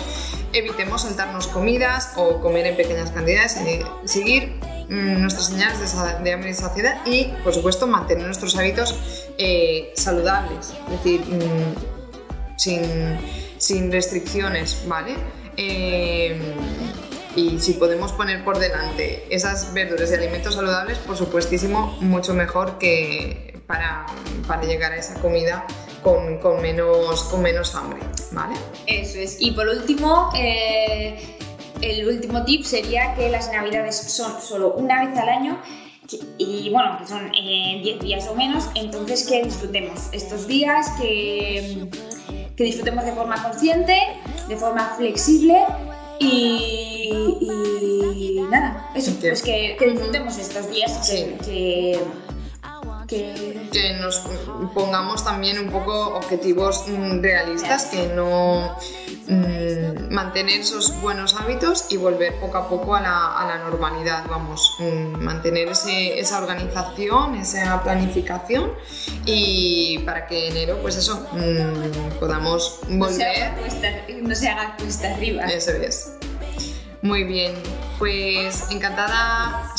evitemos 0.54 1.02
saltarnos 1.02 1.48
comidas 1.48 2.12
o 2.16 2.40
comer 2.42 2.68
en 2.68 2.78
pequeñas 2.78 3.10
cantidades, 3.10 3.58
seguir 4.06 4.60
mm, 4.90 5.22
nuestras 5.22 5.48
señales 5.48 5.80
de, 6.24 6.32
hambre 6.32 6.52
y 6.52 6.54
saciedad 6.54 7.04
y, 7.06 7.34
por 7.44 7.56
supuesto, 7.56 7.88
mantener 7.88 8.28
nuestros 8.28 8.56
hábitos 8.56 8.96
eh, 9.40 9.92
saludables, 9.96 10.74
es 10.86 10.92
decir, 10.92 11.22
sin 12.56 13.18
sin 13.64 13.92
restricciones, 13.92 14.84
¿vale? 14.88 15.16
Em, 15.58 16.40
y 17.36 17.60
si 17.60 17.74
podemos 17.74 18.12
poner 18.12 18.44
por 18.44 18.60
delante 18.60 19.26
esas 19.30 19.74
verduras 19.74 20.12
y 20.12 20.16
alimentos 20.16 20.56
saludables, 20.56 20.98
por 21.00 21.18
supuestísimo, 21.18 21.98
mucho 22.00 22.34
mejor 22.34 22.78
que 22.78 23.60
para, 23.66 24.06
para 24.48 24.64
llegar 24.64 24.92
a 24.92 24.98
esa 24.98 25.20
comida 25.20 25.66
con, 26.04 26.38
con, 26.40 26.62
menos, 26.62 27.24
con 27.24 27.42
menos 27.42 27.74
hambre, 27.76 28.02
¿vale? 28.32 28.56
Eso 28.86 29.18
es. 29.18 29.38
Y 29.40 29.52
por 29.52 29.68
último, 29.68 30.30
eh, 30.36 31.38
el 31.82 32.08
último 32.08 32.44
tip 32.44 32.64
sería 32.64 33.16
que 33.16 33.30
las 33.30 33.52
navidades 33.52 33.96
son 33.96 34.40
solo 34.40 34.74
una 34.74 35.06
vez 35.06 35.18
al 35.18 35.30
año 35.30 35.60
y 36.38 36.70
bueno, 36.70 36.98
que 37.00 37.08
son 37.08 37.32
10 37.32 37.36
eh, 37.36 38.00
días 38.02 38.28
o 38.28 38.36
menos, 38.36 38.70
entonces 38.76 39.26
que 39.26 39.44
disfrutemos 39.44 40.10
estos 40.12 40.46
días, 40.48 40.88
que 41.02 41.90
que 42.56 42.64
disfrutemos 42.64 43.06
de 43.06 43.14
forma 43.14 43.42
consciente, 43.42 43.98
de 44.48 44.58
forma 44.58 44.94
flexible 44.98 45.66
y, 46.20 47.12
nada, 48.50 48.90
eso, 48.96 49.12
pues 49.20 49.42
que, 49.42 49.76
que 49.78 49.92
disfrutemos 49.92 50.38
estos 50.38 50.70
días, 50.70 51.10
que, 51.10 51.38
que, 51.44 52.00
nos 54.00 54.22
pongamos 54.74 55.24
también 55.24 55.60
un 55.60 55.72
poco 55.72 56.16
objetivos 56.16 56.86
mm, 56.88 57.22
realistas, 57.22 57.86
que 57.86 58.08
no 58.08 58.78
mm, 59.28 60.14
mantener 60.14 60.62
esos 60.62 61.00
buenos 61.02 61.36
hábitos 61.36 61.88
y 61.90 61.98
volver 61.98 62.40
poco 62.40 62.58
a 62.58 62.70
poco 62.70 62.96
a 62.96 63.02
la, 63.02 63.58
normalidad, 63.70 64.26
vamos, 64.30 64.76
mm, 64.80 65.24
mantener 65.24 65.70
esa 65.70 66.38
organización, 66.38 67.36
esa 67.36 67.82
planificación 67.84 68.74
y 69.26 70.00
para 70.00 70.28
que 70.28 70.50
enero, 70.50 70.80
pues 70.82 70.98
eso, 70.98 71.28
podamos 72.20 72.80
volver. 72.90 73.54
No 74.22 74.36
se 74.36 74.50
haga 74.50 74.76
cuesta, 74.78 75.14
arriba. 75.14 75.46
Eso 75.46 75.72
es. 75.72 76.14
Muy 77.02 77.26
bien, 77.26 77.54
pues 78.00 78.72
encantada 78.72 79.74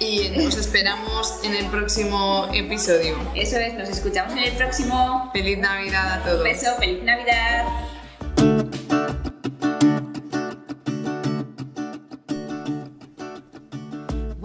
y 0.00 0.30
nos 0.30 0.56
esperamos 0.56 1.40
en 1.44 1.54
el 1.54 1.66
próximo 1.66 2.48
episodio. 2.52 3.16
Eso 3.34 3.58
es, 3.58 3.74
nos 3.74 3.88
escuchamos 3.88 4.32
en 4.32 4.44
el 4.44 4.52
próximo. 4.52 5.30
Feliz 5.32 5.58
Navidad 5.58 6.20
a 6.20 6.24
todos. 6.24 6.38
Un 6.38 6.44
beso, 6.44 6.74
feliz 6.78 7.04
Navidad. 7.04 7.66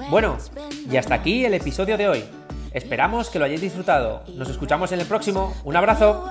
Bueno, 0.09 0.37
y 0.91 0.97
hasta 0.97 1.15
aquí 1.15 1.45
el 1.45 1.53
episodio 1.53 1.97
de 1.97 2.09
hoy. 2.09 2.25
Esperamos 2.71 3.29
que 3.29 3.39
lo 3.39 3.45
hayáis 3.45 3.61
disfrutado. 3.61 4.23
Nos 4.35 4.49
escuchamos 4.49 4.91
en 4.91 4.99
el 4.99 5.05
próximo. 5.07 5.55
Un 5.63 5.77
abrazo. 5.77 6.29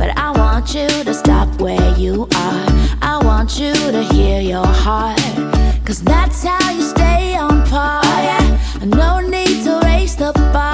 But 0.00 0.16
I 0.16 0.30
want 0.30 0.72
you 0.74 0.88
to 1.04 1.12
stop 1.12 1.60
where 1.60 1.94
you 1.98 2.22
are 2.34 2.66
I 3.02 3.20
want 3.22 3.60
you 3.60 3.74
to 3.74 4.02
hear 4.14 4.40
your 4.40 4.64
heart 4.64 5.20
Cause 5.84 6.02
that's 6.02 6.42
how 6.42 6.70
you 6.70 6.80
stay 6.80 7.36
on 7.36 7.66
par 7.66 8.00
oh, 8.02 8.22
yeah. 8.28 8.84
No 8.86 9.20
need 9.20 9.62
to 9.64 9.78
raise 9.84 10.16
the 10.16 10.32
bar 10.54 10.70